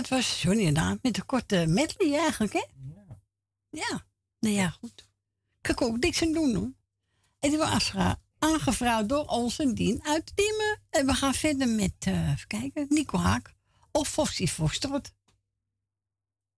Dat 0.00 0.08
was 0.08 0.42
Johnny 0.42 0.66
en 0.66 0.74
Daan 0.74 0.98
met 1.02 1.16
een 1.16 1.26
korte 1.26 1.64
medley 1.68 2.18
eigenlijk, 2.18 2.52
hè? 2.52 2.64
Ja. 3.70 4.06
Nou 4.38 4.54
ja, 4.54 4.68
goed. 4.68 5.08
Kan 5.60 5.74
ik 5.74 5.80
ook 5.82 5.98
niks 5.98 6.22
aan 6.22 6.32
doen, 6.32 6.54
hoor. 6.54 6.72
En 7.38 7.48
die 7.50 7.58
was 7.58 7.92
aange- 7.94 8.18
aangevraagd 8.38 9.08
door 9.08 9.24
onze 9.24 9.72
Dien 9.72 10.04
uit 10.04 10.32
Diemen. 10.34 10.80
En 10.90 11.06
we 11.06 11.14
gaan 11.14 11.34
verder 11.34 11.68
met, 11.68 11.92
eh 11.98 12.30
even 12.30 12.46
kijken, 12.46 12.86
Nico 12.88 13.18
Haak 13.18 13.54
of 13.92 14.08
Fossie 14.08 14.48
Fosterot. 14.48 15.12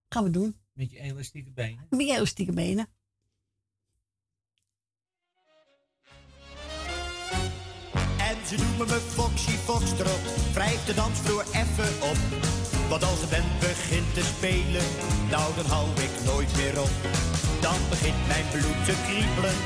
Gaan 0.09 0.25
we 0.25 0.31
doen. 0.31 0.61
Met 0.73 0.91
je 0.91 0.99
elastieke 0.99 1.51
benen. 1.51 1.87
Met 1.91 2.01
je 2.07 2.15
elastieke 2.15 2.53
benen. 2.53 2.89
En 8.19 8.47
ze 8.47 8.57
noemen 8.57 8.87
me 8.87 9.01
Foxy 9.01 9.51
Foxtrot, 9.51 10.53
wrijf 10.53 10.85
de 10.85 10.95
dansvloer 10.95 11.45
even 11.53 12.03
op. 12.11 12.17
Want 12.93 13.05
als 13.05 13.21
de 13.21 13.27
band 13.27 13.59
begint 13.59 14.15
te 14.15 14.25
spelen, 14.37 14.87
nou 15.31 15.55
dan 15.57 15.67
hou 15.67 15.87
ik 16.07 16.25
nooit 16.25 16.57
meer 16.57 16.81
op. 16.81 16.91
Dan 17.61 17.81
begint 17.89 18.27
mijn 18.27 18.45
bloed 18.51 18.85
te 18.85 18.95
kriebelen 19.07 19.57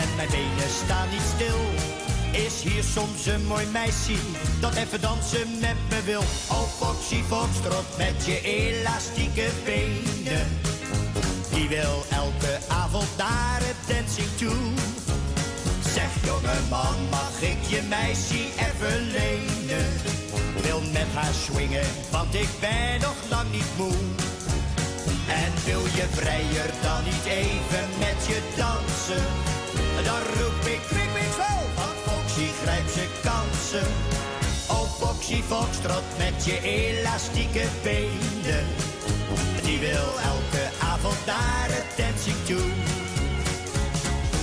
en 0.00 0.08
mijn 0.16 0.28
benen 0.28 0.70
staan 0.84 1.08
niet 1.08 1.28
stil. 1.34 1.60
Is 2.44 2.62
hier 2.62 2.82
soms 2.82 3.26
een 3.26 3.46
mooi 3.46 3.66
meisje 3.66 4.18
dat 4.60 4.74
even 4.74 5.00
dansen 5.00 5.48
met 5.60 5.78
me 5.90 6.02
wil? 6.04 6.24
Oh 6.56 6.68
Foxy 6.78 7.22
Foxtrot 7.22 7.88
met 7.96 8.26
je 8.26 8.40
elastieke 8.42 9.48
benen. 9.64 10.46
Die 11.54 11.68
wil 11.68 12.04
elke 12.10 12.52
avond 12.68 13.08
naar 13.16 13.60
het 13.68 13.80
dancing 13.88 14.32
toe. 14.36 14.62
Zeg 15.94 16.10
jongeman, 16.24 16.96
mag 17.10 17.36
ik 17.40 17.62
je 17.68 17.82
meisje 17.88 18.42
even 18.66 19.00
lenen? 19.10 20.23
Wil 20.62 20.80
met 20.92 21.10
haar 21.14 21.34
swingen, 21.34 21.86
want 22.10 22.34
ik 22.34 22.48
ben 22.60 23.00
nog 23.00 23.16
lang 23.30 23.50
niet 23.50 23.72
moe. 23.76 23.96
En 25.28 25.52
wil 25.64 25.84
je 25.98 26.06
vrijer 26.10 26.70
dan 26.82 27.04
niet 27.04 27.24
even 27.24 27.84
met 27.98 28.26
je 28.26 28.38
dansen? 28.56 29.24
Dan 30.04 30.22
roep 30.36 30.66
ik 30.74 30.80
kwik, 30.88 31.08
kwik, 31.12 31.32
zo, 31.40 31.52
want 31.78 31.96
Foxy 32.06 32.46
grijpt 32.62 32.92
zijn 32.92 33.14
kansen. 33.22 33.88
Oh 34.68 34.88
Foxy 35.00 35.42
Foxtrot 35.42 36.06
met 36.18 36.44
je 36.44 36.60
elastieke 36.62 37.64
benen. 37.82 38.66
Die 39.64 39.78
wil 39.78 40.08
elke 40.32 40.64
avond 40.80 41.26
naar 41.26 41.68
het 41.68 41.88
dancing 41.96 42.36
toe. 42.46 42.70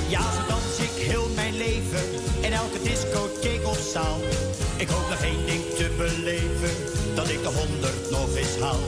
Ja, 0.08 0.22
zo 0.22 0.42
dans 0.48 0.78
ik 0.78 1.08
heel 1.08 1.28
mijn 1.36 1.58
leven 1.58 2.06
in 2.42 2.54
elke 2.54 2.82
discotheek 2.84 3.68
of 3.68 3.80
zaal. 3.94 4.20
Ik 4.82 4.90
hoop 4.90 5.10
nog 5.10 5.22
één 5.22 5.46
ding 5.46 5.64
te 5.80 5.88
beleven, 5.98 6.74
dat 7.16 7.30
ik 7.30 7.42
de 7.42 7.52
honderd 7.60 8.10
nog 8.12 8.36
eens 8.36 8.58
haal. 8.60 8.86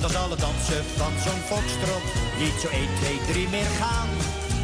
Dan 0.00 0.10
zal 0.10 0.30
het 0.30 0.40
dansen 0.40 0.84
van 0.96 1.12
zo'n 1.24 1.42
foxtrot 1.50 2.06
niet 2.38 2.56
zo 2.62 2.68
1, 2.68 2.88
2, 3.00 3.20
3 3.32 3.48
meer 3.48 3.72
gaan. 3.80 4.08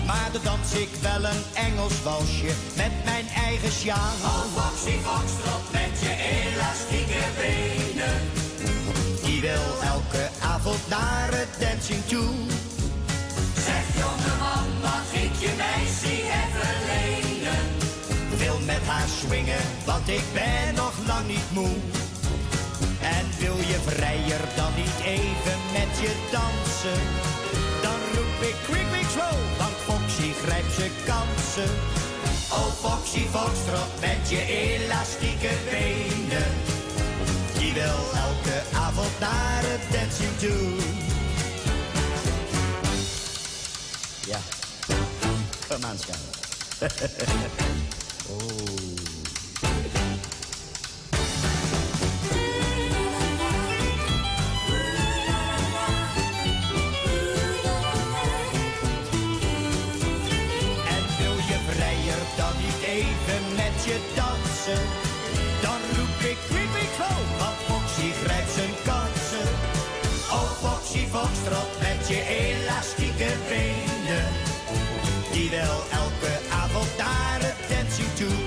Maar 0.06 0.28
dan 0.32 0.42
dans 0.42 0.72
ik 0.72 0.88
wel 1.02 1.24
een 1.32 1.42
Engels 1.66 2.02
walsje 2.02 2.52
met 2.76 2.94
mijn 3.04 3.26
eigen 3.46 3.72
sjaal. 3.72 4.14
Oh, 4.30 4.44
Foxy 4.56 4.96
Foxtrot 5.06 5.64
met 5.78 5.94
je 6.04 6.12
elastieke 6.36 7.22
benen. 7.40 8.18
Die 9.24 9.40
wil 9.40 9.68
elke 9.94 10.24
avond 10.40 10.82
naar 10.88 11.28
het 11.30 11.52
dancing 11.60 12.04
toe. 12.06 12.34
Zeg 13.66 13.84
jongeman, 14.00 14.68
mag 14.88 15.08
ik 15.24 15.34
je 15.44 15.52
meisje 15.62 16.14
even 16.40 16.76
lenen? 16.86 17.27
Met 18.68 18.86
haar 18.86 19.08
swingen, 19.08 19.64
want 19.84 20.08
ik 20.08 20.24
ben 20.32 20.74
nog 20.74 20.92
lang 21.06 21.26
niet 21.26 21.50
moe. 21.52 21.76
En 23.00 23.26
wil 23.38 23.56
je 23.56 23.78
vrijer 23.86 24.40
dan 24.56 24.72
niet 24.76 24.98
even 25.04 25.58
met 25.72 25.92
je 26.02 26.12
dansen? 26.30 27.02
Dan 27.82 27.98
roep 28.14 28.40
ik 28.50 28.56
quick, 28.66 28.86
quick, 28.90 29.08
slow, 29.14 29.38
want 29.58 29.76
Foxy 29.86 30.32
grijpt 30.44 30.72
zijn 30.72 30.90
kansen. 31.06 31.72
Oh 32.58 32.70
Foxy 32.82 33.24
Foxtrot 33.34 33.92
met 34.00 34.30
je 34.30 34.40
elastieke 34.46 35.52
benen. 35.70 36.50
Die 37.58 37.72
wil 37.72 38.00
elke 38.26 38.56
avond 38.74 39.18
naar 39.20 39.62
het 39.72 39.84
dancing 39.92 40.38
toe. 40.38 40.76
Ja, 44.26 44.40
kom 45.68 45.84
aan, 45.84 45.96
je 63.88 63.98
dansen? 64.14 64.84
Dan 65.64 65.80
roep 65.96 66.18
ik 66.32 66.38
quick, 66.48 66.90
slow, 66.96 67.20
want 67.40 67.58
Foxy 67.66 68.08
grijpt 68.22 68.52
zijn 68.58 68.74
kansen. 68.88 69.48
Oh 70.36 70.50
Foxy 70.62 71.02
Foxtrot 71.14 71.70
met 71.86 72.08
je 72.08 72.20
elastieke 72.42 73.30
benen. 73.48 74.26
Die 75.32 75.50
wil 75.50 75.76
elke 76.02 76.34
avond 76.62 76.90
naar 77.04 77.38
het 77.46 77.60
dancing 77.70 78.12
toe. 78.20 78.38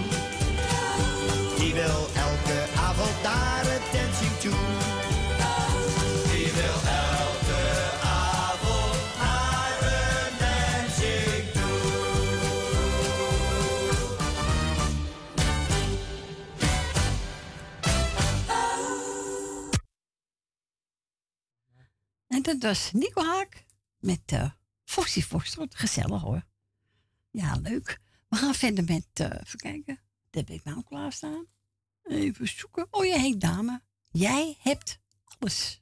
Die 1.60 1.74
wil 1.74 2.02
elke 2.28 2.60
avond 2.88 3.18
naar 3.24 3.61
En 22.42 22.60
dat 22.60 22.62
was 22.62 22.92
Nico 22.92 23.24
Haak 23.24 23.66
met 24.00 24.32
uh, 24.34 24.52
Foxy 24.84 25.22
Foster. 25.22 25.68
Gezellig 25.70 26.22
hoor. 26.22 26.46
Ja, 27.32 27.56
leuk. 27.56 28.00
We 28.30 28.36
gaan 28.36 28.56
verder 28.56 28.84
met, 28.84 29.08
uh, 29.22 29.28
even 29.44 29.60
kijken, 29.60 30.00
daar 30.30 30.44
heb 30.44 30.50
ik 30.50 30.64
nou 30.64 30.84
klaarstaan. 30.84 31.46
Even 32.04 32.48
zoeken. 32.48 32.88
Oh 32.90 33.06
je 33.06 33.20
heet 33.20 33.42
Dame, 33.42 33.82
jij 34.12 34.58
hebt 34.60 35.00
alles. 35.24 35.81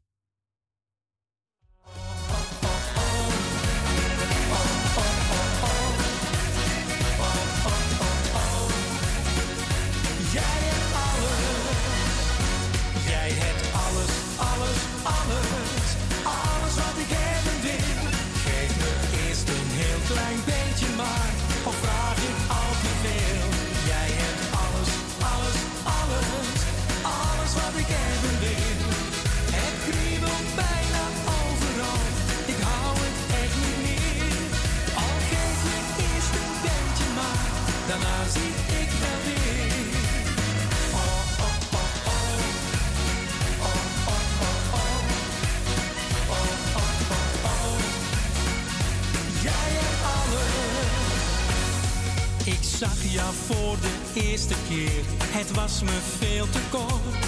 Ja 53.12 53.32
voor 53.32 53.78
de 53.82 54.22
eerste 54.22 54.54
keer. 54.68 55.04
Het 55.24 55.52
was 55.52 55.82
me 55.82 56.00
veel 56.18 56.50
te 56.50 56.60
kort. 56.70 57.26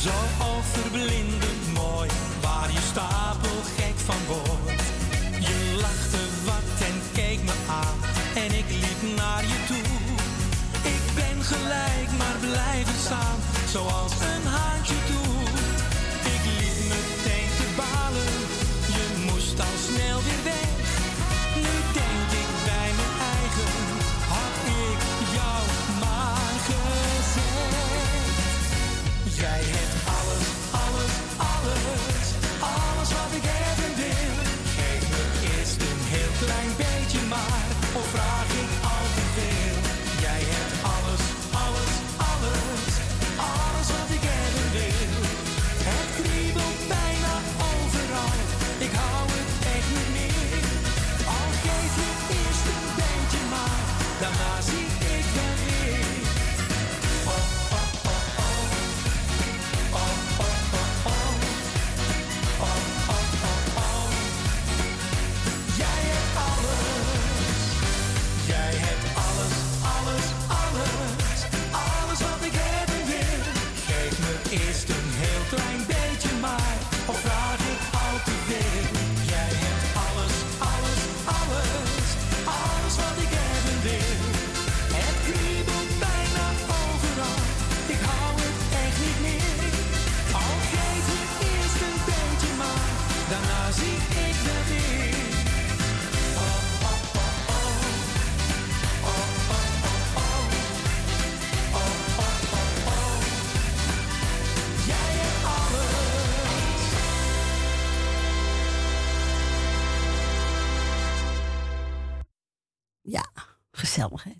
Zo 0.00 0.10
overblindend 0.56 1.72
mooi, 1.74 2.08
waar 2.40 2.72
je 2.72 2.80
stapel 2.90 3.62
gek 3.76 3.96
van 3.96 4.26
wordt. 4.26 4.45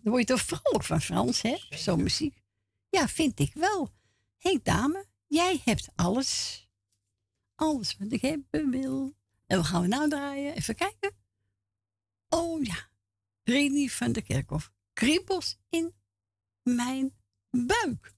dan 0.07 0.15
word 0.15 0.29
je 0.29 0.35
toch 0.35 0.45
vrolijk 0.45 0.85
van, 0.85 1.01
Frans, 1.01 1.43
hè? 1.43 1.57
Zo'n 1.71 2.03
muziek. 2.03 2.43
Ja, 2.89 3.09
vind 3.09 3.41
ik 3.41 3.55
wel. 3.55 3.91
Hé, 4.37 4.51
hey, 4.51 4.61
dame, 4.63 5.07
jij 5.27 5.61
hebt 5.65 5.89
alles. 5.95 6.61
Alles 7.55 7.97
wat 7.97 8.13
ik 8.13 8.21
hebben 8.21 8.71
wil. 8.71 9.17
En 9.47 9.59
we 9.59 9.65
gaan 9.65 9.83
we 9.83 9.89
nou 9.89 10.09
draaien? 10.09 10.55
Even 10.55 10.75
kijken. 10.75 11.17
Oh 12.29 12.65
ja, 12.65 12.89
Rini 13.43 13.91
van 13.91 14.13
de 14.13 14.23
Kerkhof. 14.23 14.73
Kriebels 14.93 15.59
in 15.69 15.95
mijn 16.63 17.15
buik. 17.51 18.15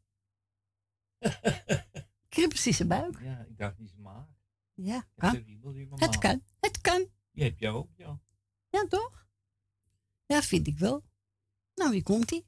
kriebels 2.28 2.66
in 2.66 2.74
zijn 2.74 2.89
buik. 2.89 3.20
Ja, 3.20 3.40
ik 3.40 3.59
dacht 3.59 3.78
niet 3.78 3.98
maar. 3.98 4.28
Ja. 4.75 5.08
Het 5.15 6.18
kan, 6.18 6.42
het 6.60 6.81
kan. 6.81 7.08
Je 7.31 7.42
hebt 7.42 7.58
jou 7.58 7.76
ook, 7.76 7.91
ja. 7.97 8.20
Ja, 8.70 8.86
toch? 8.89 9.26
Ja, 10.26 10.42
vind 10.42 10.67
ik 10.67 10.78
wel. 10.78 11.07
Nou, 11.78 11.92
hier 11.92 12.02
komt 12.02 12.31
hij. 12.31 12.44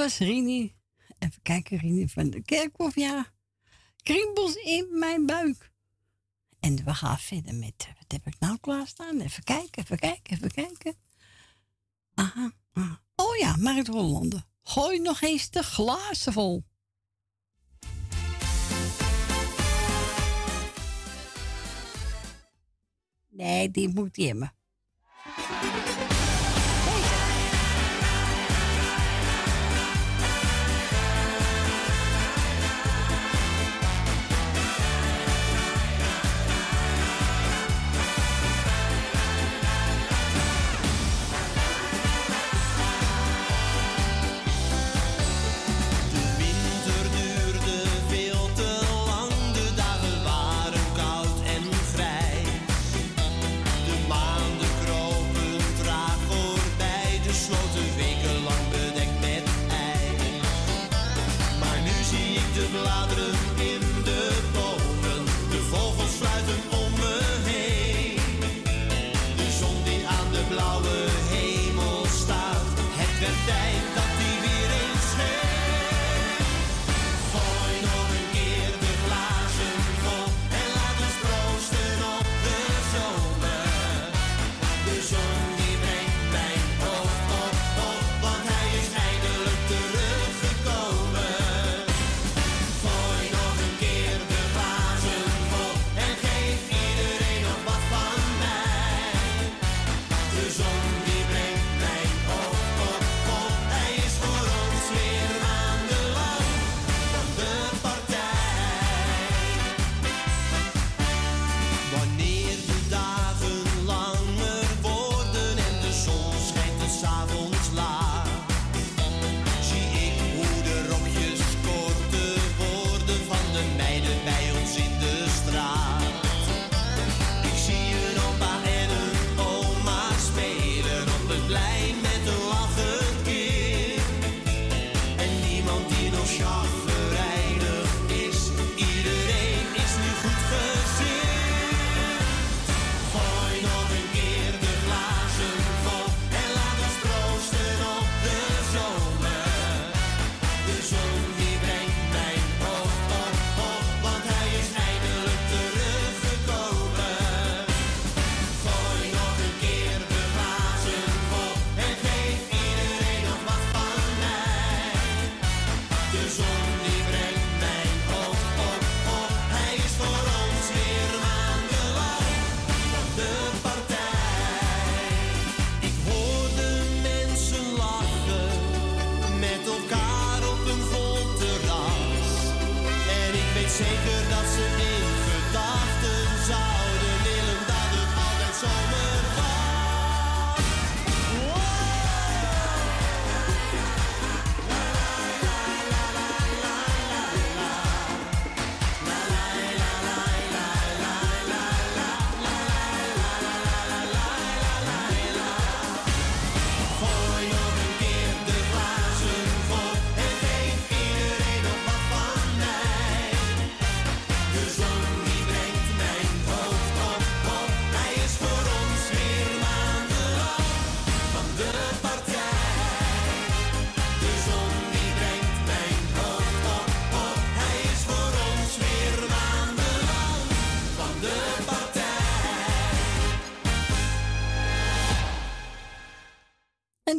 was 0.00 0.18
Rini. 0.18 0.74
Even 1.18 1.42
kijken, 1.42 1.78
Rini 1.78 2.08
van 2.08 2.30
de 2.30 2.42
Kerkhof, 2.42 2.94
ja. 2.94 3.32
Krimpels 4.02 4.54
in 4.54 4.98
mijn 4.98 5.26
buik. 5.26 5.72
En 6.60 6.84
we 6.84 6.94
gaan 6.94 7.18
verder 7.18 7.54
met, 7.54 7.74
eh, 7.78 7.94
wat 7.94 8.12
heb 8.12 8.26
ik 8.26 8.38
nou 8.38 8.58
klaarstaan? 8.60 9.20
Even 9.20 9.44
kijken, 9.44 9.82
even 9.82 9.98
kijken, 9.98 10.36
even 10.36 10.50
kijken. 10.50 10.94
Aha, 12.14 12.52
aha. 12.72 13.02
Oh 13.14 13.36
ja, 13.36 13.56
Marit 13.56 13.86
Hollande. 13.86 14.44
Gooi 14.62 14.98
nog 15.00 15.20
eens 15.20 15.50
de 15.50 15.62
glazen 15.62 16.32
vol. 16.32 16.64
Nee, 23.28 23.70
die 23.70 23.88
moet 23.88 24.16
in 24.16 24.38
me. 24.38 24.48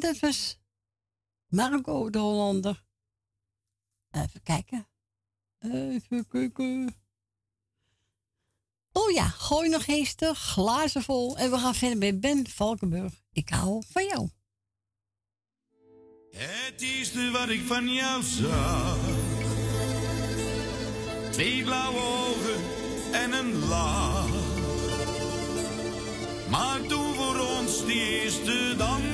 Dat 0.02 0.20
was 0.20 0.60
Marco 1.48 2.10
de 2.10 2.18
Hollander. 2.18 2.84
Even 4.12 4.44
kijken. 4.44 4.88
Even 5.60 6.28
kijken. 6.28 6.96
Oh 8.92 9.12
ja, 9.12 9.28
gooi 9.28 9.70
nog 9.70 9.86
de 9.86 10.34
glazen 10.34 11.02
vol. 11.02 11.38
En 11.38 11.52
we 11.52 11.58
gaan 11.58 11.76
verder 11.76 11.98
met 11.98 12.20
Ben 12.20 12.48
Valkenburg. 12.50 13.14
Ik 13.32 13.50
hou 13.50 13.84
van 13.90 14.06
jou. 14.06 14.30
Het 16.32 16.82
eerste 16.82 17.32
wat 17.32 17.50
ik 17.50 17.62
van 17.62 17.94
jou 17.94 18.24
zag. 18.24 18.98
Twee 21.32 21.64
blauwe 21.64 22.00
ogen 22.00 22.62
en 23.14 23.32
een 23.32 23.68
lach. 23.68 24.30
Maar 26.50 26.82
toen 26.82 27.14
voor 27.14 27.40
ons 27.40 27.86
die 27.86 28.22
eerste 28.22 28.76
dans 28.78 29.11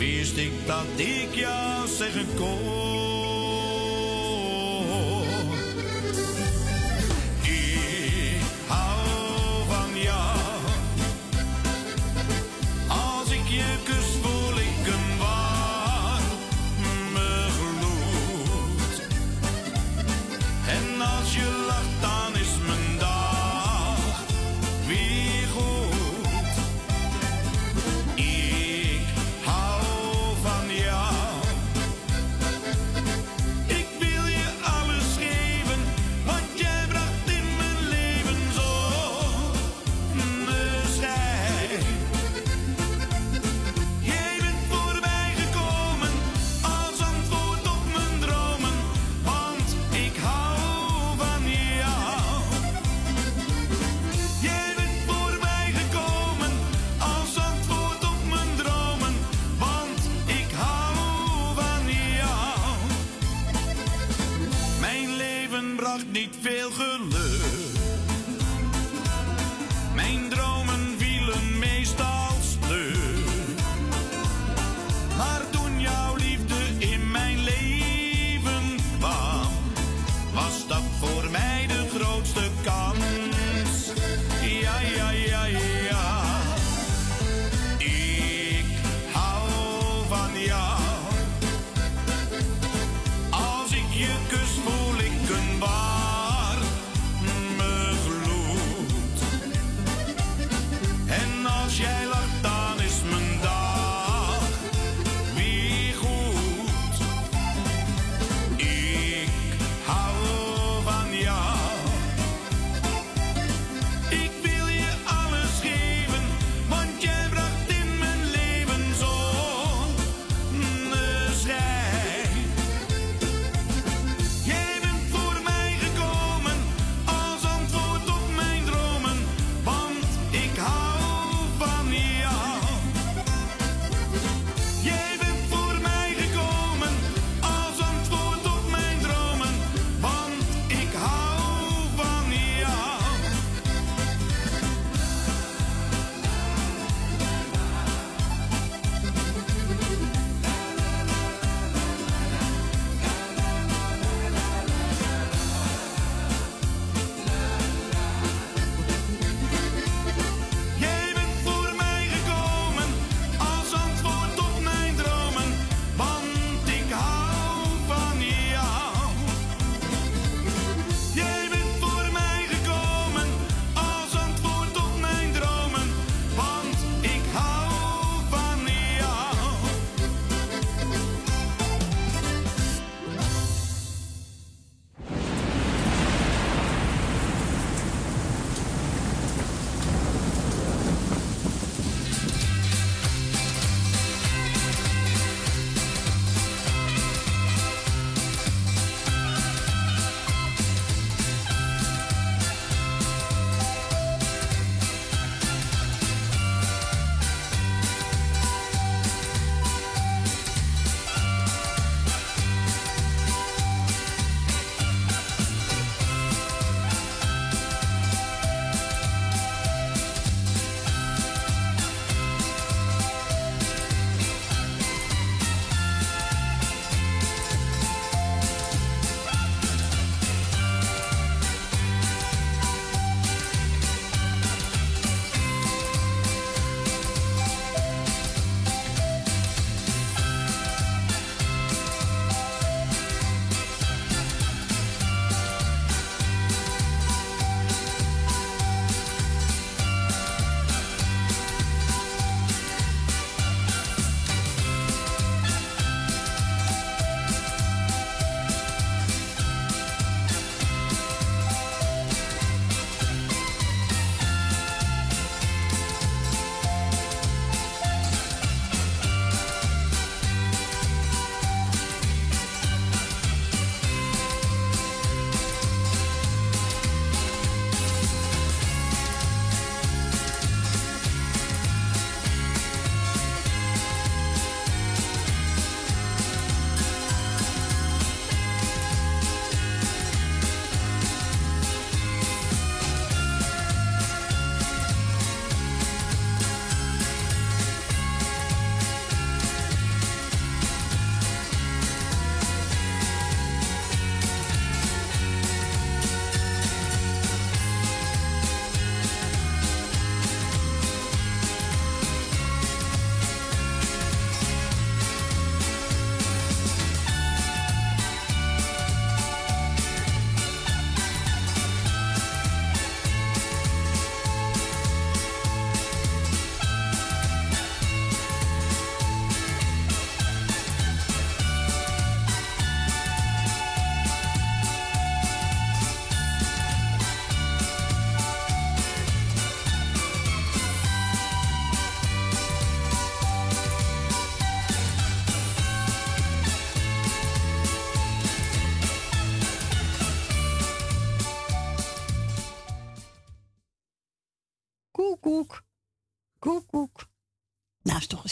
wist 0.00 0.36
ik 0.36 0.52
dat 0.66 0.86
ik 0.96 1.34
jou 1.34 1.88
zeggen 1.88 2.26
kon. 2.36 3.09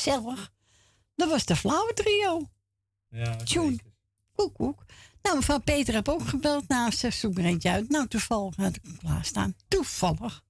Gezellig. 0.09 0.51
Dat 1.15 1.29
was 1.29 1.45
de 1.45 1.57
flauwe 1.57 1.93
trio. 1.95 2.51
Ja, 3.09 3.37
Tjoen. 3.37 3.81
Koek, 4.33 4.55
koek. 4.55 4.85
Nou, 5.23 5.37
mevrouw 5.37 5.59
Peter 5.59 5.95
heb 5.95 6.09
ook 6.09 6.29
gebeld. 6.29 6.69
Nou, 6.69 6.91
ze 6.91 7.11
zoekt 7.11 7.39
er 7.39 7.45
eentje 7.45 7.71
uit. 7.71 7.89
Nou, 7.89 8.09
toevallig 8.09 8.57
had 8.57 8.77
ik 8.77 8.83
hem 8.83 8.99
klaarstaan. 8.99 9.55
Toevallig. 9.69 10.45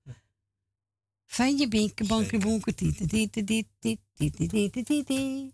Van 1.27 1.57
je 1.57 1.69
binken, 1.69 2.07
banken, 2.07 2.41
bonken, 2.41 2.75
tieten, 2.75 3.09
tieten, 3.09 3.45
tieten, 3.45 4.85
tieten. 4.85 5.53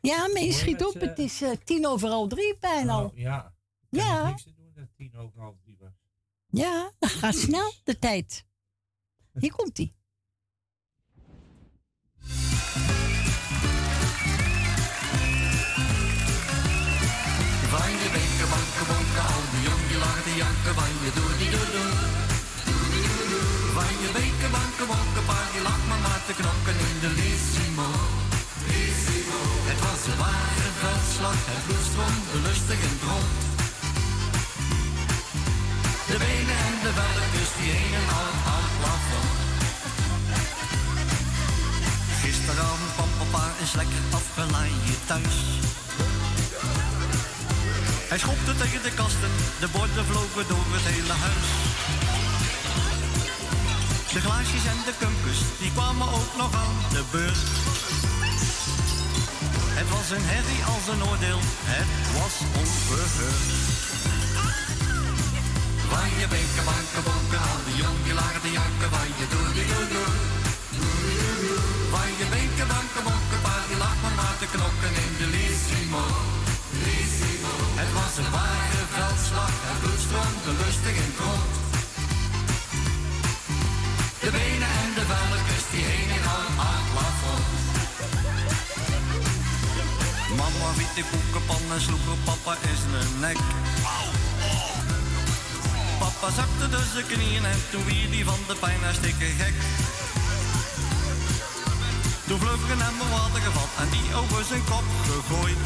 Ja, 0.00 0.28
maar 0.28 0.42
je 0.42 0.52
schiet 0.52 0.84
op. 0.84 0.94
Het 0.94 1.18
is 1.18 1.42
eh, 1.42 1.50
tien 1.64 1.86
over 1.86 2.08
al 2.08 2.26
drie 2.26 2.56
bijna. 2.60 2.96
Nou, 2.96 3.10
ja. 3.14 3.54
Ja. 3.88 4.28
niks 4.28 4.42
te 4.42 4.54
doen 4.54 4.72
dat 4.74 4.88
tien 4.96 5.16
over 5.16 5.40
half 5.40 5.56
drie 5.62 5.76
was. 5.78 5.92
Ja, 6.46 6.92
dat 6.98 7.10
gaat 7.10 7.34
snel, 7.34 7.72
de 7.84 7.98
tijd. 7.98 8.44
Hier 9.32 9.52
komt 9.52 9.74
bonken, 24.90 25.24
paar 25.26 25.48
die 25.52 25.62
lacht 25.62 25.86
maar 25.88 26.02
maar 26.06 26.22
te 26.26 26.34
knokken 26.40 26.76
in 26.88 26.96
de 27.04 27.10
Lissimo. 27.18 27.90
Het 29.68 29.80
was 29.86 30.02
een 30.10 30.18
ware 30.24 30.70
veldslag, 30.82 31.40
het 31.52 31.62
bloed 31.66 31.86
stroomde 31.90 32.38
lustig 32.46 32.80
en 32.88 32.96
rond. 33.08 33.32
De 36.10 36.16
benen 36.24 36.58
en 36.68 36.76
de 36.84 36.92
velletjes 36.98 37.50
die 37.58 37.70
hingen 37.78 38.08
al 38.20 38.32
aan 38.52 38.64
het 38.66 38.76
plafond. 38.80 39.32
Gisteravond 42.20 42.92
kwam 42.96 43.12
papa 43.18 43.44
eens 43.60 43.74
lekker 43.80 44.04
afgelaaid 44.18 45.00
thuis. 45.10 45.38
Hij 48.10 48.18
schopte 48.18 48.52
tegen 48.62 48.82
de 48.86 48.92
kasten, 49.00 49.32
de 49.62 49.68
borden 49.74 50.06
vlogen 50.10 50.44
door 50.48 50.66
het 50.76 50.86
hele 50.92 51.16
huis. 51.26 51.73
De 54.14 54.20
glaasjes 54.20 54.66
en 54.72 54.80
de 54.88 54.94
kumpus, 55.02 55.38
die 55.60 55.72
kwamen 55.72 56.08
ook 56.18 56.32
nog 56.42 56.52
aan 56.64 56.78
de 56.96 57.04
beurt. 57.12 57.42
Het 59.78 59.88
was 59.94 60.08
een 60.16 60.26
herrie 60.32 60.62
als 60.72 60.84
een 60.92 61.02
oordeel, 61.10 61.40
het 61.74 61.92
was 62.16 62.34
onverheurd. 62.62 63.50
Van 65.90 66.08
je 66.20 66.26
benken, 66.34 66.64
banken, 66.70 67.02
bonken, 67.08 67.40
al 67.50 67.60
die 67.66 67.76
jong 67.82 67.98
die 68.06 68.16
lagen 68.20 68.42
te 68.44 68.52
janken, 68.58 68.90
van 68.94 69.08
je 69.20 69.26
doe 69.32 69.46
die 69.56 69.66
doe 69.72 69.86
doe. 69.94 70.10
Van 71.94 72.10
je 72.18 72.26
benken, 72.34 72.68
banken, 72.74 73.02
bonken, 73.08 73.40
paar 73.46 73.64
die 73.70 73.78
lag 73.84 73.98
maar 74.18 74.36
te 74.42 74.48
knokken 74.54 74.94
in 75.04 75.13
De 90.74 91.04
koekenpan 91.10 91.72
en 91.74 91.80
sloeg 91.80 92.24
papa 92.24 92.52
in 92.68 92.76
zijn 92.82 93.20
nek. 93.20 93.38
Papa 95.98 96.28
zakte 96.38 96.68
dus 96.68 96.92
zijn 96.92 97.06
knieën 97.06 97.44
en 97.44 97.60
toen 97.70 97.84
wier 97.84 98.10
die 98.10 98.24
van 98.24 98.38
de 98.48 98.54
pijn 98.54 98.82
hartstikke 98.82 99.24
gek. 99.24 99.56
Toen 102.26 102.40
er 102.40 102.70
een 102.72 102.82
emmer 102.88 103.08
water 103.16 103.42
gevat 103.46 103.72
en 103.82 103.88
die 103.94 104.14
over 104.20 104.44
zijn 104.44 104.64
kop 104.70 104.88
gegooid. 105.06 105.60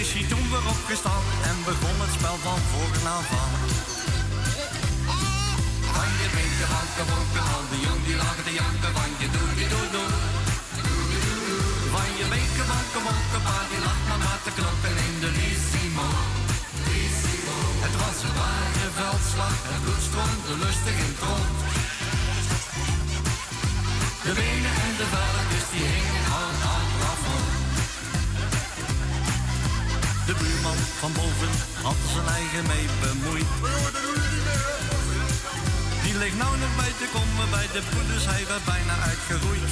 Is 0.00 0.12
hij 0.14 0.24
toen 0.28 0.46
weer 0.50 0.66
opgestaan 0.74 1.24
en 1.48 1.56
begon 1.64 1.98
het 2.04 2.12
spel 2.18 2.38
van 2.46 2.60
voren 2.70 3.06
aan. 3.14 3.24
Van 5.94 6.10
je 6.20 6.28
winkel, 6.36 6.68
banken, 6.74 7.06
bonken, 7.10 7.44
al 7.54 7.64
die 7.70 7.80
jong 7.86 8.04
die 8.06 8.16
lagen 8.16 8.44
te 8.44 8.52
janken, 8.60 8.92
van 8.96 9.10
je 9.18 9.28
doe 9.34 9.48
die 9.56 9.68
doe 9.68 9.86
doe. 9.94 10.11
Van 12.22 12.30
winkel, 12.30 12.66
banken, 12.72 13.02
bonken, 13.06 13.42
paar 13.46 13.66
die 13.70 13.80
lag 13.86 14.00
maar 14.08 14.22
maar 14.26 14.40
te 14.46 14.52
knokken 14.58 14.96
in 15.06 15.14
de 15.22 15.30
Lissimo. 15.38 16.08
Het 17.84 17.94
was 18.02 18.18
een 18.26 18.36
ware 18.40 18.88
veldslag, 18.98 19.56
het 19.70 19.82
bloed 19.84 20.04
stroomde 20.08 20.54
lustig 20.62 20.96
in 21.06 21.14
het. 21.20 21.54
De 24.24 24.32
benen 24.38 24.74
en 24.86 24.94
de 25.00 25.06
velletjes 25.14 25.66
die 25.72 25.86
hingen 25.92 26.26
aan 26.40 26.56
het 26.66 26.90
plafond. 26.98 27.50
De 30.28 30.34
buurman 30.40 30.80
van 31.00 31.12
boven 31.18 31.52
had 31.86 32.00
zijn 32.12 32.28
eigen 32.38 32.64
mee 32.72 32.86
bemoeid. 33.02 33.50
Die 36.04 36.16
ligt 36.22 36.38
nou 36.42 36.52
nog 36.62 36.72
bij 36.80 36.92
te 37.00 37.06
komen 37.16 37.46
bij 37.56 37.68
de 37.74 37.82
broeders, 37.90 38.24
hij 38.32 38.44
werd 38.50 38.64
bijna 38.74 38.94
uitgeroeid. 39.10 39.70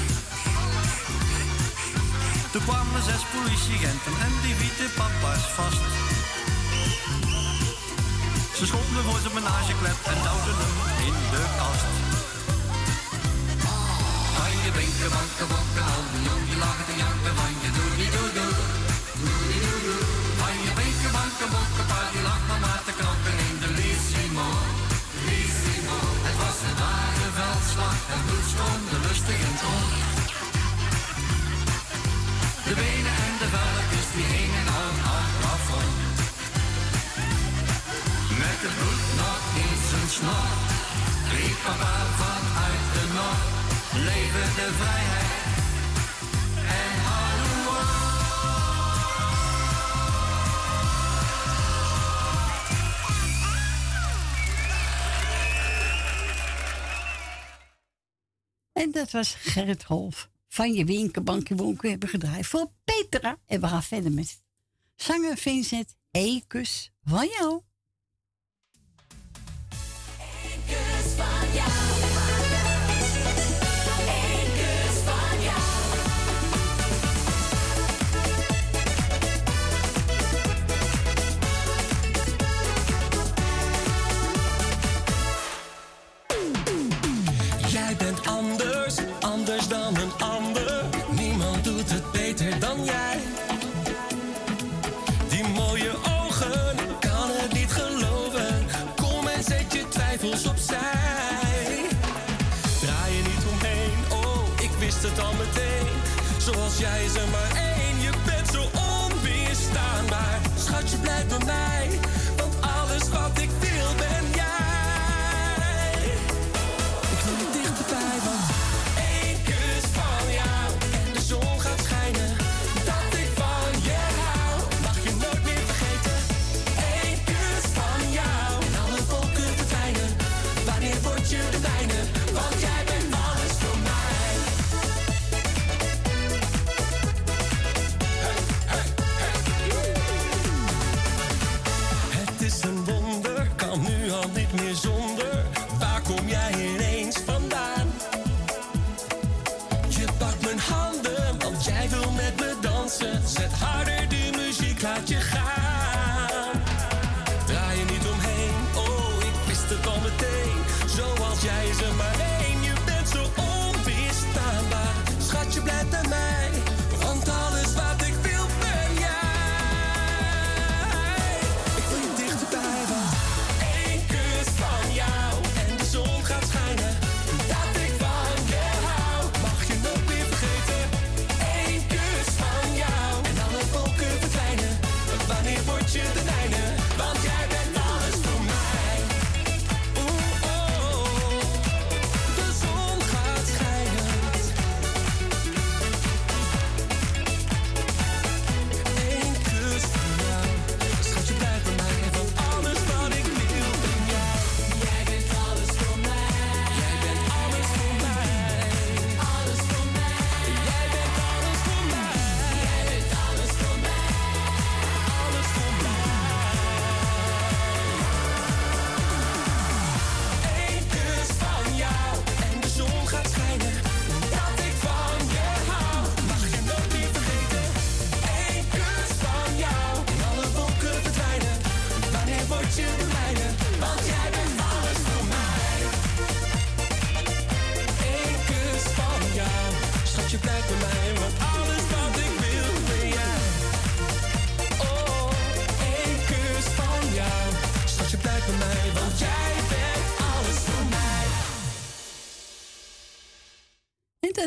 Toen 2.52 2.64
kwamen 2.64 3.02
zes 3.02 3.22
politieagenten 3.36 4.14
en 4.26 4.32
die 4.42 4.54
wieten 4.60 4.90
papa's 4.98 5.44
vast. 5.56 5.82
Ze 8.58 8.64
schopten 8.66 9.04
voor 9.06 9.20
zijn 9.24 9.34
menageklep 9.40 9.98
en 10.12 10.18
duwden 10.26 10.58
hem 10.62 10.76
in 11.08 11.16
de 11.32 11.42
kast. 11.58 11.86
Van 14.36 14.52
je 14.64 14.70
winken, 14.78 15.10
banken, 15.52 15.84
al 15.94 16.02
die 16.12 16.22
jong 16.28 16.44
die 16.50 16.58
lagen 16.64 16.96
janken, 17.02 17.34
van 17.40 17.54
je 17.62 17.70
doe 17.76 17.90
die 18.00 18.10
doe 18.16 18.28
doe. 18.36 18.52
Van 20.40 20.54
je 20.64 20.70
winken, 20.78 21.12
banken, 21.16 21.48
bokken, 21.54 21.86
paar 21.90 22.08
die 22.14 22.24
lag 22.28 22.42
maar 22.48 22.62
maar 22.64 22.82
te 22.86 22.92
knokken 22.98 23.36
in 23.48 23.56
de 23.62 23.70
Lissimo. 23.78 24.48
Het 26.26 26.36
was 26.42 26.58
een 26.66 26.76
ware 26.82 27.28
veldslag, 27.38 27.98
het 28.12 28.22
bloed 28.26 28.46
stroomde 28.52 28.96
lustig 29.06 29.38
in 29.48 29.54
het. 29.60 30.09
De 32.70 32.76
benen 32.76 33.16
en 33.26 33.36
de 33.38 33.48
velletjes 33.56 34.08
die 34.14 34.24
hingen 34.24 34.66
al 34.78 34.90
aan 35.12 35.26
het 35.26 35.38
plafond. 35.40 35.96
Met 38.42 38.58
het 38.64 38.74
bloed 38.78 39.04
nog 39.20 39.42
in 39.64 39.76
zijn 39.90 40.08
snor, 40.16 40.50
riep 41.34 41.58
papa 41.64 41.94
vanuit 42.20 42.84
de 42.94 43.04
noord. 43.16 43.48
Leven 44.08 44.48
de 44.58 44.68
vrijheid 44.80 45.40
en 46.82 46.92
hallo. 47.08 47.78
En 58.72 58.90
dat 58.90 59.10
was 59.10 59.34
Gerrit 59.38 59.82
Holf. 59.82 60.28
Van 60.52 60.72
je 60.72 60.84
winken, 60.84 61.24
bankje, 61.24 61.54
bonken 61.54 61.90
hebben 61.90 62.08
gedraaid 62.08 62.46
voor 62.46 62.70
Petra. 62.84 63.38
En 63.46 63.60
we 63.60 63.66
gaan 63.66 63.82
verder 63.82 64.12
met 64.12 64.42
zanger 64.96 65.36
Vincent. 65.36 65.96
Ekus 66.10 66.92
van 67.04 67.26
jou. 67.26 67.60
kus 70.66 71.12
van 71.16 71.52
jou. 71.54 71.89
Jij 106.80 107.04
is 107.04 107.14
er 107.14 107.28
maar 107.28 107.49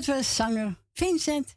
dat 0.06 0.26
zanger 0.26 0.76
Vincent 0.94 1.53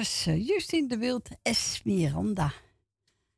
was 0.00 0.26
eh, 0.26 0.46
Justine 0.46 0.88
de 0.88 0.98
Wild 0.98 1.28
Esmeranda. 1.42 2.52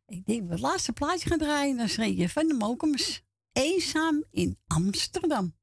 Ik 0.06 0.26
denk, 0.26 0.46
we 0.46 0.52
het 0.52 0.60
laatste 0.60 0.92
plaatje 0.92 1.28
gaan 1.28 1.38
draaien. 1.38 1.76
Dan 1.76 1.88
schreef 1.88 2.16
je 2.16 2.28
van 2.28 2.46
de 2.46 2.54
Mokums. 2.54 3.22
Eenzaam 3.52 4.24
in 4.30 4.58
Amsterdam. 4.66 5.54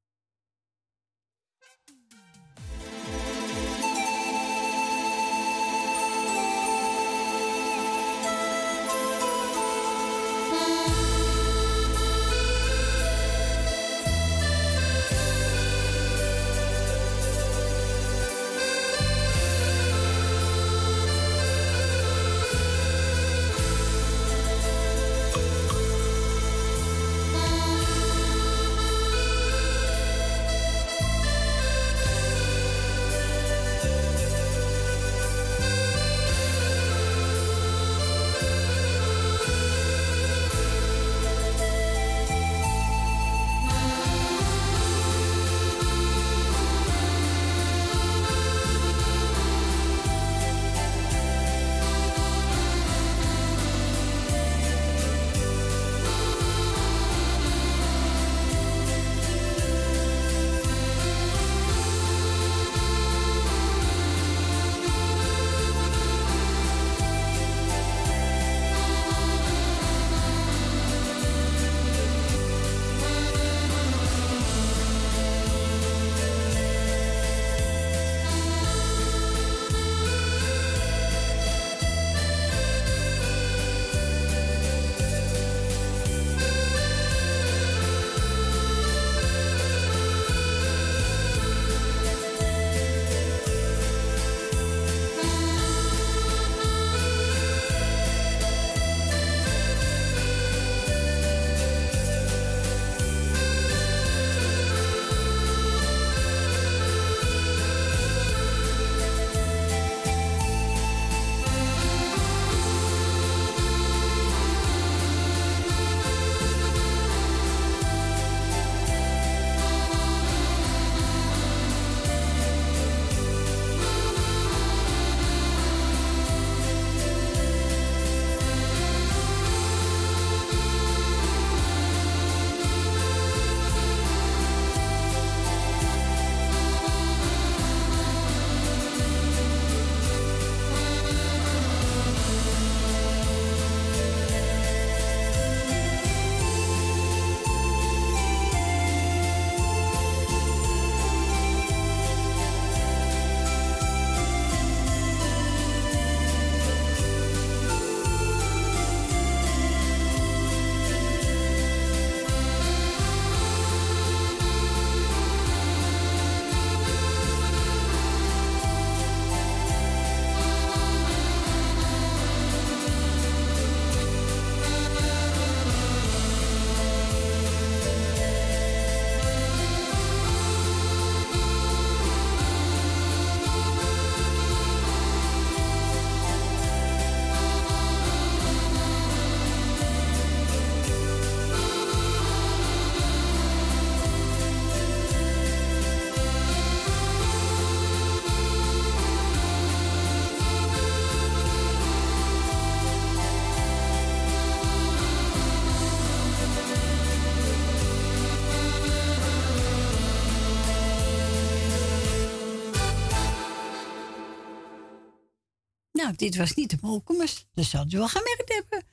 Nou, 216.09 216.21
dit 216.21 216.35
was 216.35 216.53
niet 216.53 216.69
de 216.69 216.77
Mokumers. 216.81 217.45
Dat 217.53 217.65
zou 217.65 217.85
je 217.87 217.97
wel 217.97 218.07
gemerkt 218.07 218.53
hebben. 218.53 218.83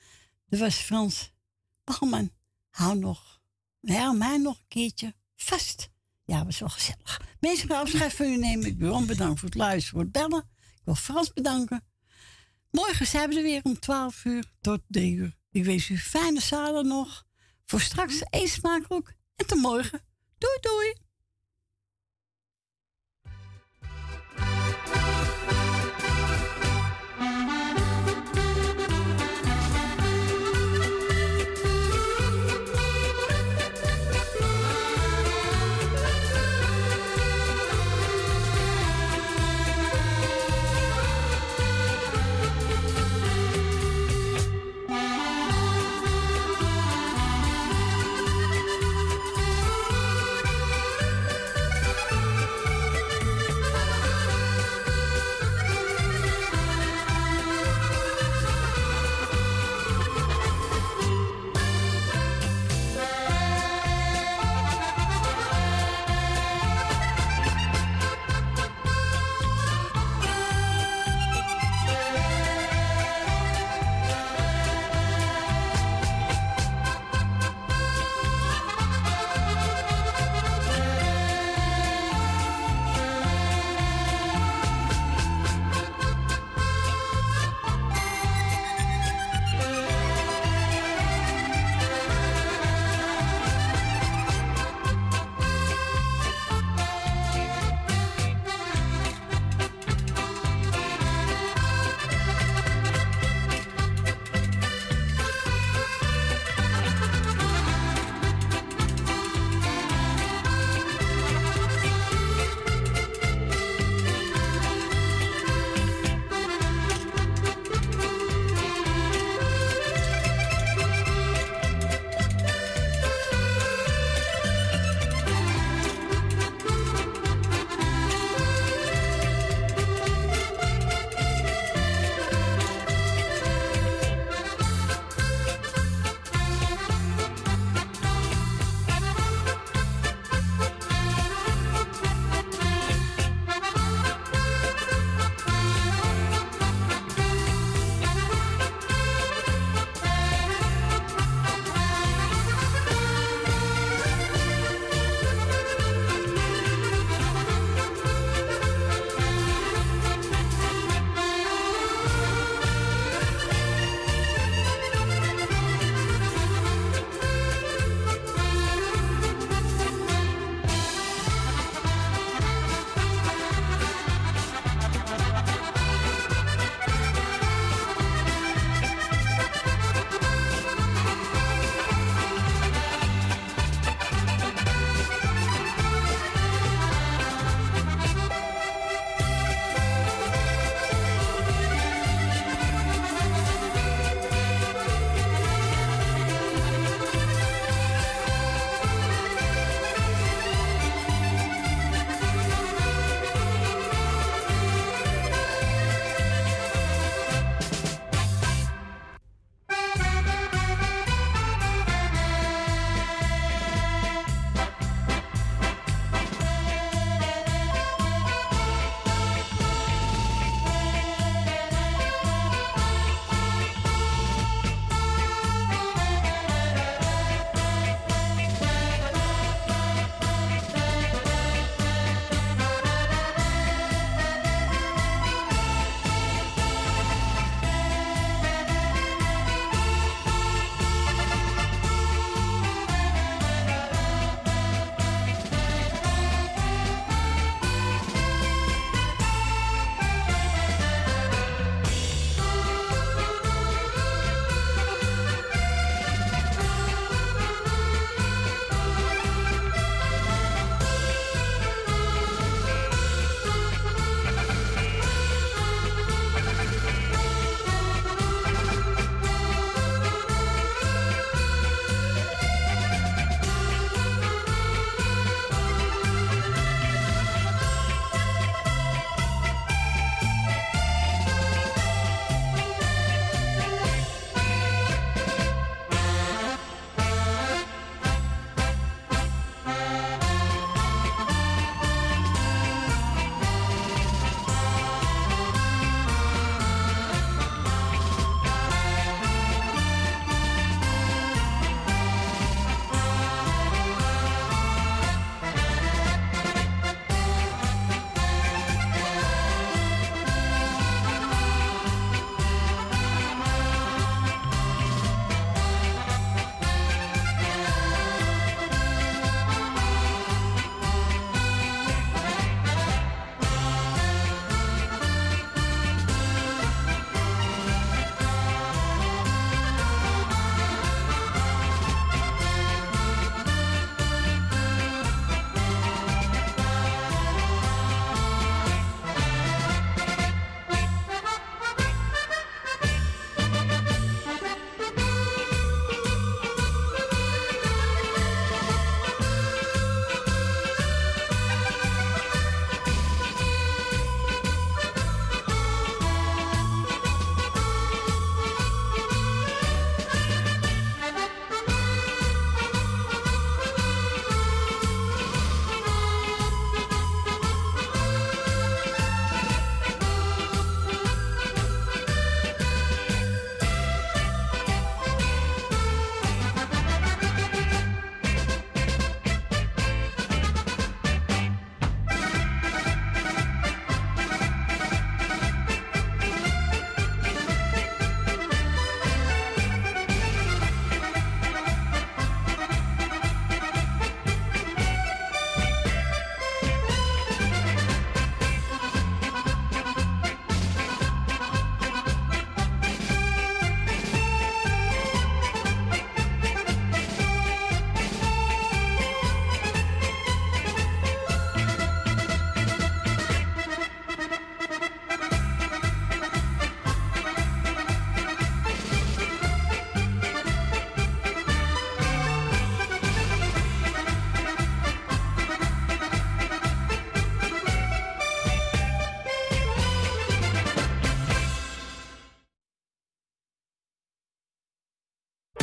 Dat 0.49 0.59
was 0.59 0.75
Frans 0.75 1.31
Bachman. 1.83 2.31
Hou 2.69 2.97
nog, 2.97 3.41
hou 3.81 4.17
mij 4.17 4.37
nog 4.37 4.57
een 4.57 4.67
keertje 4.67 5.15
vast. 5.35 5.89
Ja, 6.25 6.45
was 6.45 6.59
wel 6.59 6.69
gezellig. 6.69 7.21
Mensen 7.39 7.67
gaan 7.67 7.81
afscheid 7.81 8.13
van 8.13 8.25
u 8.25 8.37
nemen. 8.37 8.65
Ik 8.65 8.77
wil 8.77 8.89
Ron 8.89 9.05
bedanken 9.05 9.37
voor 9.37 9.49
het 9.49 9.57
luisteren, 9.57 9.89
voor 9.89 9.99
het 9.99 10.11
bellen. 10.11 10.49
Ik 10.59 10.81
wil 10.83 10.95
Frans 10.95 11.33
bedanken. 11.33 11.83
Morgen 12.71 13.07
zijn 13.07 13.29
we 13.29 13.35
er 13.35 13.43
weer 13.43 13.63
om 13.63 13.79
12 13.79 14.25
uur 14.25 14.51
tot 14.61 14.81
3 14.87 15.13
uur. 15.13 15.37
Ik 15.51 15.65
wens 15.65 15.89
u 15.89 15.97
fijne 15.97 16.41
zaterdag 16.41 16.83
nog. 16.83 17.25
Voor 17.65 17.81
straks 17.81 18.21
eet 18.29 18.49
smakelijk. 18.49 19.17
En 19.35 19.45
tot 19.45 19.59
morgen. 19.59 20.01
Doei 20.37 20.57
doei. 20.61 21.06